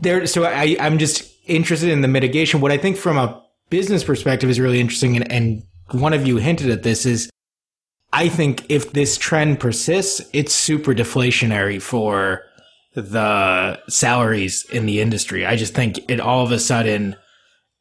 there. 0.00 0.26
So 0.26 0.44
I, 0.44 0.76
I'm 0.80 0.98
just 0.98 1.30
interested 1.46 1.90
in 1.90 2.02
the 2.02 2.08
mitigation. 2.08 2.60
What 2.60 2.72
I 2.72 2.78
think 2.78 2.96
from 2.96 3.18
a 3.18 3.42
business 3.70 4.04
perspective 4.04 4.48
is 4.48 4.60
really 4.60 4.80
interesting, 4.80 5.16
and, 5.16 5.30
and 5.30 5.62
one 5.90 6.12
of 6.12 6.26
you 6.26 6.36
hinted 6.36 6.70
at 6.70 6.82
this 6.82 7.04
is 7.04 7.28
I 8.12 8.28
think 8.28 8.64
if 8.70 8.92
this 8.92 9.18
trend 9.18 9.60
persists, 9.60 10.22
it's 10.32 10.54
super 10.54 10.94
deflationary 10.94 11.80
for 11.82 12.42
the 12.94 13.80
salaries 13.88 14.64
in 14.70 14.86
the 14.86 15.00
industry. 15.00 15.46
I 15.46 15.56
just 15.56 15.74
think 15.74 15.98
it 16.10 16.20
all 16.20 16.44
of 16.44 16.52
a 16.52 16.58
sudden 16.58 17.16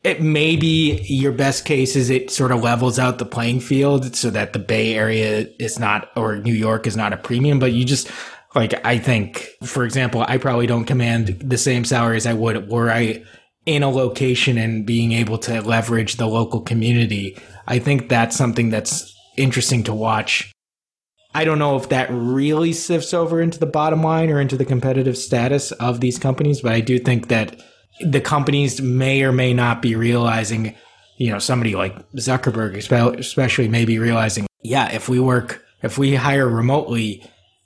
it 0.04 0.22
may 0.22 0.56
be 0.56 1.02
your 1.08 1.32
best 1.32 1.66
case 1.66 1.96
is 1.96 2.10
it 2.10 2.32
sort 2.32 2.52
of 2.52 2.64
levels 2.64 3.00
out 3.00 3.18
the 3.18 3.26
playing 3.26 3.60
field 3.60 4.16
so 4.16 4.30
that 4.30 4.54
the 4.54 4.60
Bay 4.60 4.94
Area 4.94 5.48
is 5.60 5.80
not 5.80 6.10
or 6.16 6.38
New 6.38 6.54
York 6.54 6.88
is 6.88 6.96
not 6.96 7.14
a 7.14 7.18
premium, 7.18 7.60
but 7.60 7.74
you 7.74 7.84
just 7.84 8.10
like 8.56 8.74
I 8.86 8.98
think, 8.98 9.50
for 9.64 9.84
example, 9.84 10.24
I 10.28 10.38
probably 10.38 10.68
don't 10.68 10.86
command 10.86 11.40
the 11.44 11.58
same 11.58 11.84
salary 11.84 12.18
as 12.18 12.26
I 12.26 12.34
would 12.34 12.70
were 12.70 12.90
I 12.90 13.24
in 13.66 13.84
a 13.84 13.90
location 13.90 14.58
and 14.58 14.86
being 14.86 15.12
able 15.12 15.38
to 15.40 15.62
leverage 15.62 16.16
the 16.16 16.28
local 16.28 16.62
community. 16.62 17.38
I 17.68 17.80
think 17.80 18.08
that's 18.08 18.36
something 18.36 18.70
that's 18.70 19.14
interesting 19.36 19.84
to 19.84 19.94
watch. 19.94 20.52
I 21.34 21.46
don't 21.46 21.60
know 21.60 21.76
if 21.76 21.90
that 21.90 22.08
really 22.10 22.74
sifts 22.74 23.14
over 23.14 23.42
into 23.42 23.60
the 23.60 23.66
bottom 23.66 24.02
line 24.02 24.30
or 24.30 24.42
into 24.42 24.58
the 24.58 24.66
competitive 24.66 25.18
status 25.18 25.72
of 25.74 26.00
these 26.00 26.18
companies, 26.18 26.62
but 26.62 26.72
I 26.72 26.82
do 26.82 26.98
think 27.00 27.28
that 27.28 27.62
the 28.02 28.22
companies 28.22 28.82
may 28.82 29.24
or 29.24 29.32
may 29.32 29.54
not 29.54 29.82
be 29.82 29.96
realizing, 29.96 30.76
you 31.18 31.32
know, 31.32 31.40
somebody 31.40 31.76
like 31.76 31.96
Zuckerberg, 32.14 32.76
especially, 33.20 33.68
may 33.68 33.86
be 33.86 34.00
realizing, 34.00 34.48
yeah, 34.64 34.92
if 34.92 35.10
we 35.10 35.20
work, 35.20 35.64
if 35.82 35.98
we 35.98 36.16
hire 36.16 36.48
remotely, 36.48 37.24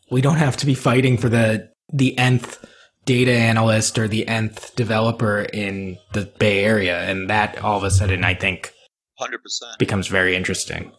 we 0.10 0.22
don't 0.22 0.38
have 0.38 0.58
to 0.58 0.66
be 0.66 0.76
fighting 0.76 1.18
for 1.18 1.30
the 1.30 1.70
the 1.94 2.18
nth 2.18 2.66
data 3.06 3.34
analyst 3.34 3.98
or 3.98 4.08
the 4.08 4.28
nth 4.28 4.76
developer 4.76 5.42
in 5.42 5.98
the 6.14 6.32
Bay 6.40 6.64
Area, 6.64 7.02
and 7.10 7.30
that 7.30 7.62
all 7.62 7.78
of 7.78 7.84
a 7.84 7.92
sudden, 7.92 8.24
I 8.24 8.34
think, 8.34 8.74
hundred 9.18 9.44
percent 9.44 9.78
becomes 9.80 10.08
very 10.08 10.36
interesting. 10.36 10.92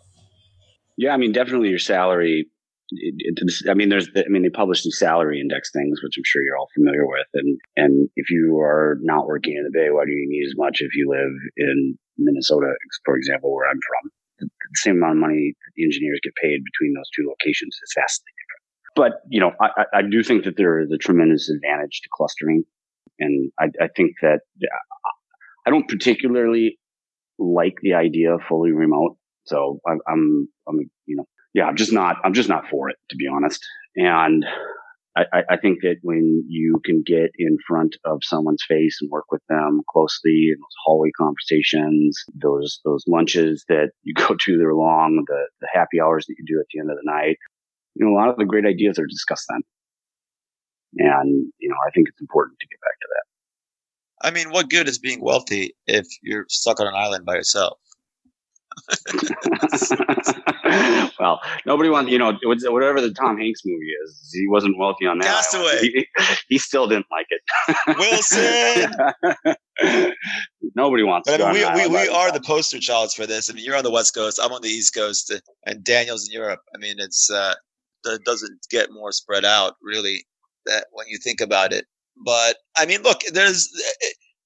Yeah, 0.97 1.13
I 1.13 1.17
mean, 1.17 1.33
definitely 1.33 1.71
your 1.71 1.79
salary 1.79 2.49
it, 2.93 3.15
it, 3.19 3.71
I 3.71 3.75
mean, 3.75 3.89
there's, 3.89 4.09
I 4.17 4.29
mean, 4.29 4.43
they 4.43 4.51
publish 4.51 4.83
these 4.83 4.99
salary 4.99 5.41
index 5.41 5.71
things, 5.73 6.01
which 6.03 6.15
I'm 6.17 6.25
sure 6.27 6.43
you're 6.43 6.57
all 6.57 6.69
familiar 6.75 7.07
with. 7.07 7.27
And, 7.35 7.59
and 7.77 8.09
if 8.17 8.31
you 8.31 8.59
are 8.61 8.99
not 9.01 9.27
working 9.27 9.57
in 9.57 9.65
the 9.65 9.71
Bay, 9.73 9.89
why 9.91 10.05
do 10.05 10.13
you 10.13 10.27
need 10.29 10.47
as 10.47 10.55
much 10.57 10.79
if 10.81 10.95
you 10.95 11.09
live 11.09 11.33
in 11.57 11.99
Minnesota, 12.19 12.73
for 13.05 13.17
example, 13.17 13.55
where 13.55 13.69
I'm 13.69 13.81
from? 13.81 14.11
The, 14.41 14.47
the 14.47 14.81
same 14.81 14.97
amount 14.97 15.13
of 15.13 15.21
money 15.21 15.55
the 15.77 15.85
engineers 15.85 16.21
get 16.23 16.35
paid 16.43 16.61
between 16.65 16.95
those 16.95 17.09
two 17.17 17.27
locations 17.29 17.75
is 17.83 17.93
vastly 17.97 18.33
different. 18.37 18.63
But, 18.95 19.13
you 19.31 19.41
know, 19.41 19.53
I, 19.61 20.01
I 20.01 20.03
do 20.03 20.23
think 20.23 20.45
that 20.45 20.57
there 20.57 20.81
is 20.81 20.91
a 20.93 20.99
tremendous 20.99 21.49
advantage 21.49 22.01
to 22.03 22.09
clustering. 22.13 22.65
And 23.19 23.51
I, 23.59 23.67
I 23.81 23.89
think 23.97 24.13
that 24.21 24.41
I 25.67 25.71
don't 25.71 25.89
particularly 25.89 26.79
like 27.39 27.77
the 27.83 27.95
idea 27.95 28.35
of 28.35 28.43
fully 28.49 28.73
remote. 28.73 29.17
So 29.45 29.81
I'm, 29.89 30.01
I'm, 30.09 30.49
I'm, 30.69 30.91
you 31.07 31.17
know, 31.17 31.27
yeah, 31.55 31.65
I'm 31.65 31.77
just 31.77 31.93
not, 31.93 32.17
I'm 32.25 32.35
just 32.35 32.49
not 32.49 32.69
for 32.71 32.89
it, 32.89 32.97
to 33.11 33.17
be 33.17 33.27
honest. 33.27 33.65
And 33.97 34.45
I, 35.15 35.43
I, 35.51 35.57
think 35.59 35.81
that 35.83 35.97
when 36.03 36.43
you 36.49 36.81
can 36.87 37.03
get 37.05 37.33
in 37.39 37.59
front 37.69 37.97
of 38.07 38.21
someone's 38.23 38.65
face 38.67 38.97
and 39.03 39.11
work 39.11 39.27
with 39.31 39.43
them 39.51 39.83
closely 39.91 40.49
in 40.49 40.57
those 40.59 40.77
hallway 40.85 41.11
conversations, 41.19 42.19
those, 42.35 42.81
those 42.87 43.05
lunches 43.07 43.65
that 43.69 43.91
you 44.05 44.15
go 44.17 44.29
to 44.29 44.57
that 44.57 44.65
are 44.65 44.75
long, 44.75 45.23
the, 45.27 45.45
the 45.61 45.69
happy 45.73 46.01
hours 46.01 46.25
that 46.27 46.35
you 46.39 46.45
do 46.47 46.59
at 46.59 46.67
the 46.73 46.81
end 46.81 46.91
of 46.91 46.97
the 46.97 47.11
night, 47.11 47.37
you 47.95 48.07
know, 48.07 48.13
a 48.13 48.17
lot 48.17 48.31
of 48.31 48.37
the 48.39 48.47
great 48.47 48.65
ideas 48.65 48.99
are 48.99 49.07
discussed 49.07 49.47
then. 49.51 49.61
And, 50.97 51.53
you 51.59 51.69
know, 51.69 51.77
I 51.87 51.91
think 51.91 52.09
it's 52.09 52.21
important 52.21 52.59
to 52.61 52.67
get 52.67 52.81
back 52.81 52.99
to 53.01 53.09
that. 53.11 54.29
I 54.29 54.31
mean, 54.31 54.51
what 54.51 54.71
good 54.71 54.89
is 54.89 54.99
being 54.99 55.21
wealthy 55.21 55.75
if 55.87 56.07
you're 56.23 56.47
stuck 56.49 56.81
on 56.81 56.87
an 56.87 56.95
island 56.95 57.27
by 57.27 57.35
yourself? 57.35 57.79
well, 61.19 61.41
nobody 61.67 61.89
wants, 61.89 62.11
you 62.11 62.19
know, 62.19 62.39
whatever 62.45 63.01
the 63.01 63.13
Tom 63.13 63.39
Hanks 63.39 63.63
movie 63.65 63.91
is, 64.05 64.31
he 64.33 64.47
wasn't 64.49 64.79
wealthy 64.79 65.07
on 65.07 65.19
that. 65.19 65.27
Castaway. 65.27 65.81
He, 65.81 66.07
he, 66.49 66.59
still 66.59 66.87
didn't 66.87 67.07
like 67.11 67.27
it. 67.31 67.41
Wilson. 67.99 68.95
Nobody 70.75 71.03
wants. 71.03 71.31
But 71.31 71.43
I 71.43 71.53
mean, 71.53 71.67
we, 71.75 71.89
we, 71.89 72.03
we 72.03 72.09
are 72.09 72.33
the 72.33 72.41
poster 72.41 72.79
childs 72.79 73.15
for 73.15 73.27
this. 73.27 73.51
I 73.51 73.55
mean, 73.55 73.65
you're 73.65 73.77
on 73.77 73.85
the 73.85 73.91
West 73.91 74.15
Coast. 74.15 74.41
I'm 74.43 74.53
on 74.53 74.63
the 74.63 74.69
East 74.69 74.95
Coast, 74.95 75.33
and 75.67 75.85
Daniel's 75.85 76.29
in 76.29 76.33
Europe. 76.33 76.61
I 76.75 76.79
mean, 76.79 76.97
it's 76.99 77.31
uh, 77.31 77.55
it 78.07 78.25
doesn't 78.25 78.67
get 78.71 78.93
more 78.93 79.13
spread 79.13 79.45
out 79.45 79.75
really 79.83 80.25
that 80.67 80.87
when 80.93 81.07
you 81.09 81.19
think 81.19 81.41
about 81.41 81.73
it. 81.73 81.87
But 82.25 82.57
I 82.77 82.87
mean, 82.87 83.03
look, 83.03 83.21
there's 83.33 83.69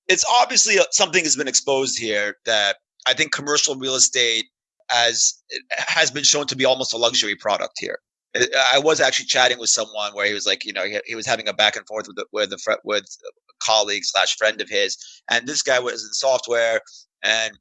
it's 0.08 0.24
obviously 0.30 0.76
something 0.90 1.24
has 1.24 1.36
been 1.36 1.48
exposed 1.48 1.98
here 1.98 2.36
that 2.46 2.76
I 3.06 3.14
think 3.14 3.32
commercial 3.32 3.76
real 3.76 3.94
estate 3.94 4.46
as 4.92 5.34
has 5.78 6.10
been 6.10 6.24
shown 6.24 6.46
to 6.46 6.56
be 6.56 6.64
almost 6.64 6.92
a 6.92 6.96
luxury 6.96 7.34
product 7.34 7.74
here. 7.78 7.98
I 8.72 8.78
was 8.78 9.00
actually 9.00 9.26
chatting 9.26 9.58
with 9.58 9.70
someone 9.70 10.12
where 10.14 10.26
he 10.26 10.34
was 10.34 10.46
like, 10.46 10.64
you 10.64 10.72
know, 10.72 10.84
he, 10.84 11.00
he 11.06 11.14
was 11.14 11.26
having 11.26 11.48
a 11.48 11.54
back 11.54 11.74
and 11.76 11.86
forth 11.86 12.06
with 12.06 12.16
the, 12.16 12.26
with 12.32 12.52
with 12.84 13.04
a 13.04 13.52
colleague 13.64 14.04
slash 14.04 14.36
friend 14.36 14.60
of 14.60 14.68
his, 14.68 14.96
and 15.30 15.46
this 15.46 15.62
guy 15.62 15.78
was 15.78 16.02
in 16.02 16.12
software, 16.12 16.80
and 17.22 17.58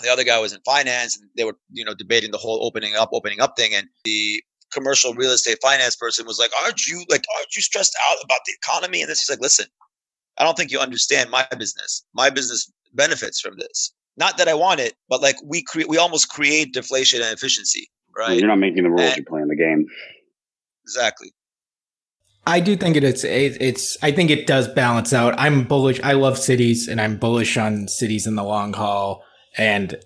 the 0.00 0.10
other 0.10 0.24
guy 0.24 0.38
was 0.40 0.52
in 0.52 0.60
finance, 0.64 1.16
and 1.16 1.30
they 1.36 1.44
were, 1.44 1.56
you 1.70 1.84
know, 1.84 1.94
debating 1.94 2.32
the 2.32 2.38
whole 2.38 2.64
opening 2.64 2.96
up, 2.96 3.10
opening 3.12 3.40
up 3.40 3.56
thing, 3.56 3.72
and 3.72 3.86
the 4.04 4.42
commercial 4.72 5.14
real 5.14 5.30
estate 5.30 5.58
finance 5.62 5.94
person 5.94 6.26
was 6.26 6.40
like, 6.40 6.50
"Aren't 6.64 6.86
you 6.86 7.04
like, 7.08 7.24
aren't 7.36 7.54
you 7.54 7.62
stressed 7.62 7.96
out 8.10 8.16
about 8.24 8.40
the 8.46 8.52
economy?" 8.52 9.00
And 9.00 9.10
this, 9.10 9.20
he's 9.20 9.30
like, 9.30 9.40
"Listen, 9.40 9.66
I 10.38 10.44
don't 10.44 10.56
think 10.56 10.72
you 10.72 10.80
understand 10.80 11.30
my 11.30 11.46
business. 11.56 12.04
My 12.14 12.30
business 12.30 12.70
benefits 12.94 13.40
from 13.40 13.56
this. 13.58 13.92
Not 14.16 14.38
that 14.38 14.48
I 14.48 14.54
want 14.54 14.80
it, 14.80 14.94
but 15.08 15.22
like 15.22 15.36
we 15.44 15.62
create, 15.62 15.88
we 15.88 15.98
almost 15.98 16.28
create 16.28 16.72
deflation 16.72 17.20
and 17.20 17.32
efficiency, 17.32 17.88
right? 18.16 18.38
You're 18.38 18.48
not 18.48 18.58
making 18.58 18.84
the 18.84 18.90
rules; 18.90 19.02
and, 19.02 19.16
you're 19.16 19.24
playing 19.24 19.48
the 19.48 19.56
game. 19.56 19.86
Exactly. 20.84 21.32
I 22.46 22.60
do 22.60 22.76
think 22.76 22.96
it 22.96 23.04
is. 23.04 23.24
It's. 23.24 23.96
I 24.02 24.12
think 24.12 24.30
it 24.30 24.46
does 24.46 24.68
balance 24.68 25.12
out. 25.12 25.34
I'm 25.38 25.64
bullish. 25.64 26.00
I 26.02 26.12
love 26.12 26.38
cities, 26.38 26.88
and 26.88 27.00
I'm 27.00 27.16
bullish 27.16 27.56
on 27.56 27.88
cities 27.88 28.26
in 28.26 28.36
the 28.36 28.44
long 28.44 28.72
haul. 28.72 29.24
And 29.56 29.96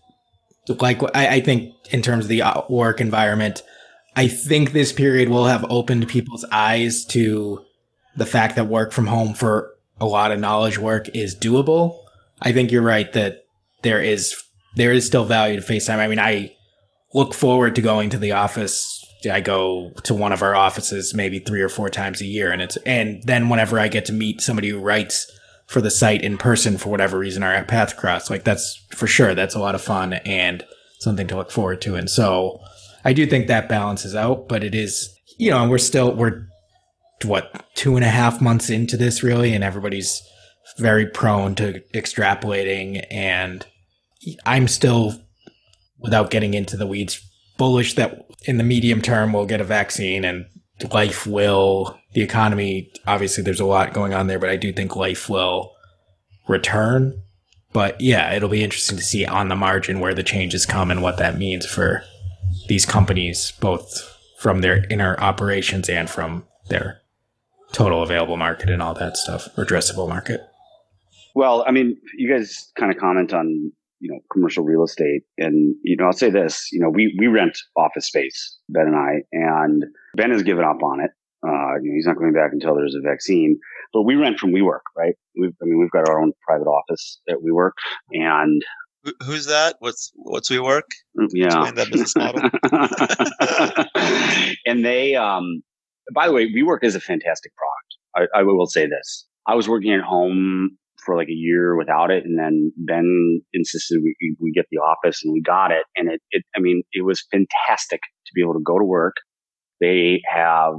like, 0.68 1.02
I, 1.16 1.36
I 1.36 1.40
think 1.40 1.74
in 1.90 2.02
terms 2.02 2.26
of 2.26 2.28
the 2.28 2.42
uh, 2.42 2.62
work 2.68 3.00
environment, 3.00 3.62
I 4.16 4.28
think 4.28 4.72
this 4.72 4.92
period 4.92 5.28
will 5.28 5.46
have 5.46 5.64
opened 5.70 6.08
people's 6.08 6.44
eyes 6.50 7.04
to 7.06 7.64
the 8.16 8.26
fact 8.26 8.56
that 8.56 8.66
work 8.66 8.92
from 8.92 9.06
home 9.06 9.34
for 9.34 9.74
a 10.00 10.06
lot 10.06 10.32
of 10.32 10.40
knowledge 10.40 10.78
work 10.78 11.08
is 11.14 11.36
doable. 11.36 12.04
I 12.40 12.52
think 12.52 12.70
you're 12.70 12.82
right 12.82 13.12
that 13.12 13.44
there 13.82 14.02
is 14.02 14.34
there 14.76 14.92
is 14.92 15.06
still 15.06 15.24
value 15.24 15.60
to 15.60 15.66
FaceTime. 15.66 15.98
I 15.98 16.08
mean, 16.08 16.18
I 16.18 16.54
look 17.14 17.34
forward 17.34 17.74
to 17.74 17.82
going 17.82 18.10
to 18.10 18.18
the 18.18 18.32
office. 18.32 19.04
I 19.30 19.40
go 19.40 19.90
to 20.04 20.14
one 20.14 20.32
of 20.32 20.42
our 20.42 20.54
offices 20.54 21.14
maybe 21.14 21.40
three 21.40 21.60
or 21.60 21.68
four 21.68 21.88
times 21.88 22.20
a 22.20 22.26
year, 22.26 22.52
and 22.52 22.62
it's 22.62 22.76
and 22.78 23.22
then 23.24 23.48
whenever 23.48 23.78
I 23.78 23.88
get 23.88 24.04
to 24.06 24.12
meet 24.12 24.40
somebody 24.40 24.68
who 24.68 24.78
writes 24.78 25.30
for 25.66 25.80
the 25.80 25.90
site 25.90 26.22
in 26.22 26.38
person 26.38 26.78
for 26.78 26.88
whatever 26.88 27.18
reason 27.18 27.42
our 27.42 27.64
paths 27.64 27.92
cross, 27.92 28.30
like 28.30 28.44
that's 28.44 28.80
for 28.94 29.06
sure 29.06 29.34
that's 29.34 29.54
a 29.54 29.58
lot 29.58 29.74
of 29.74 29.82
fun 29.82 30.14
and 30.14 30.64
something 31.00 31.26
to 31.26 31.36
look 31.36 31.50
forward 31.50 31.80
to. 31.82 31.94
And 31.94 32.08
so 32.08 32.60
I 33.04 33.12
do 33.12 33.26
think 33.26 33.48
that 33.48 33.68
balances 33.68 34.14
out, 34.14 34.48
but 34.48 34.62
it 34.62 34.74
is 34.74 35.14
you 35.36 35.50
know 35.50 35.68
we're 35.68 35.78
still 35.78 36.14
we're 36.14 36.46
what 37.24 37.64
two 37.74 37.96
and 37.96 38.04
a 38.04 38.08
half 38.08 38.40
months 38.40 38.70
into 38.70 38.96
this 38.96 39.22
really, 39.22 39.52
and 39.52 39.64
everybody's 39.64 40.22
very 40.76 41.06
prone 41.06 41.54
to 41.56 41.80
extrapolating. 41.94 43.04
And 43.10 43.66
I'm 44.44 44.68
still, 44.68 45.14
without 45.98 46.30
getting 46.30 46.54
into 46.54 46.76
the 46.76 46.86
weeds, 46.86 47.20
bullish 47.56 47.94
that 47.94 48.26
in 48.44 48.58
the 48.58 48.64
medium 48.64 49.02
term 49.02 49.32
we'll 49.32 49.46
get 49.46 49.60
a 49.60 49.64
vaccine 49.64 50.24
and 50.24 50.46
life 50.92 51.26
will. 51.26 51.98
The 52.12 52.22
economy, 52.22 52.90
obviously, 53.06 53.44
there's 53.44 53.60
a 53.60 53.66
lot 53.66 53.92
going 53.92 54.14
on 54.14 54.26
there, 54.26 54.38
but 54.38 54.50
I 54.50 54.56
do 54.56 54.72
think 54.72 54.96
life 54.96 55.28
will 55.28 55.72
return. 56.48 57.20
But 57.72 58.00
yeah, 58.00 58.32
it'll 58.32 58.48
be 58.48 58.64
interesting 58.64 58.96
to 58.96 59.04
see 59.04 59.26
on 59.26 59.48
the 59.48 59.56
margin 59.56 60.00
where 60.00 60.14
the 60.14 60.22
changes 60.22 60.64
come 60.64 60.90
and 60.90 61.02
what 61.02 61.18
that 61.18 61.38
means 61.38 61.66
for 61.66 62.02
these 62.68 62.86
companies, 62.86 63.52
both 63.60 64.16
from 64.38 64.60
their 64.60 64.86
inner 64.88 65.18
operations 65.20 65.88
and 65.88 66.08
from 66.08 66.46
their 66.68 67.00
total 67.72 68.02
available 68.02 68.36
market 68.36 68.70
and 68.70 68.80
all 68.80 68.94
that 68.94 69.16
stuff, 69.16 69.48
addressable 69.56 70.08
market? 70.08 70.40
Well, 71.38 71.62
I 71.68 71.70
mean, 71.70 71.96
you 72.16 72.28
guys 72.28 72.72
kind 72.76 72.90
of 72.90 72.98
comment 72.98 73.32
on 73.32 73.70
you 74.00 74.10
know 74.10 74.18
commercial 74.32 74.64
real 74.64 74.82
estate, 74.82 75.22
and 75.38 75.76
you 75.84 75.96
know, 75.96 76.06
I'll 76.06 76.12
say 76.12 76.30
this: 76.30 76.68
you 76.72 76.80
know, 76.80 76.90
we 76.90 77.16
we 77.16 77.28
rent 77.28 77.56
office 77.76 78.08
space, 78.08 78.58
Ben 78.68 78.88
and 78.88 78.96
I, 78.96 79.22
and 79.30 79.84
Ben 80.16 80.32
has 80.32 80.42
given 80.42 80.64
up 80.64 80.82
on 80.82 80.98
it. 80.98 81.12
Uh, 81.46 81.78
you 81.80 81.90
know, 81.90 81.94
he's 81.94 82.08
not 82.08 82.18
going 82.18 82.32
back 82.32 82.50
until 82.52 82.74
there's 82.74 82.96
a 82.96 83.08
vaccine. 83.08 83.56
But 83.92 84.02
we 84.02 84.16
rent 84.16 84.40
from 84.40 84.50
WeWork, 84.50 84.80
right? 84.96 85.14
We've, 85.40 85.52
I 85.62 85.66
mean, 85.66 85.78
we've 85.78 85.92
got 85.92 86.08
our 86.08 86.20
own 86.20 86.32
private 86.44 86.66
office 86.66 87.20
at 87.28 87.36
WeWork, 87.36 87.70
and 88.10 88.60
who's 89.22 89.46
that? 89.46 89.76
What's 89.78 90.10
what's 90.16 90.50
WeWork? 90.50 90.90
Mm, 91.16 91.28
yeah, 91.34 91.46
Explain 91.46 91.74
that 91.76 91.92
business 91.92 92.16
model. 92.16 92.50
and 94.66 94.84
they, 94.84 95.14
um, 95.14 95.62
by 96.12 96.26
the 96.26 96.32
way, 96.32 96.52
WeWork 96.52 96.82
is 96.82 96.96
a 96.96 97.00
fantastic 97.00 97.52
product. 97.54 98.28
I, 98.34 98.40
I 98.40 98.42
will 98.42 98.66
say 98.66 98.88
this. 98.88 99.24
I 99.46 99.54
was 99.54 99.68
working 99.68 99.92
at 99.92 100.00
home 100.00 100.76
for 101.08 101.16
like 101.16 101.28
a 101.28 101.32
year 101.32 101.74
without 101.74 102.10
it. 102.10 102.24
And 102.26 102.38
then 102.38 102.70
Ben 102.76 103.40
insisted 103.54 104.00
we, 104.02 104.14
we 104.38 104.52
get 104.52 104.66
the 104.70 104.76
office 104.76 105.24
and 105.24 105.32
we 105.32 105.40
got 105.40 105.70
it. 105.70 105.84
And 105.96 106.12
it, 106.12 106.20
it, 106.30 106.44
I 106.54 106.60
mean, 106.60 106.82
it 106.92 107.02
was 107.02 107.24
fantastic 107.32 108.00
to 108.26 108.32
be 108.34 108.42
able 108.42 108.52
to 108.52 108.62
go 108.62 108.78
to 108.78 108.84
work. 108.84 109.14
They 109.80 110.20
have 110.30 110.74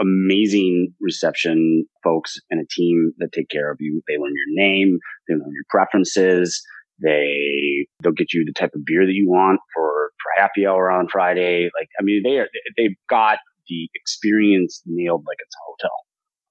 amazing 0.00 0.92
reception 1.00 1.86
folks 2.02 2.34
and 2.50 2.60
a 2.60 2.66
team 2.68 3.12
that 3.18 3.30
take 3.32 3.48
care 3.48 3.70
of 3.70 3.76
you. 3.78 4.02
They 4.08 4.14
learn 4.14 4.32
your 4.34 4.66
name. 4.66 4.98
They 5.28 5.34
learn 5.34 5.52
your 5.52 5.64
preferences. 5.70 6.60
They, 7.00 7.86
they'll 8.02 8.12
get 8.12 8.32
you 8.32 8.44
the 8.44 8.58
type 8.58 8.70
of 8.74 8.84
beer 8.84 9.06
that 9.06 9.12
you 9.12 9.28
want 9.28 9.60
for, 9.72 10.10
for 10.20 10.42
happy 10.42 10.66
hour 10.66 10.90
on 10.90 11.06
Friday. 11.06 11.70
Like, 11.78 11.88
I 12.00 12.02
mean, 12.02 12.22
they 12.24 12.38
are, 12.38 12.48
they've 12.76 12.96
got 13.08 13.38
the 13.68 13.88
experience 13.94 14.82
nailed 14.84 15.22
like 15.28 15.38
it's 15.38 15.54
a 15.54 15.64
hotel. 15.64 15.96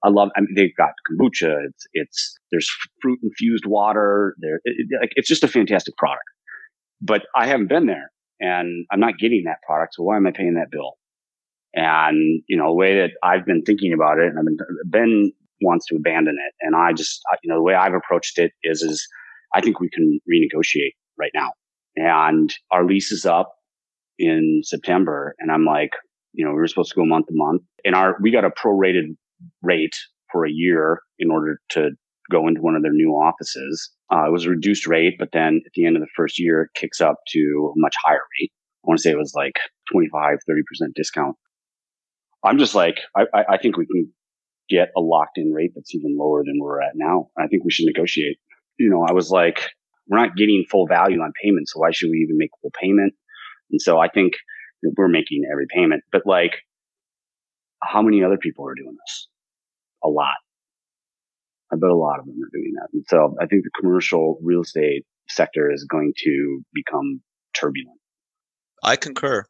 I 0.04 0.10
love. 0.10 0.28
I 0.36 0.40
mean, 0.40 0.54
they've 0.54 0.76
got 0.76 0.90
kombucha. 1.10 1.64
It's 1.66 1.86
it's 1.94 2.38
there's 2.52 2.70
fruit 3.00 3.18
infused 3.22 3.64
water. 3.66 4.36
There, 4.38 4.56
it, 4.64 4.74
it, 4.78 5.00
like 5.00 5.12
it's 5.16 5.28
just 5.28 5.42
a 5.42 5.48
fantastic 5.48 5.96
product. 5.96 6.24
But 7.00 7.22
I 7.34 7.46
haven't 7.46 7.68
been 7.68 7.86
there, 7.86 8.12
and 8.38 8.86
I'm 8.92 9.00
not 9.00 9.18
getting 9.18 9.44
that 9.46 9.58
product. 9.66 9.94
So 9.94 10.02
why 10.02 10.16
am 10.16 10.26
I 10.26 10.30
paying 10.30 10.54
that 10.54 10.70
bill? 10.70 10.92
And 11.74 12.42
you 12.48 12.56
know, 12.56 12.68
the 12.68 12.74
way 12.74 12.96
that 12.98 13.12
I've 13.22 13.46
been 13.46 13.62
thinking 13.62 13.92
about 13.92 14.18
it, 14.18 14.28
and 14.28 14.38
I've 14.38 14.44
been 14.44 14.58
Ben 14.84 15.32
wants 15.62 15.86
to 15.86 15.96
abandon 15.96 16.36
it, 16.38 16.54
and 16.60 16.76
I 16.76 16.92
just 16.92 17.22
you 17.42 17.48
know 17.48 17.56
the 17.56 17.62
way 17.62 17.74
I've 17.74 17.94
approached 17.94 18.38
it 18.38 18.52
is 18.62 18.82
is 18.82 19.06
I 19.54 19.62
think 19.62 19.80
we 19.80 19.88
can 19.88 20.20
renegotiate 20.30 20.92
right 21.18 21.32
now, 21.34 21.50
and 21.96 22.54
our 22.70 22.84
lease 22.84 23.10
is 23.10 23.24
up 23.24 23.54
in 24.18 24.60
September, 24.64 25.34
and 25.38 25.50
I'm 25.50 25.64
like, 25.64 25.92
you 26.34 26.44
know, 26.44 26.50
we 26.50 26.58
were 26.58 26.68
supposed 26.68 26.90
to 26.90 26.96
go 26.96 27.06
month 27.06 27.26
to 27.28 27.32
month 27.34 27.62
and 27.84 27.94
our, 27.94 28.16
we 28.20 28.30
got 28.30 28.44
a 28.44 28.50
prorated 28.50 29.16
rate 29.62 29.94
for 30.30 30.44
a 30.46 30.50
year 30.50 31.00
in 31.18 31.30
order 31.30 31.60
to 31.70 31.90
go 32.30 32.48
into 32.48 32.62
one 32.62 32.74
of 32.74 32.82
their 32.82 32.92
new 32.92 33.10
offices. 33.10 33.90
Uh, 34.12 34.26
it 34.26 34.32
was 34.32 34.46
a 34.46 34.50
reduced 34.50 34.86
rate, 34.86 35.14
but 35.18 35.30
then 35.32 35.60
at 35.64 35.72
the 35.74 35.86
end 35.86 35.96
of 35.96 36.02
the 36.02 36.08
first 36.16 36.38
year, 36.38 36.62
it 36.62 36.70
kicks 36.74 37.00
up 37.00 37.16
to 37.28 37.72
a 37.76 37.80
much 37.80 37.94
higher 38.04 38.22
rate. 38.40 38.52
I 38.84 38.88
want 38.88 38.98
to 38.98 39.02
say 39.02 39.10
it 39.10 39.18
was 39.18 39.34
like 39.34 39.54
25, 39.92 40.38
30% 40.48 40.94
discount. 40.94 41.36
I'm 42.44 42.58
just 42.58 42.74
like, 42.74 42.96
I, 43.16 43.24
I 43.48 43.56
think 43.58 43.76
we 43.76 43.86
can 43.86 44.12
get 44.68 44.90
a 44.96 45.00
locked 45.00 45.38
in 45.38 45.52
rate 45.52 45.72
that's 45.74 45.94
even 45.94 46.16
lower 46.18 46.42
than 46.44 46.58
we're 46.60 46.82
at 46.82 46.92
now. 46.94 47.28
I 47.38 47.46
think 47.46 47.64
we 47.64 47.70
should 47.70 47.86
negotiate. 47.86 48.38
You 48.78 48.90
know, 48.90 49.04
I 49.08 49.12
was 49.12 49.30
like, 49.30 49.70
we're 50.08 50.18
not 50.18 50.36
getting 50.36 50.64
full 50.70 50.86
value 50.86 51.20
on 51.20 51.32
payment. 51.42 51.68
So 51.68 51.80
why 51.80 51.90
should 51.92 52.10
we 52.10 52.18
even 52.18 52.36
make 52.36 52.50
full 52.60 52.72
payment? 52.78 53.14
And 53.70 53.80
so 53.80 53.98
I 53.98 54.08
think 54.08 54.34
we're 54.96 55.08
making 55.08 55.42
every 55.50 55.66
payment, 55.74 56.02
but 56.12 56.22
like 56.26 56.52
how 57.86 58.02
many 58.02 58.22
other 58.22 58.38
people 58.38 58.66
are 58.66 58.74
doing 58.74 58.96
this? 59.06 59.28
A 60.02 60.08
lot. 60.08 60.34
I 61.72 61.76
bet 61.76 61.90
a 61.90 61.94
lot 61.94 62.18
of 62.18 62.26
them 62.26 62.36
are 62.42 62.50
doing 62.52 62.72
that. 62.76 62.88
And 62.92 63.04
so 63.08 63.36
I 63.40 63.46
think 63.46 63.64
the 63.64 63.70
commercial 63.80 64.38
real 64.42 64.62
estate 64.62 65.04
sector 65.28 65.70
is 65.72 65.84
going 65.84 66.12
to 66.24 66.62
become 66.72 67.20
turbulent. 67.54 67.98
I 68.82 68.96
concur. 68.96 69.44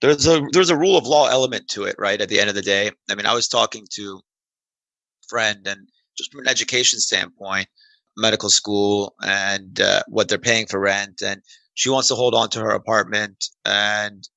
There's 0.00 0.26
a 0.26 0.42
there's 0.52 0.70
a 0.70 0.76
rule 0.76 0.98
of 0.98 1.06
law 1.06 1.28
element 1.28 1.68
to 1.68 1.84
it, 1.84 1.96
right? 1.98 2.20
At 2.20 2.28
the 2.28 2.38
end 2.38 2.50
of 2.50 2.54
the 2.54 2.62
day, 2.62 2.90
I 3.10 3.14
mean, 3.14 3.24
I 3.24 3.34
was 3.34 3.48
talking 3.48 3.86
to 3.92 4.16
a 4.18 5.26
friend, 5.28 5.66
and 5.66 5.88
just 6.18 6.32
from 6.32 6.42
an 6.42 6.48
education 6.48 6.98
standpoint, 6.98 7.68
medical 8.16 8.50
school 8.50 9.14
and 9.22 9.80
uh, 9.80 10.02
what 10.08 10.28
they're 10.28 10.38
paying 10.38 10.66
for 10.66 10.80
rent, 10.80 11.22
and 11.22 11.40
she 11.74 11.88
wants 11.88 12.08
to 12.08 12.14
hold 12.14 12.34
on 12.34 12.50
to 12.50 12.60
her 12.60 12.70
apartment 12.70 13.46
and 13.64 14.28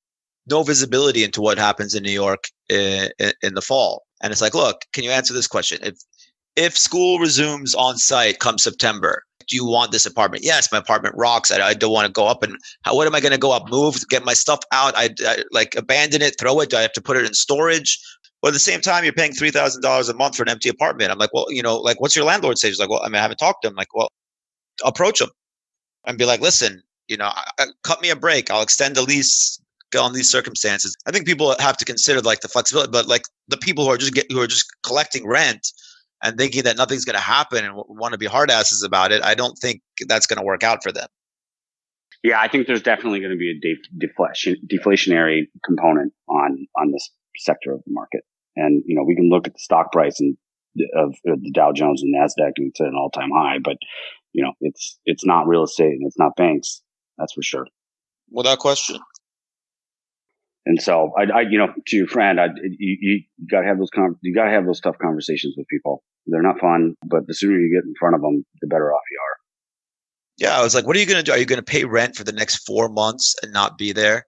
no 0.46 0.62
visibility 0.62 1.24
into 1.24 1.42
what 1.42 1.58
happens 1.58 1.94
in 1.94 2.02
New 2.02 2.10
York 2.10 2.44
in, 2.70 3.32
in, 3.42 3.54
the 3.54 3.62
fall. 3.62 4.04
And 4.22 4.32
it's 4.32 4.40
like, 4.40 4.54
look, 4.54 4.84
can 4.92 5.04
you 5.04 5.10
answer 5.10 5.34
this 5.34 5.46
question? 5.46 5.78
If 5.82 5.98
if 6.56 6.76
school 6.76 7.18
resumes 7.18 7.74
on 7.74 7.96
site 7.96 8.38
come 8.38 8.58
September, 8.58 9.22
do 9.48 9.56
you 9.56 9.64
want 9.64 9.92
this 9.92 10.06
apartment? 10.06 10.44
Yes, 10.44 10.70
my 10.72 10.78
apartment 10.78 11.14
rocks. 11.16 11.50
I, 11.50 11.60
I 11.60 11.74
don't 11.74 11.92
want 11.92 12.06
to 12.06 12.12
go 12.12 12.26
up 12.26 12.42
and 12.42 12.56
how, 12.82 12.94
what 12.94 13.06
am 13.06 13.14
I 13.14 13.20
going 13.20 13.32
to 13.32 13.38
go 13.38 13.52
up, 13.52 13.68
move, 13.68 13.96
get 14.08 14.24
my 14.24 14.34
stuff 14.34 14.60
out? 14.72 14.94
I, 14.96 15.10
I, 15.20 15.44
like 15.50 15.74
abandon 15.76 16.22
it, 16.22 16.38
throw 16.38 16.60
it. 16.60 16.70
Do 16.70 16.76
I 16.76 16.82
have 16.82 16.92
to 16.92 17.02
put 17.02 17.16
it 17.16 17.24
in 17.24 17.34
storage? 17.34 17.98
But 18.42 18.48
at 18.48 18.54
the 18.54 18.60
same 18.60 18.80
time, 18.80 19.04
you're 19.04 19.12
paying 19.12 19.32
three 19.32 19.50
thousand 19.50 19.82
dollars 19.82 20.08
a 20.08 20.14
month 20.14 20.36
for 20.36 20.42
an 20.42 20.48
empty 20.48 20.68
apartment. 20.68 21.10
I'm 21.10 21.18
like, 21.18 21.32
well, 21.34 21.46
you 21.50 21.62
know, 21.62 21.76
like 21.76 22.00
what's 22.00 22.16
your 22.16 22.24
landlord 22.24 22.58
say? 22.58 22.68
He's 22.68 22.80
like, 22.80 22.90
well, 22.90 23.02
I 23.02 23.08
mean, 23.08 23.16
I 23.16 23.22
haven't 23.22 23.38
talked 23.38 23.62
to 23.62 23.68
him. 23.68 23.74
like, 23.74 23.94
well, 23.94 24.08
approach 24.84 25.20
him 25.20 25.30
and 26.06 26.16
be 26.16 26.24
like, 26.24 26.40
listen, 26.40 26.82
you 27.08 27.16
know, 27.16 27.30
cut 27.82 28.00
me 28.00 28.10
a 28.10 28.16
break. 28.16 28.50
I'll 28.50 28.62
extend 28.62 28.96
the 28.96 29.02
lease 29.02 29.59
on 29.98 30.12
these 30.12 30.30
circumstances. 30.30 30.96
I 31.06 31.10
think 31.10 31.26
people 31.26 31.54
have 31.58 31.76
to 31.78 31.84
consider 31.84 32.20
like 32.20 32.40
the 32.40 32.48
flexibility, 32.48 32.90
but 32.90 33.06
like 33.06 33.22
the 33.48 33.56
people 33.56 33.84
who 33.84 33.90
are 33.90 33.98
just 33.98 34.14
get, 34.14 34.30
who 34.30 34.40
are 34.40 34.46
just 34.46 34.66
collecting 34.82 35.26
rent 35.26 35.68
and 36.22 36.36
thinking 36.36 36.64
that 36.64 36.76
nothing's 36.76 37.04
going 37.04 37.16
to 37.16 37.22
happen 37.22 37.64
and 37.64 37.74
want 37.74 38.12
to 38.12 38.18
be 38.18 38.26
hard 38.26 38.50
asses 38.50 38.82
about 38.82 39.12
it, 39.12 39.22
I 39.24 39.34
don't 39.34 39.56
think 39.58 39.80
that's 40.06 40.26
going 40.26 40.38
to 40.38 40.44
work 40.44 40.62
out 40.62 40.82
for 40.82 40.92
them. 40.92 41.08
Yeah, 42.22 42.40
I 42.40 42.48
think 42.48 42.66
there's 42.66 42.82
definitely 42.82 43.20
going 43.20 43.32
to 43.32 43.38
be 43.38 43.50
a 43.50 44.06
deflation, 44.06 44.56
deflationary 44.70 45.44
component 45.64 46.12
on 46.28 46.66
on 46.76 46.92
this 46.92 47.10
sector 47.36 47.72
of 47.72 47.80
the 47.86 47.92
market. 47.92 48.22
And 48.56 48.82
you 48.84 48.94
know, 48.94 49.04
we 49.04 49.16
can 49.16 49.30
look 49.30 49.46
at 49.46 49.54
the 49.54 49.58
stock 49.58 49.90
price 49.90 50.20
and 50.20 50.36
of, 50.94 51.14
of 51.26 51.42
the 51.42 51.50
Dow 51.52 51.72
Jones 51.72 52.02
and 52.02 52.14
Nasdaq, 52.14 52.52
and 52.56 52.68
it's 52.68 52.80
at 52.80 52.88
an 52.88 52.94
all 52.94 53.10
time 53.10 53.30
high. 53.34 53.58
But 53.58 53.78
you 54.32 54.44
know, 54.44 54.52
it's 54.60 54.98
it's 55.06 55.24
not 55.24 55.46
real 55.46 55.64
estate 55.64 55.92
and 55.92 56.06
it's 56.06 56.18
not 56.18 56.36
banks. 56.36 56.82
That's 57.16 57.32
for 57.32 57.42
sure. 57.42 57.66
Without 58.30 58.58
question. 58.58 58.98
And 60.66 60.80
so, 60.80 61.12
I, 61.18 61.38
I 61.38 61.40
you 61.42 61.58
know, 61.58 61.72
to 61.86 61.96
your 61.96 62.06
friend, 62.06 62.40
I, 62.40 62.48
you, 62.62 62.96
you 63.00 63.22
got 63.50 63.62
to 63.62 63.66
have 63.66 63.78
those 63.78 63.90
con- 63.90 64.16
you 64.22 64.34
got 64.34 64.44
to 64.44 64.50
have 64.50 64.66
those 64.66 64.80
tough 64.80 64.98
conversations 64.98 65.54
with 65.56 65.66
people. 65.68 66.02
They're 66.26 66.42
not 66.42 66.60
fun, 66.60 66.94
but 67.06 67.26
the 67.26 67.34
sooner 67.34 67.58
you 67.58 67.74
get 67.74 67.84
in 67.84 67.94
front 67.98 68.14
of 68.14 68.20
them, 68.20 68.44
the 68.60 68.66
better 68.66 68.92
off 68.92 69.00
you 69.10 69.18
are. 69.18 69.36
Yeah, 70.38 70.58
I 70.58 70.62
was 70.62 70.74
like, 70.74 70.86
what 70.86 70.96
are 70.96 71.00
you 71.00 71.06
going 71.06 71.18
to 71.18 71.22
do? 71.22 71.32
Are 71.32 71.38
you 71.38 71.44
going 71.44 71.58
to 71.58 71.64
pay 71.64 71.84
rent 71.84 72.16
for 72.16 72.24
the 72.24 72.32
next 72.32 72.66
four 72.66 72.88
months 72.88 73.34
and 73.42 73.52
not 73.52 73.78
be 73.78 73.92
there? 73.92 74.26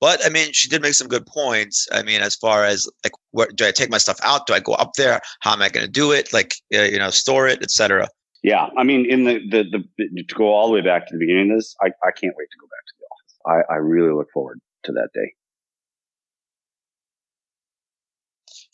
But 0.00 0.24
I 0.24 0.30
mean, 0.30 0.52
she 0.52 0.68
did 0.68 0.80
make 0.80 0.94
some 0.94 1.08
good 1.08 1.26
points. 1.26 1.86
I 1.92 2.02
mean, 2.02 2.22
as 2.22 2.34
far 2.34 2.64
as 2.64 2.88
like, 3.04 3.12
where 3.32 3.48
do 3.54 3.66
I 3.66 3.70
take 3.70 3.90
my 3.90 3.98
stuff 3.98 4.18
out? 4.22 4.46
Do 4.46 4.54
I 4.54 4.60
go 4.60 4.72
up 4.72 4.92
there? 4.96 5.20
How 5.40 5.52
am 5.52 5.60
I 5.60 5.68
going 5.68 5.84
to 5.84 5.92
do 5.92 6.12
it? 6.12 6.32
Like, 6.32 6.54
uh, 6.74 6.82
you 6.82 6.98
know, 6.98 7.10
store 7.10 7.46
it, 7.46 7.62
etc. 7.62 8.08
Yeah, 8.42 8.68
I 8.78 8.84
mean, 8.84 9.04
in 9.04 9.24
the, 9.24 9.38
the 9.50 9.64
the 9.98 10.24
to 10.24 10.34
go 10.34 10.46
all 10.46 10.68
the 10.68 10.72
way 10.72 10.80
back 10.80 11.06
to 11.06 11.14
the 11.14 11.18
beginning 11.18 11.50
of 11.50 11.58
this, 11.58 11.74
I 11.82 11.88
I 11.88 12.10
can't 12.18 12.34
wait 12.38 12.48
to 12.50 12.58
go 12.58 12.66
back 12.66 12.86
to 12.86 12.94
the 12.98 13.06
office. 13.12 13.66
I 13.70 13.74
I 13.74 13.76
really 13.76 14.14
look 14.14 14.28
forward 14.32 14.60
to 14.84 14.92
that 14.92 15.10
day. 15.12 15.34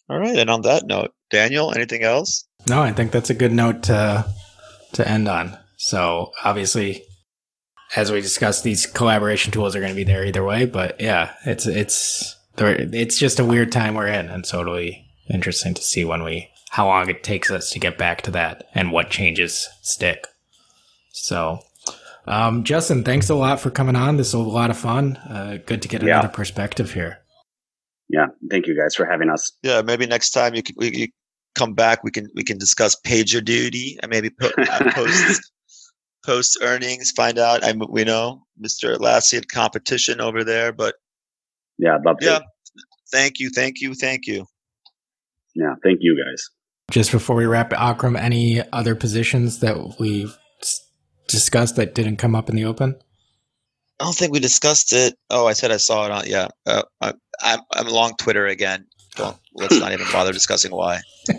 All 0.08 0.18
right, 0.18 0.38
and 0.38 0.50
on 0.50 0.62
that 0.62 0.86
note, 0.86 1.12
Daniel, 1.30 1.72
anything 1.74 2.02
else? 2.02 2.46
No, 2.68 2.82
I 2.82 2.92
think 2.92 3.10
that's 3.10 3.30
a 3.30 3.34
good 3.34 3.52
note 3.52 3.84
to 3.84 4.26
to 4.92 5.08
end 5.08 5.28
on. 5.28 5.58
So 5.76 6.32
obviously, 6.44 7.02
as 7.94 8.10
we 8.10 8.20
discussed, 8.20 8.64
these 8.64 8.86
collaboration 8.86 9.52
tools 9.52 9.76
are 9.76 9.80
going 9.80 9.92
to 9.92 9.96
be 9.96 10.04
there 10.04 10.24
either 10.24 10.44
way. 10.44 10.64
But 10.66 11.00
yeah, 11.00 11.34
it's 11.44 11.66
it's 11.66 12.36
it's 12.58 13.18
just 13.18 13.40
a 13.40 13.44
weird 13.44 13.72
time 13.72 13.94
we're 13.94 14.06
in, 14.06 14.28
and 14.28 14.46
so 14.46 14.60
it'll 14.60 14.76
be 14.76 15.06
interesting 15.28 15.74
to 15.74 15.82
see 15.82 16.04
when 16.04 16.22
we 16.22 16.50
how 16.70 16.86
long 16.86 17.08
it 17.08 17.22
takes 17.22 17.50
us 17.50 17.70
to 17.70 17.78
get 17.78 17.98
back 17.98 18.22
to 18.22 18.30
that 18.30 18.68
and 18.74 18.92
what 18.92 19.10
changes 19.10 19.68
stick. 19.82 20.26
So, 21.12 21.60
um, 22.26 22.64
Justen, 22.64 23.04
thanks 23.04 23.30
a 23.30 23.34
lot 23.34 23.60
for 23.60 23.70
coming 23.70 23.96
on. 23.96 24.18
This 24.18 24.34
was 24.34 24.46
a 24.46 24.50
lot 24.50 24.70
of 24.70 24.76
fun. 24.76 25.16
Uh, 25.16 25.58
good 25.64 25.82
to 25.82 25.88
get 25.88 26.02
yeah. 26.02 26.18
another 26.18 26.28
perspective 26.28 26.92
here. 26.92 27.20
Yeah, 28.08 28.26
thank 28.50 28.66
you 28.66 28.76
guys 28.76 28.94
for 28.94 29.04
having 29.04 29.30
us. 29.30 29.52
Yeah, 29.62 29.82
maybe 29.82 30.06
next 30.06 30.30
time 30.30 30.54
you 30.54 30.62
can 30.62 30.76
we, 30.78 30.94
you 30.94 31.08
come 31.54 31.74
back, 31.74 32.04
we 32.04 32.10
can 32.10 32.28
we 32.34 32.44
can 32.44 32.58
discuss 32.58 32.96
PagerDuty 33.04 33.96
and 34.02 34.10
maybe 34.10 34.30
put, 34.30 34.56
uh, 34.58 34.90
post 34.94 35.52
post 36.24 36.58
earnings, 36.62 37.10
find 37.12 37.38
out. 37.38 37.64
I 37.64 37.74
we 37.88 38.04
know 38.04 38.42
Mr. 38.62 38.96
Atlassian 38.96 39.48
competition 39.48 40.20
over 40.20 40.44
there, 40.44 40.72
but 40.72 40.94
yeah, 41.78 41.96
I'd 41.96 42.04
love 42.04 42.18
to. 42.18 42.26
Yeah, 42.26 42.38
thank 43.10 43.40
you, 43.40 43.50
thank 43.50 43.80
you, 43.80 43.94
thank 43.94 44.26
you. 44.26 44.46
Yeah, 45.54 45.74
thank 45.82 45.98
you 46.00 46.16
guys. 46.16 46.50
Just 46.90 47.10
before 47.10 47.34
we 47.34 47.46
wrap, 47.46 47.72
Akram, 47.72 48.14
any 48.14 48.62
other 48.72 48.94
positions 48.94 49.58
that 49.60 49.98
we've 49.98 50.36
discussed 51.26 51.76
that 51.76 51.94
didn't 51.94 52.16
come 52.16 52.34
up 52.34 52.48
in 52.48 52.54
the 52.54 52.64
open? 52.64 52.96
I 53.98 54.04
don't 54.04 54.14
think 54.14 54.32
we 54.32 54.40
discussed 54.40 54.92
it. 54.92 55.16
Oh, 55.30 55.46
I 55.46 55.54
said 55.54 55.70
I 55.70 55.78
saw 55.78 56.04
it 56.04 56.12
on. 56.12 56.24
Yeah, 56.26 56.48
uh, 56.66 56.82
I, 57.00 57.14
I'm 57.42 57.60
I'm 57.72 57.86
along 57.86 58.16
Twitter 58.18 58.46
again. 58.46 58.86
Don't 59.14 59.36
let's 59.54 59.78
not 59.80 59.92
even 59.92 60.06
bother 60.12 60.32
discussing 60.32 60.70
why. 60.70 61.00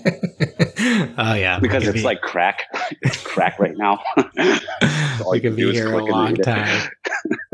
oh 1.17 1.33
yeah, 1.35 1.59
because 1.59 1.87
it's 1.87 1.99
be... 1.99 2.03
like 2.03 2.21
crack. 2.21 2.63
It's 3.01 3.21
crack 3.21 3.59
right 3.59 3.77
now. 3.77 4.01
we 5.29 5.39
could 5.39 5.55
be 5.55 5.71
here 5.71 5.89
for 5.89 5.99
a 5.99 6.05
long 6.05 6.35
time. 6.35 6.89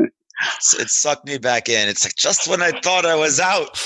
it 0.00 0.88
sucked 0.88 1.26
me 1.26 1.36
back 1.36 1.68
in. 1.68 1.88
It's 1.88 2.04
like 2.04 2.14
just 2.16 2.48
when 2.48 2.62
I 2.62 2.70
thought 2.80 3.04
I 3.04 3.14
was 3.14 3.38
out. 3.38 3.78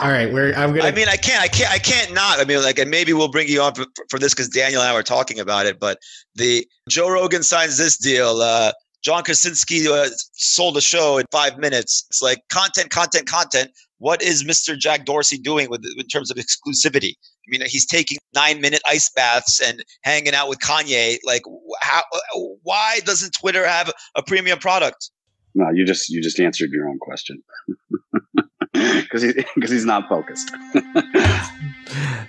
All 0.00 0.10
right, 0.10 0.32
we're. 0.32 0.52
I'm 0.54 0.74
gonna. 0.74 0.88
I 0.88 0.92
mean, 0.92 1.08
I 1.08 1.16
can't. 1.16 1.42
I 1.42 1.48
can't. 1.48 1.70
I 1.70 1.78
can't 1.78 2.12
not. 2.14 2.40
I 2.40 2.44
mean, 2.44 2.62
like, 2.62 2.78
and 2.78 2.90
maybe 2.90 3.12
we'll 3.12 3.28
bring 3.28 3.48
you 3.48 3.60
on 3.60 3.74
for, 3.74 3.84
for 4.08 4.18
this 4.18 4.34
because 4.34 4.48
Daniel 4.48 4.80
and 4.80 4.90
I 4.90 4.94
were 4.94 5.02
talking 5.02 5.38
about 5.38 5.66
it. 5.66 5.78
But 5.78 5.98
the 6.34 6.66
Joe 6.88 7.10
Rogan 7.10 7.42
signs 7.42 7.76
this 7.76 7.96
deal. 7.96 8.40
Uh, 8.40 8.72
John 9.04 9.22
Krasinski 9.22 9.86
uh, 9.86 10.08
sold 10.32 10.76
a 10.76 10.80
show 10.80 11.18
in 11.18 11.26
five 11.30 11.58
minutes. 11.58 12.06
It's 12.08 12.22
like 12.22 12.38
content, 12.50 12.90
content, 12.90 13.26
content 13.26 13.70
what 14.04 14.22
is 14.22 14.44
Mr. 14.44 14.78
Jack 14.78 15.06
Dorsey 15.06 15.38
doing 15.38 15.70
with 15.70 15.82
in 15.96 16.06
terms 16.08 16.30
of 16.30 16.36
exclusivity? 16.36 17.14
I 17.16 17.48
mean, 17.48 17.62
he's 17.66 17.86
taking 17.86 18.18
nine 18.34 18.60
minute 18.60 18.82
ice 18.86 19.10
baths 19.16 19.62
and 19.62 19.82
hanging 20.02 20.34
out 20.34 20.50
with 20.50 20.58
Kanye. 20.58 21.16
Like, 21.24 21.42
how? 21.80 22.02
Why 22.62 23.00
doesn't 23.06 23.32
Twitter 23.32 23.66
have 23.66 23.90
a 24.14 24.22
premium 24.22 24.58
product? 24.58 25.10
No, 25.54 25.70
you 25.72 25.86
just 25.86 26.10
you 26.10 26.20
just 26.20 26.38
answered 26.38 26.70
your 26.70 26.86
own 26.86 26.98
question 26.98 27.42
because 28.74 29.22
he, 29.22 29.32
because 29.54 29.70
he's 29.70 29.86
not 29.86 30.06
focused. 30.06 30.50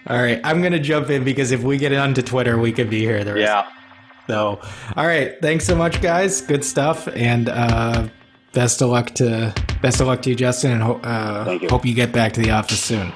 all 0.07 0.17
right, 0.21 0.39
I'm 0.45 0.61
gonna 0.61 0.80
jump 0.80 1.09
in 1.09 1.26
because 1.26 1.51
if 1.51 1.61
we 1.61 1.78
get 1.78 1.91
onto 1.91 2.21
Twitter, 2.21 2.57
we 2.57 2.71
could 2.71 2.89
be 2.89 2.99
here. 2.99 3.23
The 3.26 3.34
rest. 3.34 3.41
Yeah. 3.41 3.69
So, 4.28 4.59
all 4.97 5.05
right, 5.05 5.39
thanks 5.39 5.65
so 5.65 5.76
much, 5.76 6.01
guys. 6.01 6.41
Good 6.41 6.65
stuff, 6.65 7.07
and 7.09 7.47
uh, 7.47 8.07
best 8.53 8.82
of 8.82 8.89
luck 8.89 9.11
to 9.15 9.53
best 9.84 10.01
of 10.01 10.07
luck 10.07 10.23
to 10.23 10.32
you, 10.32 10.36
Justen, 10.36 10.71
and 10.73 10.82
ho- 10.82 10.99
uh, 11.03 11.59
you. 11.61 11.69
hope 11.69 11.86
you 11.86 11.93
get 11.93 12.11
back 12.11 12.34
to 12.34 12.41
the 12.41 12.49
office 12.49 12.80
soon. 12.80 13.11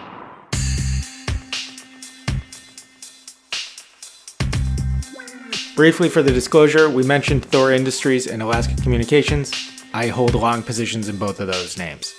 Briefly 5.75 6.09
for 6.09 6.21
the 6.21 6.31
disclosure, 6.31 6.89
we 6.89 7.03
mentioned 7.03 7.45
Thor 7.45 7.71
Industries 7.71 8.27
and 8.27 8.41
Alaska 8.41 8.75
Communications. 8.81 9.51
I 9.93 10.07
hold 10.07 10.35
long 10.35 10.61
positions 10.61 11.07
in 11.09 11.17
both 11.17 11.39
of 11.39 11.47
those 11.47 11.77
names. 11.77 12.13